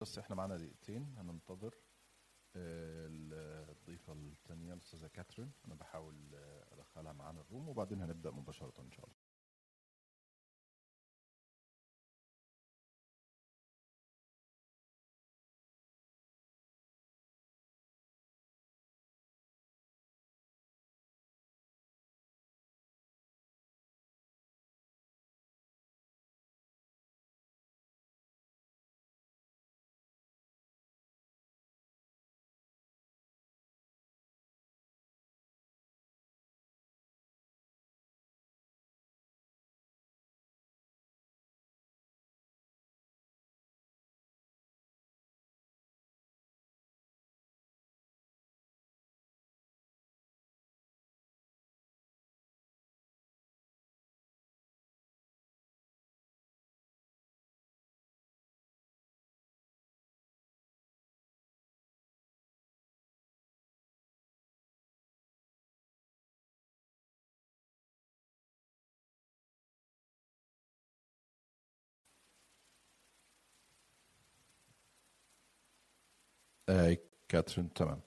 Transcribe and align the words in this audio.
بس 0.00 0.18
إحنا 0.18 0.36
معانا 0.36 0.56
دقيقتين 0.56 1.14
هننتظر 1.18 1.74
آه، 2.56 3.06
الضيفة 3.72 4.12
الثانية 4.12 4.72
الأستاذة 4.72 5.06
كاترين. 5.06 5.52
أنا 5.66 5.74
بحاول 5.74 6.34
آه، 6.34 6.74
أدخلها 6.74 7.12
معانا 7.12 7.40
الروم 7.40 7.68
وبعدين 7.68 8.02
هنبدأ 8.02 8.30
مباشرة 8.30 8.80
إن 8.80 8.90
شاء 8.90 9.04
الله. 9.06 9.29
كاترين. 77.28 77.68
تمام. 77.74 78.00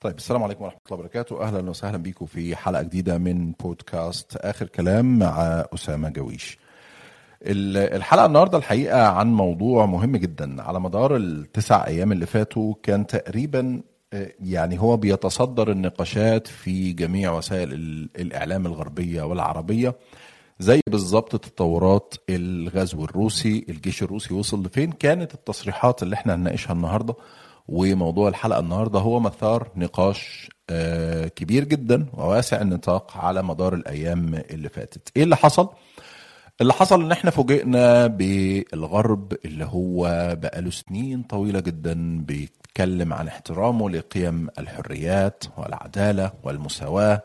طيب 0.00 0.16
السلام 0.16 0.42
عليكم 0.42 0.64
ورحمة 0.64 0.80
الله 0.86 0.98
وبركاته. 0.98 1.42
أهلا 1.42 1.70
وسهلا 1.70 1.96
بكم 1.98 2.26
في 2.26 2.56
حلقة 2.56 2.82
جديدة 2.82 3.18
من 3.18 3.52
بودكاست 3.52 4.36
آخر 4.36 4.66
كلام 4.66 5.18
مع 5.18 5.64
أسامة 5.74 6.08
جويش. 6.08 6.58
ال- 7.42 7.76
الحلقة 7.76 8.26
النهاردة 8.26 8.58
الحقيقة 8.58 9.06
عن 9.08 9.32
موضوع 9.32 9.86
مهم 9.86 10.16
جدا. 10.16 10.62
على 10.62 10.80
مدار 10.80 11.16
التسع 11.16 11.86
أيام 11.86 12.12
اللي 12.12 12.26
فاتوا 12.26 12.74
كان 12.82 13.06
تقريبا 13.06 13.82
آه، 14.12 14.32
يعني 14.40 14.80
هو 14.80 14.96
بيتصدر 14.96 15.70
النقاشات 15.70 16.46
في 16.46 16.92
جميع 16.92 17.32
وسائل 17.32 17.72
ال- 17.72 18.08
الإعلام 18.16 18.66
الغربية 18.66 19.22
والعربية. 19.22 19.94
زي 20.60 20.80
بالظبط 20.90 21.36
تطورات 21.36 22.14
الغزو 22.30 23.04
الروسي 23.04 23.66
الجيش 23.68 24.02
الروسي 24.02 24.34
وصل 24.34 24.62
لفين؟ 24.62 24.92
كانت 24.92 25.34
التصريحات 25.34 26.02
اللي 26.02 26.14
إحنا 26.14 26.34
هنناقشها 26.34 26.72
النهارده 26.72 27.14
وموضوع 27.68 28.28
الحلقة 28.28 28.60
النهارده 28.60 28.98
هو 28.98 29.20
مثار 29.20 29.68
نقاش 29.76 30.48
آه، 30.70 31.28
كبير 31.28 31.64
جدا 31.64 32.06
وواسع 32.14 32.60
النطاق 32.60 33.16
على 33.16 33.42
مدار 33.42 33.74
الأيام 33.74 34.34
اللي 34.50 34.68
فاتت. 34.68 35.08
إيه 35.16 35.22
اللي 35.24 35.36
حصل؟ 35.36 35.68
اللي 36.60 36.72
حصل 36.72 37.02
إن 37.02 37.12
إحنا 37.12 37.30
فوجئنا 37.30 38.06
بالغرب 38.06 39.32
اللي 39.44 39.64
هو 39.64 40.02
بقاله 40.42 40.70
سنين 40.70 41.22
طويلة 41.22 41.60
جدا 41.60 42.18
بيتكلم 42.24 43.12
عن 43.12 43.28
احترامه 43.28 43.90
لقيم 43.90 44.48
الحريات 44.58 45.44
والعدالة 45.58 46.32
والمساواة 46.42 47.22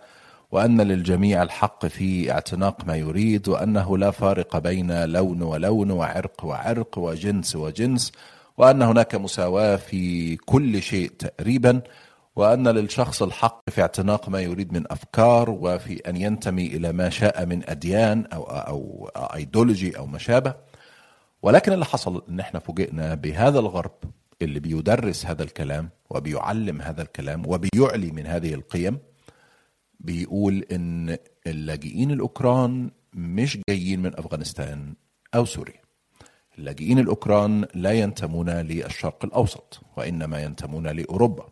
وأن 0.52 0.82
للجميع 0.82 1.44
الحق 1.44 1.86
في 1.86 2.32
اعتناق 2.32 2.86
ما 2.86 2.96
يريد 2.96 3.48
وأنه 3.48 3.98
لا 3.98 4.12
فارق 4.12 4.58
بين 4.58 5.04
لون 5.06 5.42
ولون 5.42 5.92
وعرق 5.92 6.46
وعرق 6.46 6.98
وجنس 6.98 7.56
وجنس 7.56 8.12
وأن 8.58 8.82
هناك 8.82 9.16
مساواة 9.16 9.76
في 9.76 10.36
كل 10.36 10.82
شيء 10.82 11.12
تقريبا 11.20 11.82
وأن 12.36 12.68
للشخص 12.68 13.24
الحق 13.24 13.70
في 13.70 13.82
اعتناق 13.82 14.30
ما 14.30 14.42
يريد 14.42 14.74
من 14.74 14.84
أفكار 14.92 15.50
وفي 15.50 16.10
أن 16.10 16.18
ينتمي 16.18 16.68
إلى 16.68 16.92
ما 16.92 17.10
شاء 17.10 17.46
من 17.46 17.70
أديان 17.70 18.26
أو 18.34 18.44
أو 18.44 19.10
ايديولوجي 19.36 19.98
أو 19.98 20.06
ما 20.06 20.18
شابه 20.18 20.54
ولكن 21.42 21.74
اللي 21.74 21.86
حصل 21.86 22.24
إن 22.30 22.40
إحنا 22.40 22.60
فوجئنا 22.60 23.16
بهذا 23.16 23.60
الغرب 23.60 23.92
اللي 24.42 24.60
بيدرس 24.60 25.26
هذا 25.26 25.44
الكلام 25.44 25.90
وبيعلم 26.10 26.82
هذا 26.82 27.02
الكلام 27.02 27.44
وبيعلي 27.48 28.12
من 28.12 28.28
هذه 28.28 28.54
القيم 28.54 29.00
بيقول 30.00 30.66
إن 30.72 31.18
اللاجئين 31.48 32.12
الأوكران 32.12 32.92
مش 33.14 33.60
جايين 33.70 34.00
من 34.02 34.12
أفغانستان 34.20 34.94
أو 35.36 35.46
سوريا. 35.46 35.82
اللاجئين 36.58 37.00
الأوكران 37.00 37.66
لا 37.74 37.92
ينتمون 37.92 38.50
للشرق 38.50 39.26
الأوسط 39.26 39.82
وإنما 39.98 40.44
ينتمون 40.44 40.88
لأوروبا. 40.88 41.46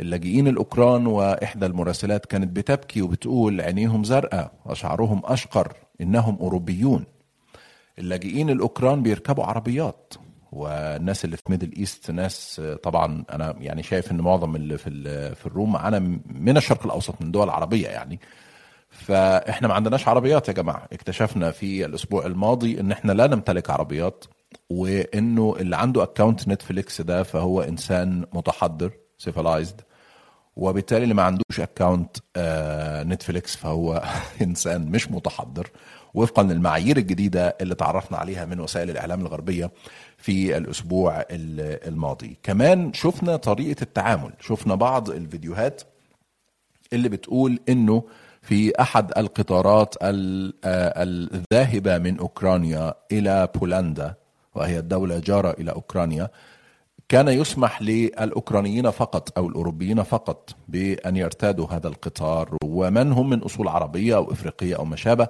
اللاجئين 0.00 0.48
الأوكران 0.48 1.06
وإحدى 1.06 1.66
المراسلات 1.66 2.26
كانت 2.26 2.56
بتبكي 2.56 3.02
وبتقول 3.02 3.60
عينيهم 3.60 4.04
زرقاء 4.04 4.52
وشعرهم 4.66 5.22
أشقر 5.24 5.76
إنهم 6.00 6.36
أوروبيون. 6.36 7.04
اللاجئين 7.98 8.50
الأوكران 8.50 9.02
بيركبوا 9.02 9.44
عربيات. 9.44 10.14
والناس 10.52 11.24
اللي 11.24 11.36
في 11.36 11.42
Middle 11.48 11.72
East 11.76 12.10
ناس 12.10 12.62
طبعا 12.82 13.24
أنا 13.32 13.54
يعني 13.60 13.82
شايف 13.82 14.12
إن 14.12 14.20
معظم 14.20 14.56
اللي 14.56 14.78
في 14.78 14.90
في 15.34 15.46
ال 15.46 15.51
room 15.51 15.72
معانا 15.72 15.98
من 16.26 16.56
الشرق 16.56 16.84
الأوسط 16.84 17.14
من 17.22 17.30
دول 17.30 17.50
عربية 17.50 17.88
يعني. 17.88 18.20
فإحنا 18.90 19.68
ما 19.68 19.74
عندناش 19.74 20.08
عربيات 20.08 20.48
يا 20.48 20.52
جماعة. 20.52 20.88
اكتشفنا 20.92 21.50
في 21.50 21.84
الأسبوع 21.84 22.26
الماضي 22.26 22.80
إن 22.80 22.92
إحنا 22.92 23.12
لا 23.12 23.26
نمتلك 23.26 23.70
عربيات 23.70 24.24
وإنه 24.70 25.56
اللي 25.60 25.76
عنده 25.76 26.02
account 26.02 26.48
Netflix 26.48 27.00
ده 27.00 27.22
فهو 27.22 27.62
إنسان 27.62 28.26
متحضر 28.32 28.90
civilized 29.18 29.80
وبالتالي 30.56 31.02
اللي 31.02 31.14
ما 31.14 31.22
عندوش 31.22 31.60
account 31.60 32.16
Netflix 33.06 33.56
فهو 33.56 34.02
إنسان 34.42 34.90
مش 34.90 35.10
متحضر. 35.10 35.70
وفقا 36.14 36.42
للمعايير 36.42 36.96
الجديدة 36.96 37.56
اللي 37.60 37.74
تعرفنا 37.74 38.18
عليها 38.18 38.44
من 38.44 38.60
وسائل 38.60 38.90
الإعلام 38.90 39.20
الغربية 39.20 39.70
في 40.22 40.56
الأسبوع 40.56 41.20
ال- 41.20 41.88
الماضي. 41.88 42.36
كمان 42.42 42.92
شفنا 42.92 43.36
طريقة 43.36 43.82
التعامل. 43.82 44.32
شفنا 44.40 44.74
بعض 44.74 45.10
الفيديوهات 45.10 45.82
اللي 46.92 47.08
بتقول 47.08 47.60
إنه 47.68 48.02
في 48.42 48.80
أحد 48.80 49.12
القطارات 49.18 49.94
ال- 50.02 50.54
آه 50.64 51.02
الذاهبة 51.02 51.98
من 51.98 52.18
أوكرانيا 52.18 52.94
إلى 53.12 53.48
بولندا 53.54 54.14
وهي 54.54 54.78
الدولة 54.78 55.18
جارة 55.18 55.50
إلى 55.50 55.70
أوكرانيا 55.72 56.28
كان 57.08 57.28
يسمح 57.28 57.82
للأوكرانيين 57.82 58.90
فقط 58.90 59.38
أو 59.38 59.48
الأوروبيين 59.48 60.02
فقط 60.02 60.50
بأن 60.68 61.16
يرتادوا 61.16 61.66
هذا 61.70 61.88
القطار 61.88 62.56
ومن 62.64 63.12
هم 63.12 63.30
من 63.30 63.38
أصول 63.42 63.68
عربية 63.68 64.16
أو 64.16 64.32
إفريقية 64.32 64.76
أو 64.76 64.84
ما 64.84 64.96
شابه. 64.96 65.28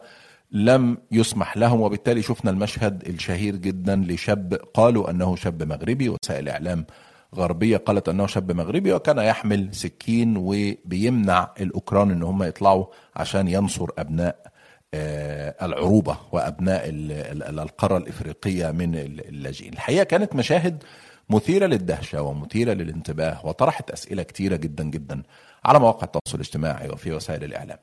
لم 0.53 0.99
يسمح 1.11 1.57
لهم 1.57 1.81
وبالتالي 1.81 2.23
شفنا 2.23 2.51
المشهد 2.51 3.09
الشهير 3.09 3.57
جدا 3.57 3.97
لشاب 3.97 4.55
قالوا 4.75 5.11
أنه 5.11 5.37
شاب 5.37 5.63
مغربي 5.63 6.09
وسائل 6.09 6.49
إعلام 6.49 6.87
غربية 7.35 7.77
قالت 7.77 8.09
أنه 8.09 8.27
شاب 8.27 8.53
مغربي 8.53 8.93
وكان 8.93 9.19
يحمل 9.19 9.75
سكين 9.75 10.37
وبيمنع 10.37 11.51
الأوكران 11.61 12.11
إن 12.11 12.23
هم 12.23 12.43
يطلعوا 12.43 12.87
عشان 13.17 13.49
ينصر 13.49 13.87
أبناء 13.99 14.53
آه، 14.95 15.55
العروبة 15.67 16.17
وأبناء 16.33 16.89
ال- 16.89 17.13
ال- 17.43 17.59
القارة 17.61 17.97
الإفريقية 17.97 18.71
من 18.71 18.95
ال- 18.95 19.29
اللاجئين. 19.29 19.73
الحقيقة 19.73 20.05
كانت 20.05 20.35
مشاهد 20.35 20.83
مثيرة 21.31 21.67
للدهشة 21.67 22.23
ومثيرة 22.23 22.73
للانتباه 22.73 23.47
وطرحت 23.47 23.91
أسئلة 23.91 24.23
كتيرة 24.23 24.57
جدا 24.57 24.85
جدا 24.85 25.23
على 25.65 25.79
مواقع 25.79 26.05
التواصل 26.05 26.35
الاجتماعي 26.35 26.89
وفي 26.89 27.13
وسائل 27.13 27.45
الإعلام. 27.45 27.79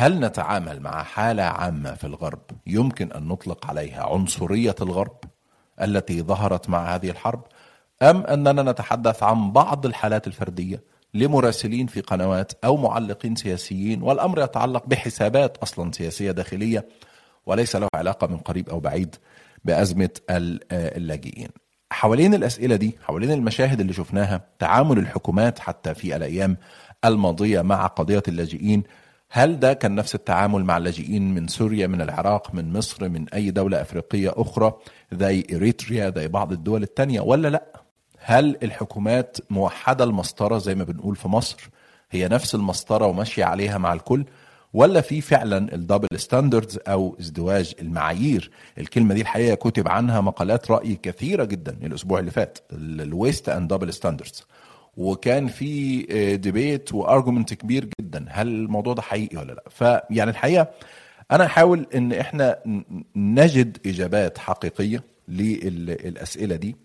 هل 0.00 0.20
نتعامل 0.20 0.80
مع 0.80 1.02
حالة 1.02 1.42
عامة 1.42 1.94
في 1.94 2.04
الغرب 2.04 2.40
يمكن 2.66 3.12
أن 3.12 3.28
نطلق 3.28 3.66
عليها 3.66 4.02
عنصرية 4.06 4.74
الغرب 4.80 5.16
التي 5.80 6.22
ظهرت 6.22 6.68
مع 6.70 6.94
هذه 6.94 7.10
الحرب 7.10 7.42
أم 8.02 8.16
أننا 8.26 8.62
نتحدث 8.62 9.22
عن 9.22 9.52
بعض 9.52 9.86
الحالات 9.86 10.26
الفردية 10.26 10.82
لمراسلين 11.14 11.86
في 11.86 12.00
قنوات 12.00 12.52
أو 12.64 12.76
معلقين 12.76 13.36
سياسيين 13.36 14.02
والأمر 14.02 14.42
يتعلق 14.42 14.86
بحسابات 14.86 15.56
أصلا 15.56 15.92
سياسية 15.92 16.30
داخلية 16.30 16.88
وليس 17.46 17.76
له 17.76 17.88
علاقة 17.94 18.26
من 18.26 18.36
قريب 18.36 18.68
أو 18.68 18.80
بعيد 18.80 19.16
آه 20.72 20.96
اللاجئين. 20.96 21.48
حوالين 21.92 22.34
الأسئلة 22.34 22.76
دي 22.76 22.98
حوالين 23.02 23.30
المشاهد 23.30 23.80
اللي 23.80 23.92
شفناها 23.92 24.40
تعامل 24.58 24.98
الحكومات 24.98 25.58
حتى 25.58 25.94
في 25.94 26.16
الأيام 26.16 26.56
الماضية 27.04 27.62
مع 27.62 27.86
قضية 27.86 28.22
اللاجئين 28.28 28.82
هل 29.30 29.60
ده 29.60 29.72
كان 29.72 29.94
نفس 29.94 30.14
التعامل 30.14 30.64
مع 30.64 30.76
اللاجئين 30.76 31.34
من 31.34 31.48
سوريا 31.48 31.86
من 31.86 32.00
العراق 32.00 32.54
من 32.54 32.72
مصر 32.72 33.08
من 33.08 33.28
أي 33.28 33.50
دولة 33.50 33.80
أفريقية 33.82 34.32
أخرى 34.36 34.72
زي 35.12 35.44
إريتريا 35.54 36.12
زي 36.16 36.28
بعض 36.28 36.52
الدول 36.52 36.82
التانية 36.82 37.20
ولا 37.20 37.48
لأ؟ 37.48 37.64
هل 38.18 38.56
الحكومات 38.62 39.36
موحدة 39.50 40.04
المسطرة 40.04 40.58
زي 40.58 40.74
ما 40.74 40.84
بنقول 40.84 41.16
في 41.16 41.28
مصر؟ 41.28 41.68
هي 42.10 42.28
نفس 42.28 42.54
المسطرة 42.54 43.06
وماشية 43.06 43.44
عليها 43.44 43.78
مع 43.78 43.92
الكل؟ 43.92 44.24
ولا 44.74 45.00
في 45.00 45.20
فعلا 45.20 45.74
ال 45.74 45.79
double 45.79 46.08
standards 46.16 46.78
أو 46.88 47.16
ازدواج 47.20 47.74
المعايير؟ 47.80 48.50
الكلمة 48.78 49.14
دي 49.14 49.20
الحقيقة 49.20 49.54
كتب 49.54 49.88
عنها 49.88 50.20
مقالات 50.20 50.70
رأي 50.70 50.94
كثيرة 51.02 51.44
جدا 51.44 51.78
الأسبوع 51.82 52.18
اللي 52.20 52.30
فات 52.30 52.58
ال 52.72 52.87
West 52.87 53.48
and 53.48 53.74
double 53.74 53.92
standards 53.92 54.44
وكان 54.98 55.46
في 55.46 56.02
debate 56.36 56.94
و 56.94 57.01
argument 57.01 57.54
كبير 57.54 57.88
جدا. 58.00 58.24
هل 58.28 58.48
الموضوع 58.48 58.94
ده 58.94 59.02
حقيقي 59.02 59.36
ولا 59.36 59.52
لأ؟ 59.52 59.64
فيعني 59.70 60.30
الحقيقة 60.30 60.68
أنا 61.30 61.44
أحاول 61.46 61.86
إن 61.94 62.12
إحنا 62.12 62.56
نجد 63.16 63.78
إجابات 63.86 64.38
حقيقية 64.38 65.04
للأسئلة 65.28 66.56
دي. 66.56 66.76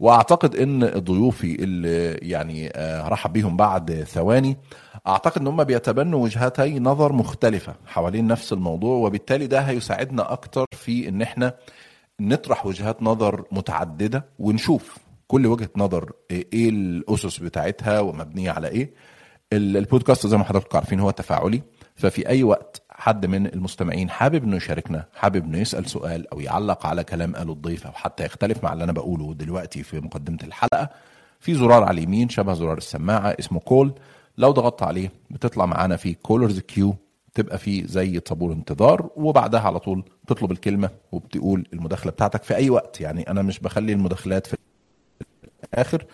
وأعتقد 0.00 0.56
إن 0.56 0.86
ضيوفي 0.86 1.54
اللي 1.64 2.12
يعني 2.30 2.72
هرحب 2.76 3.32
بيهم 3.32 3.56
بعد 3.56 3.92
ثواني 4.08 4.56
أعتقد 5.06 5.40
إن 5.40 5.46
هم 5.46 5.64
بيتبنوا 5.64 6.22
وجهتي 6.24 6.78
نظر 6.78 7.12
مختلفة 7.12 7.74
حوالين 7.86 8.26
نفس 8.26 8.52
الموضوع 8.52 8.96
وبالتالي 8.96 9.46
ده 9.46 9.60
هيساعدنا 9.60 10.32
أكتر 10.32 10.66
في 10.72 11.08
إن 11.08 11.22
إحنا 11.22 11.54
نطرح 12.20 12.66
وجهات 12.66 13.02
نظر 13.02 13.44
متعددة 13.52 14.24
ونشوف 14.38 14.96
كل 15.28 15.46
وجهة 15.46 15.68
نظر 15.76 16.12
إيه 16.30 16.68
الأسس 16.70 17.38
بتاعتها 17.38 18.00
ومبنية 18.00 18.50
على 18.50 18.68
إيه. 18.68 18.90
البودكاست 19.52 20.26
زي 20.26 20.36
ما 20.36 20.44
حضراتكم 20.44 20.78
عارفين 20.78 21.00
هو 21.00 21.10
تفاعلي 21.10 21.62
ففي 21.96 22.28
أي 22.28 22.42
وقت 22.42 22.82
حد 22.90 23.26
من 23.26 23.46
المستمعين 23.46 24.10
حابب 24.10 24.44
إنه 24.44 24.56
يشاركنا 24.56 25.04
حابب 25.14 25.44
إنه 25.44 25.58
يسأل 25.58 25.90
سؤال 25.90 26.30
أو 26.32 26.40
يعلق 26.40 26.86
على 26.86 27.04
كلام 27.04 27.36
قاله 27.36 27.52
الضيف 27.52 27.86
أو 27.86 27.92
حتى 27.92 28.24
يختلف 28.24 28.64
مع 28.64 28.72
اللي 28.72 28.84
أنا 28.84 28.92
بقوله 28.92 29.34
دلوقتي 29.34 29.82
في 29.82 30.00
مقدمة 30.00 30.38
الحلقة 30.44 30.88
في 31.40 31.54
زرار 31.54 31.82
على 31.84 31.98
اليمين 31.98 32.28
شبه 32.28 32.54
زرار 32.54 32.78
السماعة 32.78 33.36
اسمه 33.38 33.60
call 33.60 33.92
لو 34.38 34.50
ضغطت 34.50 34.82
عليه 34.82 35.12
بتطلع 35.30 35.66
معانا 35.66 35.96
في 35.96 36.14
callers 36.14 36.58
queue 36.60 36.94
تبقى 37.34 37.58
في 37.58 37.86
زي 37.86 38.20
طابور 38.20 38.52
انتظار 38.52 39.10
وبعدها 39.16 39.60
على 39.60 39.78
طول 39.78 40.04
تطلب 40.26 40.52
الكلمة 40.52 40.90
وبتقول 41.12 41.66
المداخلة 41.72 42.12
بتاعتك 42.12 42.42
في 42.42 42.56
أي 42.56 42.70
وقت. 42.70 43.00
يعني 43.00 43.30
أنا 43.30 43.42
مش 43.42 43.58
بخلي 43.60 43.92
المداخلات 43.92 44.46
في 44.46 44.56
الآخر 45.64 46.04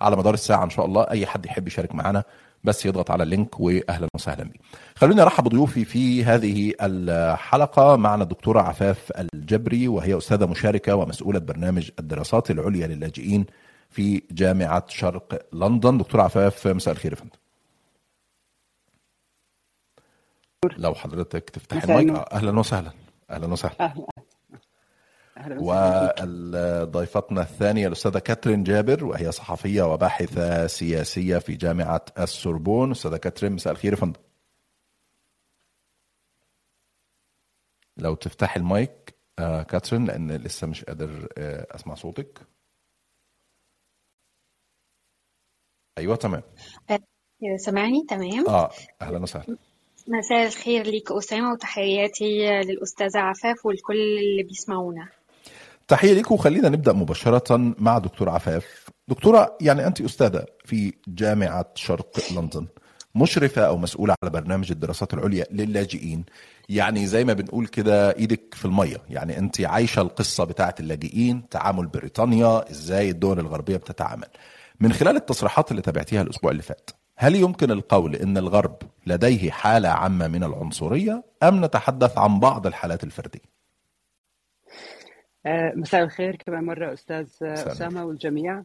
على 0.00 0.16
مدار 0.16 0.34
الساعة 0.34 0.64
إن 0.64 0.70
شاء 0.70 0.86
الله 0.86 1.02
أي 1.10 1.26
حد 1.26 1.46
يحب 1.46 1.66
يشارك 1.66 1.94
معانا 1.94 2.24
بس 2.64 2.86
يضغط 2.86 3.10
على 3.10 3.22
اللينك 3.22 3.60
واهلا 3.60 4.08
وسهلا 4.14 4.44
بيه. 4.44 4.60
خلوني 4.96 5.22
أرحب 5.22 5.44
بضيوفي 5.44 5.84
في 5.84 6.24
هذه 6.24 6.72
الحلقة. 6.80 7.96
معنا 7.96 8.22
الدكتورة 8.22 8.60
عفاف 8.60 9.12
الجبري 9.34 9.88
وهي 9.88 10.18
أستاذة 10.18 10.46
مشاركة 10.46 10.94
ومسؤولة 10.94 11.38
برنامج 11.38 11.90
الدراسات 11.98 12.50
العليا 12.50 12.86
للاجئين 12.86 13.46
في 13.90 14.22
جامعة 14.30 14.84
شرق 14.88 15.46
لندن. 15.52 15.98
دكتورة 15.98 16.22
عفاف 16.22 16.66
مساء 16.66 16.94
الخير 16.94 17.12
يا 17.12 17.16
فندم. 17.16 17.30
لو 20.76 20.94
حضرتك 20.94 21.50
تفتح 21.50 21.82
المايك. 21.82 22.10
أهلا 22.32 22.58
وسهلا. 22.58 22.90
أهلا 23.30 23.46
وسهلا. 23.46 23.74
أهلا. 23.80 24.06
وضيفتنا 25.44 27.40
الثانية 27.42 27.86
الأستاذة 27.86 28.18
كاترين 28.18 28.64
جابر 28.64 29.04
وهي 29.04 29.32
صحفية 29.32 29.82
وباحثة 29.82 30.66
سياسية 30.66 31.38
في 31.38 31.54
جامعة 31.54 32.04
السوربون. 32.18 32.90
أستاذة 32.90 33.16
كاترين 33.16 33.52
مساء 33.52 33.72
الخير 33.72 33.92
يا 33.92 33.96
فندم. 33.96 34.20
لو 37.96 38.14
تفتح 38.14 38.56
المايك 38.56 39.14
آه 39.38 39.62
كاترين 39.62 40.04
لأن 40.04 40.32
لسه 40.32 40.66
مش 40.66 40.84
قادر 40.84 41.28
آه 41.38 41.66
أسمع 41.74 41.94
صوتك. 41.94 42.40
أيوة 45.98 46.16
تمام. 46.16 46.42
سامعني؟ 47.56 48.04
تمام. 48.08 48.48
آه 48.48 48.70
أهلا 49.02 49.18
وسهلا. 49.18 49.56
مساء 50.08 50.46
الخير 50.46 50.86
ليك 50.86 51.12
أسامة 51.12 51.52
وتحياتي 51.52 52.60
للأستاذة 52.64 53.18
عفاف 53.18 53.66
والكل 53.66 54.18
اللي 54.18 54.42
بيسمعونا. 54.42 55.08
تحية 55.88 56.12
ليك 56.12 56.30
وخلينا 56.30 56.68
نبدأ 56.68 56.92
مباشرة 56.92 57.74
مع 57.78 57.98
دكتور 57.98 58.28
عفاف. 58.28 58.88
دكتورة 59.08 59.56
يعني 59.60 59.86
أنت 59.86 60.00
أستاذة 60.00 60.44
في 60.64 60.92
جامعة 61.08 61.66
شرق 61.74 62.18
لندن 62.36 62.66
مشرفة 63.14 63.62
أو 63.62 63.76
مسؤولة 63.78 64.14
على 64.22 64.30
برنامج 64.30 64.70
الدراسات 64.70 65.14
العليا 65.14 65.46
للاجئين. 65.50 66.24
يعني 66.68 67.06
زي 67.06 67.24
ما 67.24 67.32
بنقول 67.32 67.66
كده 67.66 68.16
إيدك 68.16 68.54
في 68.54 68.64
المية. 68.64 68.96
يعني 69.10 69.38
أنت 69.38 69.60
عايشة 69.60 70.02
القصة 70.02 70.44
بتاعة 70.44 70.74
اللاجئين 70.80 71.48
تعامل 71.48 71.86
بريطانيا 71.86 72.70
إزاي 72.70 73.10
الدول 73.10 73.38
الغربية 73.40 73.76
بتتعامل. 73.76 74.28
من 74.80 74.92
خلال 74.92 75.16
التصريحات 75.16 75.70
اللي 75.70 75.82
تابعتيها 75.82 76.22
الأسبوع 76.22 76.50
اللي 76.50 76.62
فات 76.62 76.90
هل 77.18 77.34
يمكن 77.36 77.70
القول 77.70 78.16
إن 78.16 78.38
الغرب 78.38 78.76
لديه 79.06 79.50
حالة 79.50 79.88
عامة 79.88 80.28
من 80.28 80.44
العنصرية 80.44 81.24
أم 81.42 81.64
نتحدث 81.64 82.18
عن 82.18 82.40
بعض 82.40 82.66
الحالات 82.66 83.04
الفردية؟ 83.04 83.55
مساء 85.74 86.02
الخير 86.04 86.36
كمان 86.36 86.64
مره 86.64 86.92
أستاذ 86.92 87.28
أسامة 87.42 88.04
والجميع. 88.04 88.64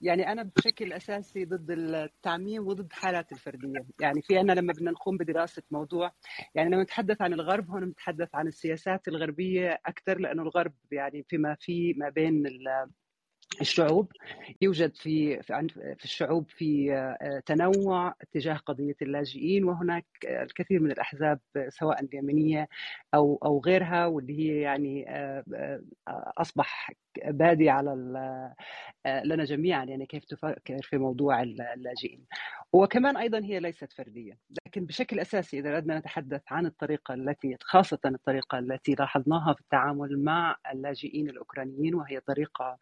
يعني 0.00 0.32
أنا 0.32 0.50
بشكل 0.56 0.92
أساسي 0.92 1.44
ضد 1.44 1.70
التعميم 1.70 2.66
وضد 2.66 2.92
حالات 2.92 3.32
الفردية. 3.32 3.86
يعني 4.00 4.22
في 4.22 4.40
أنا 4.40 4.52
لما 4.52 4.72
بدنا 4.72 4.90
نقوم 4.90 5.16
بدراسة 5.16 5.62
موضوع 5.70 6.12
يعني 6.54 6.70
لما 6.70 6.82
نتحدث 6.82 7.22
عن 7.22 7.32
الغرب 7.32 7.70
هون 7.70 7.84
نتحدث 7.84 8.34
عن 8.34 8.46
السياسات 8.46 9.08
الغربية 9.08 9.80
أكثر 9.86 10.18
لأنه 10.18 10.42
الغرب 10.42 10.72
يعني 10.90 11.24
فيما 11.28 11.56
في 11.60 11.94
ما 11.96 12.08
بين 12.08 12.42
الشعوب 13.60 14.12
يوجد 14.62 14.96
في 14.96 15.42
في 15.96 16.04
الشعوب 16.04 16.50
في 16.50 16.92
تنوع 17.46 18.14
تجاه 18.32 18.56
قضية 18.56 18.96
اللاجئين 19.02 19.64
وهناك 19.64 20.06
الكثير 20.24 20.80
من 20.80 20.90
الأحزاب 20.90 21.40
سواء 21.68 22.04
اليمينية 22.04 22.68
أو 23.14 23.38
أو 23.44 23.60
غيرها 23.66 24.06
واللي 24.06 24.38
هي 24.38 24.60
يعني 24.60 25.06
أصبح 26.38 26.92
بادي 27.26 27.70
على 27.70 27.90
لنا 29.24 29.44
جميعا 29.44 29.84
يعني 29.84 30.06
كيف 30.06 30.24
تفكر 30.24 30.82
في 30.82 30.98
موضوع 30.98 31.42
اللاجئين. 31.42 32.26
وكمان 32.72 33.16
أيضا 33.16 33.38
هي 33.38 33.60
ليست 33.60 33.92
فردية 33.92 34.38
لكن 34.66 34.86
بشكل 34.86 35.20
أساسي 35.20 35.58
إذا 35.58 35.74
أردنا 35.76 35.98
نتحدث 35.98 36.42
عن 36.50 36.66
الطريقة 36.66 37.14
التي 37.14 37.56
خاصة 37.62 37.98
الطريقة 38.04 38.58
التي 38.58 38.92
لاحظناها 38.92 39.54
في 39.54 39.60
التعامل 39.60 40.24
مع 40.24 40.56
اللاجئين 40.72 41.28
الأوكرانيين 41.30 41.94
وهي 41.94 42.20
طريقة 42.20 42.78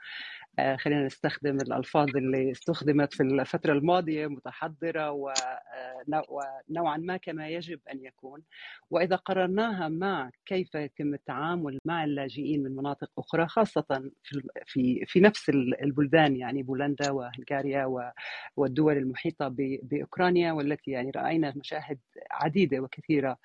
خلينا 0.76 1.06
نستخدم 1.06 1.56
الألفاظ 1.56 2.16
اللي 2.16 2.50
استخدمت 2.50 3.14
في 3.14 3.22
الفترة 3.22 3.72
الماضية 3.72 4.26
متحضرة 4.26 5.10
ونوعا 5.10 6.96
ما 6.96 7.16
كما 7.16 7.48
يجب 7.48 7.80
أن 7.92 8.04
يكون. 8.04 8.42
وإذا 8.90 9.16
قارناها 9.16 9.88
مع 9.88 10.30
كيف 10.46 10.74
يتم 10.74 11.14
التعامل 11.14 11.78
مع 11.84 12.04
اللاجئين 12.04 12.62
من 12.62 12.76
مناطق 12.76 13.10
أخرى 13.18 13.46
خاصة 13.48 14.10
في 14.22 14.42
في 14.66 15.04
في 15.06 15.20
نفس 15.20 15.48
البلدان 15.82 16.36
يعني 16.36 16.62
بولندا 16.62 17.10
وهنغاريا 17.10 18.12
والدول 18.56 18.96
المحيطة 18.96 19.48
بأوكرانيا 19.82 20.52
والتي 20.52 20.90
يعني 20.90 21.10
رأينا 21.10 21.52
مشاهد 21.56 21.98
عديدة 22.30 22.80
وكثيرة. 22.80 23.38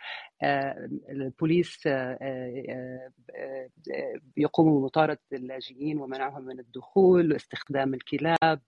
البوليس 1.09 1.87
يقوموا 4.37 4.79
بمطاردة 4.81 5.19
اللاجئين 5.33 5.99
ومنعهم 5.99 6.45
من 6.45 6.59
الدخول 6.59 7.33
واستخدام 7.33 7.93
الكلاب 7.93 8.61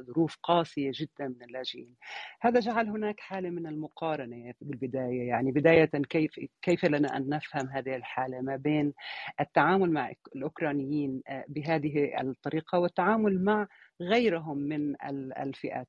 ظروف 0.00 0.38
قاسية 0.42 0.90
جدا 0.94 1.28
من 1.28 1.42
اللاجئين. 1.42 1.94
هذا 2.40 2.60
جعل 2.60 2.88
هناك 2.88 3.20
حالة 3.20 3.50
من 3.50 3.66
المقارنة 3.66 4.54
بالبداية. 4.60 5.28
يعني 5.28 5.52
بداية 5.52 5.84
كيف 5.84 6.40
كيف 6.62 6.84
لنا 6.84 7.16
أن 7.16 7.28
نفهم 7.28 7.68
هذه 7.68 7.96
الحالة 7.96 8.40
ما 8.40 8.56
بين 8.56 8.92
التعامل 9.40 9.90
مع 9.90 10.12
الأوكرانيين 10.36 11.21
بهذه 11.48 12.20
الطريقة 12.20 12.78
والتعامل 12.78 13.44
مع 13.44 13.66
غيرهم 14.00 14.58
من 14.58 14.94
الفئات 15.38 15.88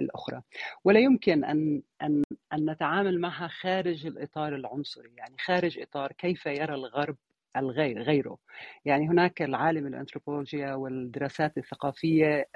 الأخرى. 0.00 0.42
ولا 0.84 1.00
يمكن 1.00 1.44
ان 1.44 1.82
ان 2.02 2.22
أن 2.52 2.70
نتعامل 2.70 3.20
معها 3.20 3.48
خارج 3.48 4.06
الإطار 4.06 4.54
العنصري 4.54 5.10
يعني 5.16 5.36
خارج 5.44 5.78
إطار 5.78 6.12
كيف 6.12 6.46
يرى 6.46 6.74
الغرب 6.74 7.16
الغير 7.56 8.02
غيره. 8.02 8.38
يعني 8.84 9.08
هناك 9.08 9.42
العالم 9.42 9.86
الانثروبولوجيا 9.86 10.74
والدراسات 10.74 11.58
الثقافية 11.58 12.48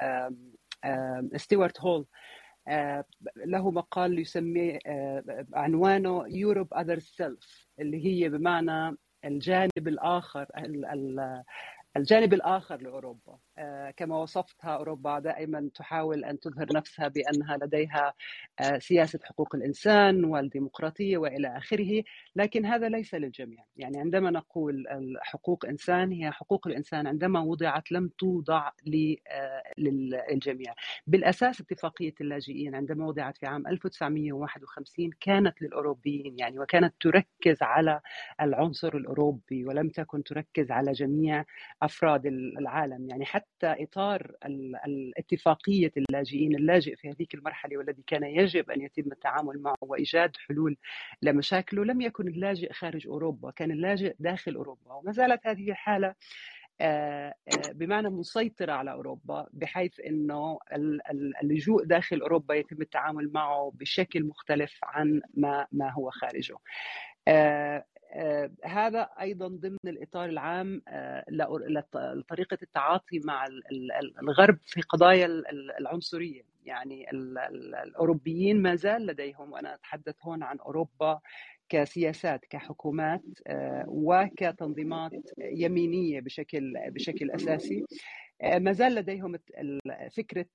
ستيوارت 1.36 1.80
هول 1.80 2.06
له 3.36 3.70
مقال 3.70 4.18
يسميه 4.18 4.78
عنوانه 5.54 6.24
Europe 6.28 6.74
other 6.74 6.98
self 6.98 7.66
اللي 7.80 8.06
هي 8.06 8.28
بمعنى 8.28 8.96
الجانب 9.24 9.88
الآخر 9.88 10.46
الجانب 11.96 12.34
الآخر 12.34 12.82
لأوروبا. 12.82 13.38
آه، 13.58 13.90
كما 13.90 14.16
وصفتها 14.16 14.76
أوروبا 14.76 15.18
دائما 15.18 15.70
تحاول 15.74 16.24
أن 16.24 16.40
تظهر 16.40 16.66
نفسها 16.74 17.08
بأنها 17.08 17.56
لديها 17.56 18.14
آه، 18.60 18.78
سياسة 18.78 19.18
حقوق 19.24 19.54
الإنسان 19.54 20.24
والديمقراطية 20.24 21.16
وإلى 21.18 21.56
آخره 21.56 22.02
لكن 22.36 22.66
هذا 22.66 22.88
ليس 22.88 23.14
للجميع. 23.14 23.64
يعني 23.76 24.00
عندما 24.00 24.30
نقول 24.30 24.84
حقوق 25.22 25.66
إنسان 25.66 26.12
هي 26.12 26.30
حقوق 26.30 26.66
الإنسان 26.66 27.06
عندما 27.06 27.40
وضعت 27.40 27.92
لم 27.92 28.10
توضع 28.18 28.70
آه، 29.28 29.62
للجميع. 29.78 30.74
بالأساس 31.06 31.60
اتفاقية 31.60 32.14
اللاجئين 32.20 32.74
عندما 32.74 33.06
وضعت 33.06 33.38
في 33.38 33.46
عام 33.46 33.66
1951 33.66 35.10
كانت 35.20 35.62
للأوروبيين 35.62 36.38
يعني 36.38 36.58
وكانت 36.58 36.94
تركز 37.00 37.62
على 37.62 38.00
العنصر 38.40 38.96
الأوروبي 38.96 39.64
ولم 39.64 39.88
تكن 39.88 40.22
تركز 40.24 40.70
على 40.70 40.92
جميع 40.92 41.44
أفراد 41.84 42.26
العالم. 42.26 43.10
يعني 43.10 43.24
حتى 43.24 43.46
إطار 43.82 44.32
الاتفاقية 44.86 45.92
اللاجئين 45.96 46.54
اللاجئ 46.54 46.96
في 46.96 47.08
هذه 47.08 47.26
المرحلة 47.34 47.78
والذي 47.78 48.02
كان 48.06 48.24
يجب 48.24 48.70
أن 48.70 48.80
يتم 48.80 49.12
التعامل 49.12 49.62
معه 49.62 49.76
وايجاد 49.80 50.36
حلول 50.36 50.76
لمشاكله. 51.22 51.84
لم 51.84 52.00
يكن 52.00 52.28
اللاجئ 52.28 52.72
خارج 52.72 53.06
أوروبا 53.06 53.50
كان 53.50 53.70
اللاجئ 53.70 54.14
داخل 54.18 54.54
أوروبا. 54.54 54.92
وما 54.94 55.12
زالت 55.12 55.46
هذه 55.46 55.70
الحالة 55.70 56.14
آه، 56.80 57.34
آه، 57.48 57.72
بمعنى 57.72 58.10
مسيطرة 58.10 58.72
على 58.72 58.92
أوروبا 58.92 59.46
بحيث 59.52 60.00
أنه 60.00 60.58
اللجوء 61.42 61.84
داخل 61.84 62.20
أوروبا 62.20 62.54
يتم 62.54 62.82
التعامل 62.82 63.30
معه 63.32 63.72
بشكل 63.74 64.24
مختلف 64.24 64.78
عن 64.82 65.20
ما, 65.34 65.66
ما 65.72 65.90
هو 65.92 66.10
خارجه. 66.10 66.56
آه، 67.28 67.84
هذا 68.64 69.08
أيضا 69.20 69.48
ضمن 69.48 69.78
الإطار 69.86 70.28
العام 70.28 70.82
آه، 70.88 71.24
لطريقة 72.14 72.58
التعاطي 72.62 73.20
مع 73.24 73.46
الغرب 74.22 74.58
في 74.64 74.80
قضايا 74.80 75.26
العنصرية. 75.78 76.42
يعني 76.66 77.10
الأوروبيين 77.10 78.62
ما 78.62 78.74
زال 78.74 79.06
لديهم 79.06 79.52
وأنا 79.52 79.74
أتحدث 79.74 80.14
هون 80.22 80.42
عن 80.42 80.58
أوروبا 80.58 81.20
كسياسات 81.68 82.44
كحكومات 82.50 83.22
آه، 83.46 83.84
وكتنظيمات 83.88 85.12
يمينية 85.38 86.20
بشكل 86.20 86.74
بشكل 86.88 87.30
أساسي. 87.30 87.80
آه، 87.80 87.96
ما 88.42 88.72
زال 88.72 88.94
لديهم 88.94 89.38
فكرة 90.16 90.46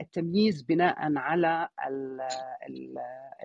التمييز 0.00 0.62
بناء 0.62 0.96
على 1.16 1.68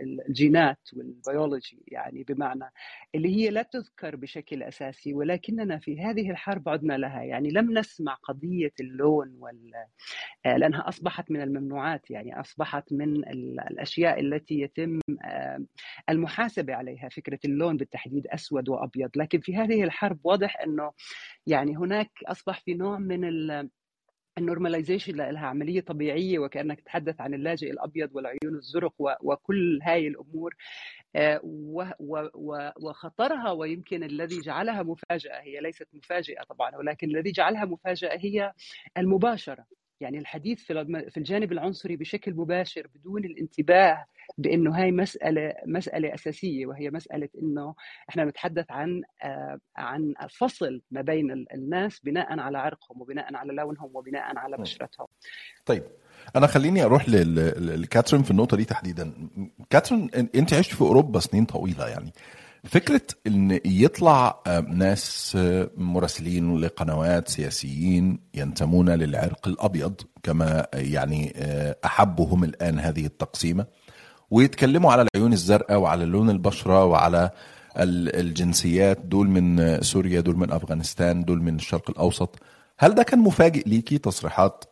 الجينات 0.01 0.79
والبيولوجي 0.93 1.83
يعني 1.87 2.23
بمعنى 2.23 2.71
اللي 3.15 3.35
هي 3.35 3.49
لا 3.49 3.61
تذكر 3.61 4.15
بشكل 4.15 4.63
أساسي 4.63 5.13
ولكننا 5.13 5.77
في 5.79 6.01
هذه 6.01 6.31
الحرب 6.31 6.69
عدنا 6.69 6.97
لها. 6.97 7.23
يعني 7.23 7.49
لم 7.49 7.77
نسمع 7.77 8.13
قضية 8.13 8.73
اللون 8.79 9.35
وال 9.39 9.71
لأنها 10.45 10.87
أصبحت 10.89 11.31
من 11.31 11.41
الممنوعات 11.41 12.11
يعني 12.11 12.39
أصبحت 12.39 12.93
من 12.93 13.27
الأشياء 13.71 14.19
التي 14.19 14.59
يتم 14.59 14.99
المحاسبة 16.09 16.75
عليها 16.75 17.09
فكرة 17.09 17.39
اللون 17.45 17.77
بالتحديد 17.77 18.27
أسود 18.27 18.69
وأبيض. 18.69 19.09
لكن 19.15 19.39
في 19.39 19.55
هذه 19.55 19.83
الحرب 19.83 20.19
واضح 20.23 20.61
إنه 20.61 20.91
يعني 21.47 21.77
هناك 21.77 22.11
أصبح 22.27 22.59
في 22.59 22.73
نوع 22.73 22.97
من 22.99 23.25
النورماليزيشن 24.37 25.15
لها 25.15 25.47
عملية 25.47 25.81
طبيعية 25.81 26.39
وكأنك 26.39 26.79
تتحدث 26.81 27.21
عن 27.21 27.33
اللاجئ 27.33 27.71
الأبيض 27.71 28.15
والعيون 28.15 28.55
الزرق 28.55 28.93
وكل 29.21 29.79
هاي 29.83 30.07
الأمور. 30.07 30.55
آه، 31.15 31.41
وخطرها 32.81 33.51
ويمكن 33.51 34.03
الذي 34.03 34.39
جعلها 34.41 34.83
مفاجأة 34.83 35.41
هي 35.41 35.59
ليست 35.61 35.87
مفاجاه 35.93 36.43
طبعا 36.49 36.75
ولكن 36.77 37.07
الذي 37.09 37.31
جعلها 37.31 37.65
مفاجأة 37.65 38.17
هي 38.17 38.53
المباشرة. 38.97 39.65
يعني 40.03 40.17
الحديث 40.17 40.63
في 40.63 41.17
الجانب 41.17 41.51
العنصري 41.51 41.95
بشكل 41.95 42.33
مباشر 42.33 42.87
بدون 42.95 43.25
الانتباه 43.25 44.05
بأنه 44.37 44.81
هاي 44.81 44.91
مسألة 44.91 45.53
مسألة 45.65 46.13
أساسية 46.13 46.65
وهي 46.65 46.89
مسألة 46.89 47.29
إنه 47.41 47.75
إحنا 48.09 48.25
نتحدث 48.25 48.71
عن 48.71 49.01
آه، 49.23 49.59
عن 49.77 50.13
الفصل 50.23 50.81
ما 50.91 51.01
بين 51.01 51.45
الناس 51.53 51.99
بناء 51.99 52.39
على 52.39 52.57
عرقهم 52.57 53.01
وبناء 53.01 53.35
على 53.35 53.53
لونهم 53.53 53.91
وبناء 53.93 54.37
على 54.37 54.57
بشرتهم. 54.57 55.07
طيب 55.65 55.83
أنا 56.35 56.47
خليني 56.47 56.83
أروح 56.83 57.09
لكاترين 57.09 58.23
في 58.23 58.31
النقطة 58.31 58.57
دي 58.57 58.65
تحديدا. 58.65 59.13
كاترين 59.69 60.09
أنت 60.35 60.53
عشت 60.53 60.73
في 60.73 60.81
أوروبا 60.81 61.19
سنين 61.19 61.45
طويلة 61.45 61.87
يعني. 61.87 62.11
فكرة 62.63 63.01
إن 63.27 63.59
يطلع 63.65 64.41
آه، 64.47 64.59
ناس 64.59 65.33
آه، 65.39 65.69
مراسلين 65.77 66.57
لقنوات 66.57 67.27
سياسيين 67.27 68.19
ينتمون 68.33 68.89
للعرق 68.89 69.47
الأبيض 69.47 69.93
كما 70.23 70.67
يعني 70.73 71.33
أحبهم 71.85 72.43
الآن 72.43 72.79
هذه 72.79 73.05
التقسيمة 73.05 73.65
ويتكلموا 74.31 74.91
على 74.91 75.01
العيون 75.01 75.33
الزرقاء 75.33 75.79
وعلى 75.79 76.05
لون 76.05 76.29
البشرة 76.29 76.85
وعلى 76.85 77.29
الجنسيات 77.77 78.99
دول 78.99 79.29
من 79.29 79.81
سوريا 79.81 80.21
دول 80.21 80.37
من 80.37 80.51
أفغانستان 80.51 81.23
دول 81.23 81.41
من 81.41 81.55
الشرق 81.55 81.89
الأوسط. 81.89 82.39
هل 82.79 82.95
ده 82.95 83.03
كان 83.03 83.19
مفاجئ 83.19 83.69
ليكي 83.69 83.97
تصريحات 83.97 84.65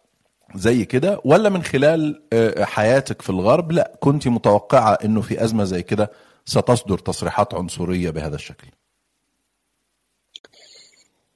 زي 0.55 0.85
كده؟ 0.85 1.21
ولا 1.25 1.49
من 1.49 1.63
خلال 1.63 2.21
آه، 2.33 2.63
حياتك 2.63 3.21
في 3.21 3.29
الغرب؟ 3.29 3.71
لا 3.71 3.91
كنت 3.99 4.27
متوقعة 4.27 4.93
إنه 5.05 5.21
في 5.21 5.43
أزمة 5.43 5.63
زي 5.63 5.83
كده 5.83 6.11
ستصدر 6.45 6.97
تصريحات 6.97 7.53
عنصرية 7.53 8.09
بهذا 8.09 8.35
الشكل. 8.35 8.67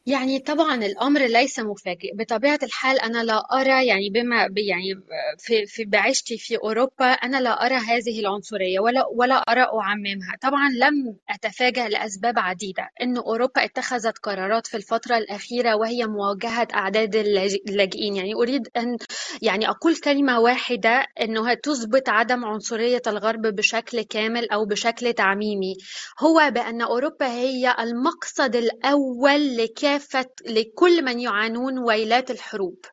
يعني 0.08 0.40
طبعا 0.40 0.76
الأمر 0.76 1.22
ليس 1.26 1.60
مفاجئ. 1.60 2.14
بطبيعة 2.16 2.60
الحال 2.64 3.00
أنا 3.00 3.24
لا 3.24 3.38
أرى 3.62 3.88
يعني 3.88 4.10
بما 4.10 4.48
يعني 4.58 5.04
في 5.38 5.66
في 5.66 5.86
بعشتي 5.86 6.38
في 6.38 6.58
أوروبا 6.58 7.06
أنا 7.06 7.42
لا 7.42 7.66
أرى 7.66 7.76
هذه 7.76 8.20
العنصرية 8.20 8.80
ولا 8.80 9.06
ولا 9.16 9.36
أرى 9.36 9.62
اعممها 9.62 10.36
طبعا 10.42 10.70
لم 10.70 11.18
أتفاجأ 11.30 11.88
لأسباب 11.90 12.40
عديدة. 12.40 12.90
إن 13.02 13.18
أوروبا 13.18 13.64
اتخذت 13.66 14.18
قرارات 14.18 14.68
في 14.68 14.78
الفترة 14.78 15.18
الأخيرة 15.18 15.76
وهي 15.76 16.06
مواجهة 16.06 16.68
أعداد 16.74 17.16
اللاجئين. 17.16 18.16
يعني 18.16 18.34
أريد 18.36 18.68
أن 18.78 18.98
يعني 19.42 19.70
أقول 19.70 19.96
كلمة 19.96 20.40
واحدة 20.40 21.06
إنها 21.22 21.54
تثبت 21.54 22.10
عدم 22.10 22.46
عنصرية 22.46 23.02
الغرب 23.08 23.42
بشكل 23.42 24.02
كامل 24.02 24.50
أو 24.50 24.66
بشكل 24.66 25.14
تعميمي. 25.14 25.76
هو 26.20 26.52
بأن 26.52 26.82
أوروبا 26.82 27.28
هي 27.28 27.76
المقصد 27.80 28.56
الأول 28.56 29.58
لكافة 29.58 29.95
كافة 29.96 30.30
لكل 30.46 31.06
من 31.06 31.20
يعانون 31.20 31.80
ويلات 31.80 32.32
الحروب. 32.32 32.86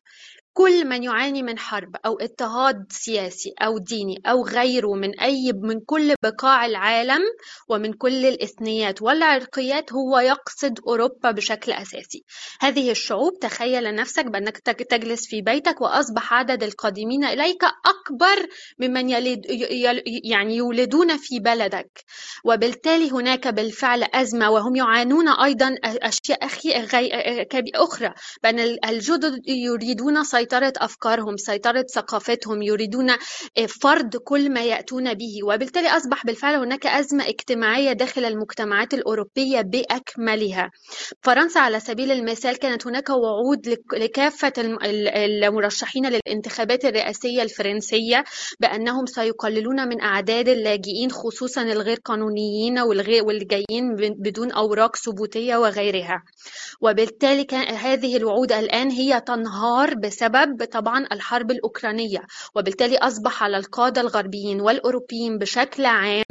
كل 0.53 0.85
من 0.85 1.03
يعاني 1.03 1.43
من 1.43 1.59
حرب 1.59 1.95
أو 2.05 2.19
اضطهاد 2.19 2.85
سياسي 2.89 3.53
أو 3.61 3.77
ديني 3.77 4.21
أو 4.25 4.45
غيره 4.45 4.93
من 4.93 5.19
أي 5.19 5.51
من 5.53 5.79
كل 5.79 6.15
بقاع 6.23 6.65
العالم 6.65 7.21
ومن 7.69 7.93
كل 7.93 8.25
الإثنيات 8.25 9.01
والعرقيات 9.01 9.93
هو 9.93 10.19
يقصد 10.19 10.79
أوروبا 10.87 11.31
بشكل 11.31 11.71
أساسي. 11.71 12.23
هذه 12.61 12.91
الشعوب 12.91 13.39
تخيل 13.41 13.95
نفسك 13.95 14.25
بأنك 14.25 14.57
تجلس 14.57 15.27
في 15.27 15.41
بيتك 15.41 15.81
وأصبح 15.81 16.33
عدد 16.33 16.63
القادمين 16.63 17.25
إليك 17.25 17.63
أكبر 17.63 18.47
ممن 18.79 19.09
يلد 19.09 19.41
يعني 20.23 20.55
يولدون 20.55 21.17
في 21.17 21.39
بلدك. 21.39 22.03
وبالتالي 22.45 23.11
هناك 23.11 23.47
بالفعل 23.47 24.03
أزمة 24.13 24.49
وهم 24.49 24.75
يعانون 24.75 25.29
أيضا 25.29 25.75
أشياء 25.83 26.49
أخرى. 27.75 28.13
بأن 28.43 28.59
الجدد 28.59 29.41
يريدون 29.47 30.23
سيطرة 30.43 30.73
أفكارهم 30.77 31.37
سيطرة 31.37 31.85
ثقافتهم 31.93 32.61
يريدون 32.61 33.09
آه، 33.09 33.17
فرض 33.81 34.15
كل 34.15 34.53
ما 34.53 34.63
يأتون 34.63 35.13
به. 35.13 35.39
وبالتالي 35.43 35.87
أصبح 35.87 36.25
بالفعل 36.25 36.55
هناك 36.55 36.85
أزمة 36.85 37.27
اجتماعية 37.27 37.93
داخل 37.93 38.25
المجتمعات 38.25 38.93
الأوروبية 38.93 39.61
بأكملها. 39.61 40.71
فرنسا 41.21 41.59
على 41.59 41.79
سبيل 41.79 42.11
المثال 42.11 42.59
كانت 42.59 42.87
هناك 42.87 43.09
وعود 43.09 43.77
لكافة 43.93 44.53
المرشحين 44.57 46.05
للانتخابات 46.05 46.85
الرئاسية 46.85 47.41
الفرنسية 47.41 48.23
بأنهم 48.59 49.05
سيقللون 49.05 49.87
من 49.87 50.01
أعداد 50.01 50.49
اللاجئين 50.49 51.11
خصوصا 51.11 51.61
الغير 51.61 51.99
قانونيين 52.05 52.79
والجايين 52.79 53.95
بدون 54.19 54.51
أوراق 54.51 54.95
ثبوتية 54.95 55.55
وغيرها. 55.55 56.23
وبالتالي 56.81 57.43
كان 57.43 57.75
هذه 57.75 58.17
الوعود 58.17 58.51
الآن 58.51 58.89
هي 58.89 59.21
تنهار 59.21 59.93
بسبب 59.95 60.32
بسبب 60.33 60.63
طبعا 60.63 61.07
الحرب 61.11 61.51
الأوكرانية 61.51 62.19
وبالتالي 62.55 62.97
أصبح 62.97 63.43
على 63.43 63.57
القادة 63.57 64.01
الغربيين 64.01 64.61
والأوروبيين 64.61 65.37
بشكل 65.37 65.85
عام 65.85 66.23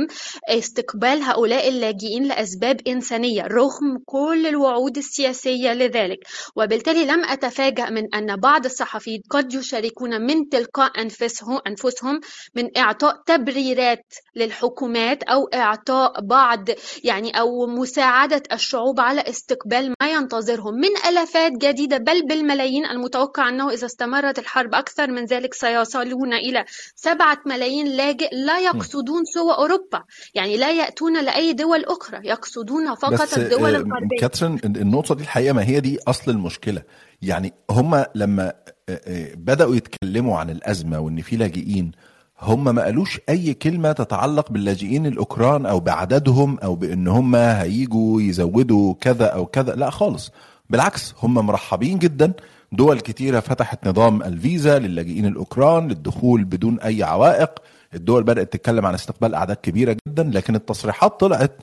استقبال 0.49 1.23
هؤلاء 1.23 1.69
اللاجئين 1.69 2.25
لأسباب 2.25 2.81
إنسانية 2.89 3.43
رغم 3.43 3.99
كل 4.07 4.47
الوعود 4.47 4.97
السياسية 4.97 5.73
لذلك. 5.73 6.19
وبالتالي 6.57 7.05
لم 7.05 7.25
أتفاجأ 7.25 7.91
من 7.91 8.15
أن 8.15 8.37
بعض 8.37 8.65
الصحفيين 8.65 9.23
قد 9.31 9.55
يشاركون 9.55 10.21
من 10.21 10.49
تلقاء 10.49 11.03
أنفسهم 11.03 11.61
أنفسهم 11.67 12.21
من 12.55 12.79
إعطاء 12.79 13.23
تبريرات 13.27 14.15
للحكومات 14.37 15.23
أو 15.23 15.45
إعطاء 15.55 16.21
بعض 16.21 16.69
يعني 17.05 17.41
أو 17.41 17.67
مساعدة 17.67 18.43
الشعوب 18.53 19.01
على 19.01 19.21
استقبال 19.21 19.95
ما 20.01 20.13
ينتظرهم 20.13 20.75
من 20.75 20.91
ألفات 21.09 21.53
جديدة 21.53 21.99
بل 21.99 22.27
بالملايين 22.27 22.87
المتوقع 22.87 23.49
أنه 23.49 23.71
إذا 23.71 23.87
استمرت 23.93 24.39
الحرب 24.39 24.75
أكثر 24.75 25.11
من 25.11 25.25
ذلك 25.25 25.55
سيصلون 25.55 26.33
إلى 26.33 26.65
سبعة 26.95 27.39
ملايين 27.47 27.87
لاجئ 27.87 28.29
لا 28.35 28.59
يقصدون 28.61 29.25
سوى 29.25 29.55
أوروبا. 29.55 30.03
يعني 30.35 30.57
لا 30.57 30.71
يأتون 30.71 31.25
لأي 31.25 31.53
دول 31.53 31.85
أخرى 31.85 32.21
يقصدون 32.25 32.95
فقط 32.95 33.23
بس 33.23 33.39
الدول 33.39 33.75
آه، 33.75 33.79
الغربية. 33.79 34.19
كاترين 34.21 34.59
النقطة 34.65 35.15
دي 35.15 35.23
الحقيقة 35.23 35.53
ما 35.53 35.65
هي 35.65 35.81
دي 35.81 35.99
أصل 36.09 36.31
المشكلة. 36.31 36.83
يعني 37.23 37.53
هم 37.71 38.05
لما 38.15 38.53
آه، 38.89 39.01
آه، 39.07 39.35
بدأوا 39.35 39.77
يتكلموا 39.77 40.39
عن 40.39 40.51
الأزمة 40.51 41.01
وإن 41.01 41.21
في 41.21 41.37
لاجئين 41.37 41.93
هم 42.41 42.75
ما 42.75 42.83
قالوش 42.83 43.21
أي 43.29 43.55
كلمة 43.55 43.93
تتعلق 43.93 44.51
باللاجئين 44.51 45.07
الأوكران 45.07 45.67
أو 45.67 45.81
بعددهم 45.81 46.59
أو 46.59 46.75
بإن 46.75 47.09
هم 47.09 47.37
هيجوا 47.37 48.23
يزودوا 48.23 48.95
كذا 49.01 49.27
أو 49.27 49.47
كذا 49.47 49.75
لا 49.75 49.91
خالص. 49.91 50.31
بالعكس 50.71 51.15
هم 51.23 51.35
مرحبين 51.35 51.99
جدا 51.99 52.33
دول 52.73 53.01
كتيرة 53.01 53.41
فتحت 53.41 53.89
نظام 53.89 54.23
الفيزا 54.23 54.79
للاجئين 54.79 55.27
الأوكران 55.27 55.89
للدخول 55.89 56.45
بدون 56.45 56.81
أي 56.81 57.03
عوائق. 57.03 57.51
الدول 57.95 58.23
بدأت 58.23 58.53
تتكلم 58.53 58.87
عن 58.87 58.95
استقبال 58.95 59.35
أعداد 59.35 59.57
كبيرة 59.57 59.97
جدا 60.09 60.23
لكن 60.23 60.55
التصريحات 60.55 61.21
طلعت 61.21 61.63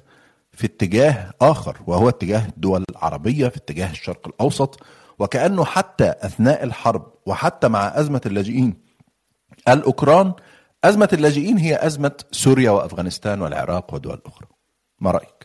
في 0.51 0.65
اتجاه 0.65 1.31
آخر 1.41 1.77
وهو 1.87 2.09
اتجاه 2.09 2.45
الدول 2.47 2.83
العربية 2.91 3.47
في 3.47 3.57
اتجاه 3.57 3.91
الشرق 3.91 4.27
الأوسط. 4.27 4.83
وكأنه 5.19 5.65
حتى 5.65 6.13
أثناء 6.21 6.63
الحرب 6.63 7.13
وحتى 7.25 7.67
مع 7.67 7.99
أزمة 7.99 8.21
اللاجئين 8.25 8.73
الأوكران 9.67 10.33
أزمة 10.83 11.09
اللاجئين 11.13 11.57
هي 11.57 11.85
أزمة 11.85 12.11
سوريا 12.31 12.71
وأفغانستان 12.71 13.41
والعراق 13.41 13.93
ودول 13.93 14.21
أخرى. 14.25 14.47
ما 14.99 15.11
رأيك؟ 15.11 15.38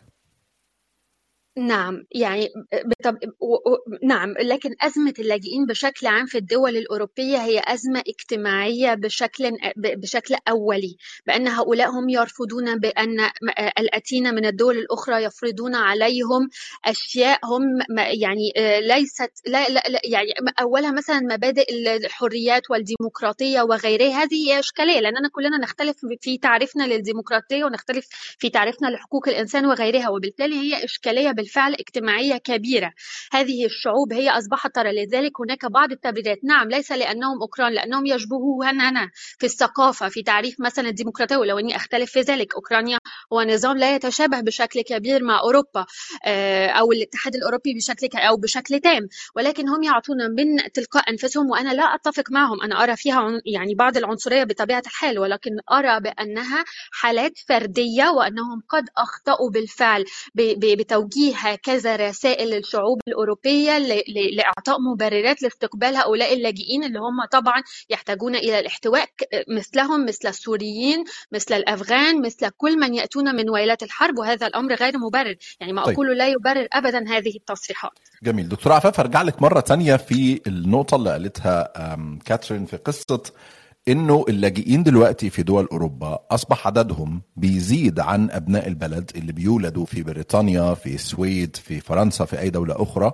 نعم 1.59 2.05
يعني 2.15 2.49
بطب... 2.85 3.17
و... 3.41 3.55
و... 3.55 3.77
نعم 4.03 4.35
لكن 4.41 4.75
أزمة 4.83 5.15
اللاجئين 5.19 5.67
بشكل 5.67 6.07
عام 6.07 6.27
في 6.27 6.39
الدول 6.39 6.77
الأوروبية 6.77 7.39
هي 7.39 7.63
أزمة 7.67 8.03
اجتماعية 8.09 8.95
بشكل. 8.95 9.53
بشكل 9.77 10.35
أولي 10.49 10.97
بأن 11.27 11.49
هؤلاء 11.49 11.91
هم 11.91 12.09
يرفضون 12.09 12.79
بأن 12.79 13.31
الأتين 13.79 14.35
من 14.35 14.47
الدول 14.47 14.79
الأخرى 14.79 15.25
يفرضون 15.25 15.75
عليهم 15.75 16.49
أشياء 16.85 17.41
هم 17.45 17.63
يعني 17.99 18.53
ليست 18.81 19.31
لا, 19.47 19.69
لا, 19.69 19.83
لا 19.89 20.01
يعني 20.05 20.29
أولها 20.61 20.91
مثلا 20.91 21.21
مبادئ 21.21 21.65
الحريات 21.97 22.63
والديمقراطية 22.71 23.63
وغيرها 23.63 24.23
هذه 24.23 24.49
هي 24.49 24.59
إشكالية 24.59 25.01
لأننا 25.01 25.29
كلنا 25.33 25.59
نختلف 25.59 25.97
في 26.21 26.39
تعريفنا 26.39 26.85
للديمقراطية 26.85 27.65
ونختلف 27.65 28.09
في 28.39 28.51
تعريفنا 28.51 28.89
لحقوق 28.89 29.29
الإنسان 29.29 29.67
وغيرها 29.67 30.09
وبالتالي 30.09 30.55
هي 30.57 30.85
إشكالية 30.85 31.31
بالفعل 31.45 31.75
اجتماعية 31.75 32.37
كبيرة. 32.37 32.93
هذه 33.33 33.65
الشعوب 33.65 34.13
هي 34.13 34.31
أصبحت 34.31 34.75
ترى 34.75 34.93
لذلك 34.93 35.41
هناك 35.41 35.67
بعض 35.67 35.93
التبريرات 35.93 36.39
نعم 36.45 36.69
ليس 36.69 36.93
لأنهم 36.93 37.41
أوكران 37.43 37.73
لأنهم 37.73 38.07
يشبهوننا 38.07 39.11
في 39.39 39.47
الثقافة 39.47 40.09
في 40.09 40.23
تعريف 40.23 40.61
مثلا 40.61 40.89
الديمقراطية 40.89 41.37
ولو 41.37 41.59
أني 41.59 41.77
أختلف 41.77 42.11
في 42.11 42.21
ذلك. 42.21 42.55
أوكرانيا 42.55 42.99
هو 43.33 43.43
نظام 43.43 43.77
لا 43.79 43.95
يتشابه 43.95 44.41
بشكل 44.41 44.81
كبير 44.81 45.25
مع 45.25 45.41
أوروبا 45.41 45.87
أو 46.81 46.93
الاتحاد 46.93 47.35
الأوروبي 47.35 47.75
بشكل 47.75 48.19
أو 48.19 48.37
بشكل 48.37 48.81
تام. 48.81 49.09
ولكن 49.37 49.69
هم 49.69 49.83
يعطون 49.83 50.17
من 50.39 50.73
تلقاء 50.75 51.11
أنفسهم 51.11 51.51
وأنا 51.51 51.75
لا 51.75 51.83
أتفق 51.95 52.25
معهم. 52.31 52.63
أنا 52.63 52.83
أرى 52.83 52.97
فيها 52.97 53.41
يعني 53.47 53.75
بعض 53.75 53.97
العنصرية 53.97 54.45
بطبيعة 54.45 54.83
الحال 54.87 55.19
ولكن 55.19 55.51
أرى 55.73 56.01
بأنها 56.01 56.65
حالات 56.93 57.39
فردية 57.49 58.09
وأنهم 58.09 58.63
قد 58.69 58.85
أخطأوا 58.97 59.51
بالفعل 59.51 60.05
بتوجيه 60.35 61.34
هكذا 61.37 61.97
رسائل 61.97 62.49
للشعوب 62.49 63.01
الأوروبية 63.09 63.79
لإعطاء 64.37 64.77
مبررات 64.81 65.43
لاستقبال 65.43 65.97
هؤلاء 65.97 66.35
اللاجئين 66.35 66.85
اللي 66.85 66.99
هم 66.99 67.25
طبعا 67.33 67.63
يحتاجون 67.91 68.35
إلى 68.35 68.59
الاحتواء 68.59 69.09
مثلهم 69.49 70.07
مثل 70.07 70.29
السوريين 70.29 71.05
مثل 71.33 71.55
الأفغان 71.55 72.23
مثل 72.23 72.49
كل 72.57 72.81
من 72.81 72.95
يأتون 72.95 73.35
من 73.37 73.51
ويلات 73.51 73.83
الحرب 73.83 74.19
وهذا 74.19 74.47
الأمر 74.47 74.75
غير 74.75 74.99
مبرر. 74.99 75.37
يعني 75.61 75.73
ما 75.73 75.85
طيب. 75.85 76.01
لا 76.01 76.29
يبرر 76.29 76.67
أبدا 76.73 77.09
هذه 77.09 77.37
التصريحات. 77.37 77.93
جميل. 78.23 78.49
دكتور 78.49 78.73
عفاف 78.73 79.01
أرجع 79.01 79.23
لك 79.23 79.43
مرة 79.43 79.61
تانية 79.61 79.97
في 79.97 80.41
النقطة 80.47 80.97
اللي 80.97 81.11
قالتها 81.11 81.73
كاترين 82.25 82.67
في 82.67 82.77
قصة 82.77 83.23
إنه 83.89 84.25
اللاجئين 84.29 84.83
دلوقتي 84.83 85.31
في 85.31 85.43
دول 85.43 85.69
أوروبا 85.73 86.19
أصبح 86.31 86.67
عددهم 86.67 87.23
بيزيد 87.37 88.01
عن 88.01 88.31
أبناء 88.31 88.69
البلد 88.69 89.11
اللي 89.17 89.33
بيولدوا 89.33 89.85
في 89.85 90.03
بريطانيا 90.03 90.75
في 90.75 90.95
السويد 90.95 91.57
في 91.57 91.81
فرنسا 91.81 92.25
في 92.25 92.41
أي 92.41 92.51
دولة 92.51 92.83
أخرى 92.83 93.13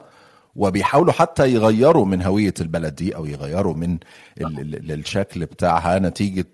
وبيحاولوا 0.57 1.13
حتى 1.13 1.53
يغيروا 1.55 2.07
من 2.07 2.23
هوية 2.23 2.55
البلد 2.61 2.95
دي 2.95 3.17
أو 3.17 3.27
يغيروا 3.27 3.75
من 3.75 3.99
الشكل 4.41 5.47
بتاعها 5.47 5.99
نتيجة 5.99 6.47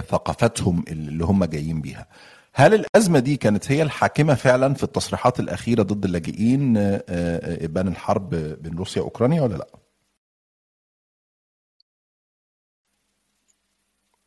ثقافتهم 0.00 0.84
اللي 0.88 1.24
هم 1.24 1.44
جايين 1.44 1.80
بيها. 1.80 2.06
هل 2.54 2.74
الأزمة 2.74 3.18
دي 3.18 3.36
كانت 3.36 3.72
هي 3.72 3.82
الحاكمة 3.82 4.34
فعلا 4.34 4.74
في 4.74 4.82
التصريحات 4.82 5.40
الأخيرة 5.40 5.82
ضد 5.82 6.04
اللاجئين 6.04 6.74
إبان 6.78 7.88
الحرب 7.88 8.30
بين 8.34 8.76
روسيا 8.78 9.02
وأوكرانيا 9.02 9.42
ولا 9.42 9.54
لأ؟ 9.56 9.66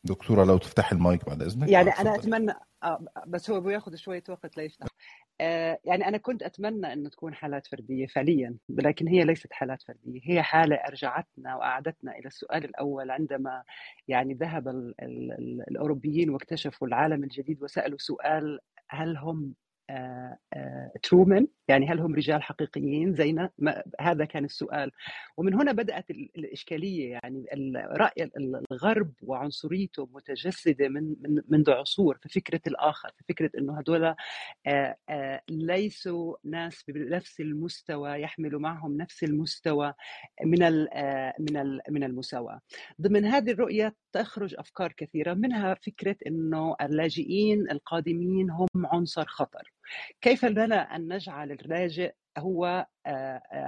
دكتورة 0.04 0.44
لو 0.44 0.58
تفتحي 0.58 0.96
المايك 0.96 1.26
بعد 1.26 1.42
إذنك. 1.42 1.70
يعني 1.70 1.90
أنا 1.90 2.16
أتمنى 2.16 2.54
بس 3.28 3.50
هو 3.50 3.62
بياخذ 3.62 3.96
شوية 3.96 4.24
وقت 4.30 4.58
ليفتح 4.58 4.88
يعني 5.86 6.08
أنا 6.08 6.18
كنت 6.18 6.44
أتمنى 6.44 6.94
إنه 6.94 7.10
تكون 7.10 7.34
حالات 7.34 7.68
فردية 7.68 8.08
فعليا 8.08 8.56
لكن 8.70 9.08
هي 9.08 9.24
ليست 9.24 9.54
حالات 9.54 9.82
فردية. 9.82 10.22
هي 10.24 10.42
حالة 10.42 10.76
أرجعتنا 10.76 11.56
واعادتنا 11.56 12.12
إلى 12.12 12.28
السؤال 12.28 12.66
الأول 12.66 13.12
عندما 13.12 13.64
يعني 14.08 14.34
ذهب 14.34 14.68
ال 14.68 14.96
ال 15.02 15.32
ال 15.32 15.64
الأوروبيين 15.72 16.30
واكتشفوا 16.30 16.88
العالم 16.88 17.24
الجديد 17.24 17.64
وسألوا 17.64 17.98
سؤال 17.98 18.60
هل 18.90 19.18
هم 19.18 19.54
ترومان 21.04 21.48
يعني 21.68 21.88
هل 21.88 22.00
هم 22.00 22.16
رجال 22.16 22.44
حقيقيين؟ 22.44 23.14
زينا 23.14 23.50
هذا 24.02 24.26
كان 24.26 24.46
السؤال. 24.46 24.92
ومن 25.38 25.54
هنا 25.54 25.72
بدأت 25.72 26.10
الإشكالية. 26.10 27.12
يعني 27.12 27.46
رأي 27.76 28.32
الغرب 28.72 29.14
وعنصريته 29.22 30.10
متجسدة 30.14 30.88
من 30.88 31.16
منذ 31.50 31.72
عصور 31.72 32.18
في 32.22 32.30
فكرة 32.30 32.62
الآخر 32.68 33.12
في 33.18 33.24
فكرة 33.30 33.52
أنه 33.58 33.80
هدول 33.80 34.16
ليسوا 35.50 36.36
ناس 36.44 36.84
بنفس 36.88 37.40
المستوى 37.40 38.10
يحملوا 38.22 38.60
معهم 38.60 38.98
نفس 38.98 39.24
المستوى 39.24 39.94
من 40.46 40.88
من 41.40 41.80
من 41.90 42.04
المساواة. 42.04 42.62
ضمن 43.02 43.26
هذه 43.26 43.52
الرؤية 43.52 43.96
تخرج 44.14 44.56
أفكار 44.58 44.92
كثيرة 44.98 45.34
منها 45.34 45.74
فكرة 45.74 46.16
أنه 46.28 46.76
اللاجئين 46.82 47.72
القادمين 47.72 48.50
هم 48.52 48.68
عنصر 48.86 49.26
خطر. 49.26 49.74
كيف 50.22 50.46
لنا 50.46 50.96
أن 50.96 51.14
نجعل 51.14 51.52
اللاجئ 51.52 52.14
هو 52.38 52.86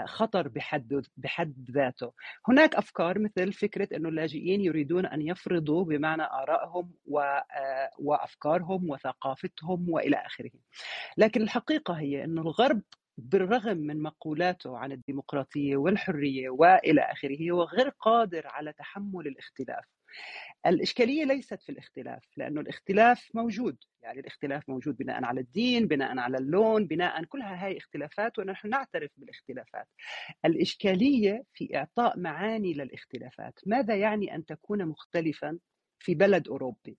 خطر 0.06 0.48
بحد 0.48 1.04
بحد 1.18 1.70
ذاته؟ 1.72 2.12
هناك 2.48 2.76
أفكار 2.76 3.20
مثل 3.20 3.54
فكرة 3.54 3.88
إنه 3.98 4.10
اللاجئين 4.10 4.62
يريدون 4.62 5.06
أن 5.06 5.22
يفرضوا 5.22 5.84
بمعنى 5.84 6.24
آرائهم 6.24 6.92
وأفكارهم 8.00 8.90
وثقافتهم 8.90 9.90
وإلى 9.90 10.16
آخره. 10.16 10.52
لكن 11.18 11.42
الحقيقة 11.42 11.94
هي 11.94 12.24
إنه 12.24 12.42
الغرب 12.42 12.82
بالرغم 13.18 13.78
من 13.78 14.02
مقولاته 14.02 14.78
عن 14.78 14.92
الديمقراطية 14.92 15.78
والحرية 15.78 16.50
وإلى 16.50 17.02
آخره 17.02 17.52
هو 17.52 17.64
غير 17.64 17.90
قادر 17.90 18.48
على 18.48 18.74
تحمل 18.74 19.28
الاختلاف. 19.28 19.86
الإشكالية 20.66 21.26
ليست 21.26 21.62
في 21.62 21.72
الاختلاف 21.72 22.24
لأنه 22.38 22.62
الاختلاف 22.62 23.30
موجود. 23.34 23.78
يعني 24.04 24.20
الاختلاف 24.20 24.70
موجود 24.70 24.98
بناء 24.98 25.26
على 25.26 25.42
الدين 25.42 25.88
بناء 25.88 26.18
على 26.18 26.38
اللون 26.38 26.88
بناء 26.88 27.24
كلها 27.24 27.66
هاي 27.66 27.78
اختلافات 27.78 28.40
ونحن 28.40 28.70
نعترف 28.70 29.12
بالاختلافات. 29.18 29.88
الإشكالية 30.46 31.44
في 31.54 31.78
إعطاء 31.78 32.20
معاني 32.20 32.74
للاختلافات. 32.74 33.60
ماذا 33.66 33.96
يعني 33.96 34.36
أن 34.36 34.46
تكون 34.46 34.86
مختلفا؟ 34.86 35.60
في 36.02 36.16
بلد 36.16 36.48
أوروبي. 36.48 36.98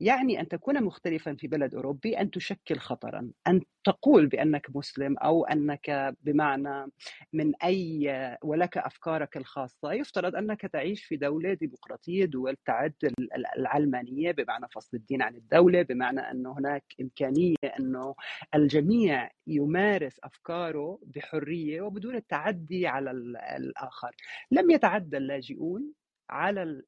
يعني 0.00 0.40
أن 0.40 0.48
تكون 0.48 0.84
مختلفا 0.84 1.34
في 1.34 1.46
بلد 1.48 1.74
أوروبي 1.74 2.20
أن 2.20 2.30
تشكل 2.30 2.78
خطرا 2.78 3.30
أن 3.46 3.60
تقول 3.84 4.26
بأنك 4.26 4.66
مسلم 4.76 5.18
أو 5.18 5.44
أنك 5.44 6.14
بمعنى 6.22 6.90
من 7.32 7.52
أي 7.64 8.36
ولك 8.42 8.78
أفكارك 8.78 9.36
الخاصة. 9.36 9.92
يفترض 9.92 10.36
أنك 10.36 10.60
تعيش 10.60 11.04
في 11.04 11.16
دولة 11.16 11.54
ديمقراطية 11.54 12.24
دول 12.24 12.56
تعد 12.66 12.94
العلمانية 13.56 14.32
بمعنى 14.32 14.66
فصل 14.74 14.96
الدين 14.96 15.22
عن 15.22 15.36
الدولة 15.36 15.82
بمعنى 15.82 16.20
أن 16.20 16.46
هناك 16.46 16.84
إمكانية 17.00 17.56
أنه 17.80 18.14
الجميع 18.54 19.30
يمارس 19.46 20.20
أفكاره 20.24 20.98
بحرية 21.02 21.82
وبدون 21.82 22.16
التعدي 22.16 22.86
على 22.86 23.10
الآخر. 23.56 24.16
لم 24.50 24.70
يتعدى 24.70 25.16
اللاجئون 25.16 25.92
على 26.30 26.82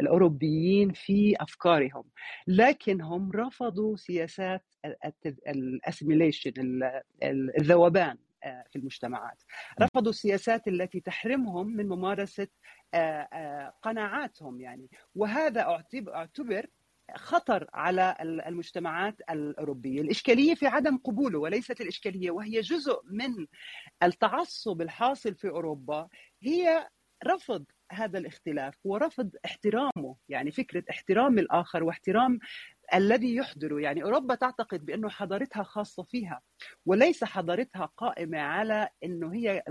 الأوروبيين 0.00 0.92
في 0.92 1.34
أفكارهم 1.40 2.04
لكن 2.46 3.00
هم 3.00 3.32
رفضوا 3.32 3.96
سياسات 3.96 4.62
الاسميليشن 5.46 6.52
الذوبان 7.58 8.16
آه، 8.44 8.64
في 8.70 8.76
المجتمعات. 8.76 9.42
رفضوا 9.80 10.10
السياسات 10.10 10.68
التي 10.68 11.00
تحرمهم 11.00 11.66
من 11.66 11.88
ممارسة 11.88 12.48
آه، 12.94 13.28
آه، 13.32 13.74
قناعاتهم 13.82 14.60
يعني. 14.60 14.90
وهذا 15.14 15.60
أعتبر 16.08 16.66
خطر 17.16 17.68
على 17.74 18.16
المجتمعات 18.20 19.20
الأوروبية، 19.30 20.00
الإشكالية 20.00 20.54
في 20.54 20.66
عدم 20.66 20.96
قبوله 20.96 21.38
وليست 21.38 21.80
الإشكالية 21.80 22.30
وهي 22.30 22.60
جزء 22.60 23.00
من 23.04 23.46
التعصب 24.02 24.82
الحاصل 24.82 25.34
في 25.34 25.48
أوروبا 25.48 26.08
هي 26.42 26.88
رفض 27.26 27.64
هذا 27.90 28.18
الاختلاف 28.18 28.74
ورفض 28.84 29.30
احترامه 29.44 30.16
يعني 30.28 30.50
فكرة 30.50 30.84
احترام 30.90 31.38
الآخر 31.38 31.84
واحترام 31.84 32.38
الذي 32.94 33.36
يحضره 33.36 33.80
يعني 33.80 34.02
أوروبا 34.02 34.34
تعتقد 34.34 34.86
بأنه 34.86 35.08
حضارتها 35.08 35.62
خاصة 35.62 36.02
فيها 36.02 36.40
وليس 36.86 37.24
حضارتها 37.24 37.84
قائمة 37.96 38.38
على 38.38 38.88
أنه 39.04 39.34
هي 39.34 39.62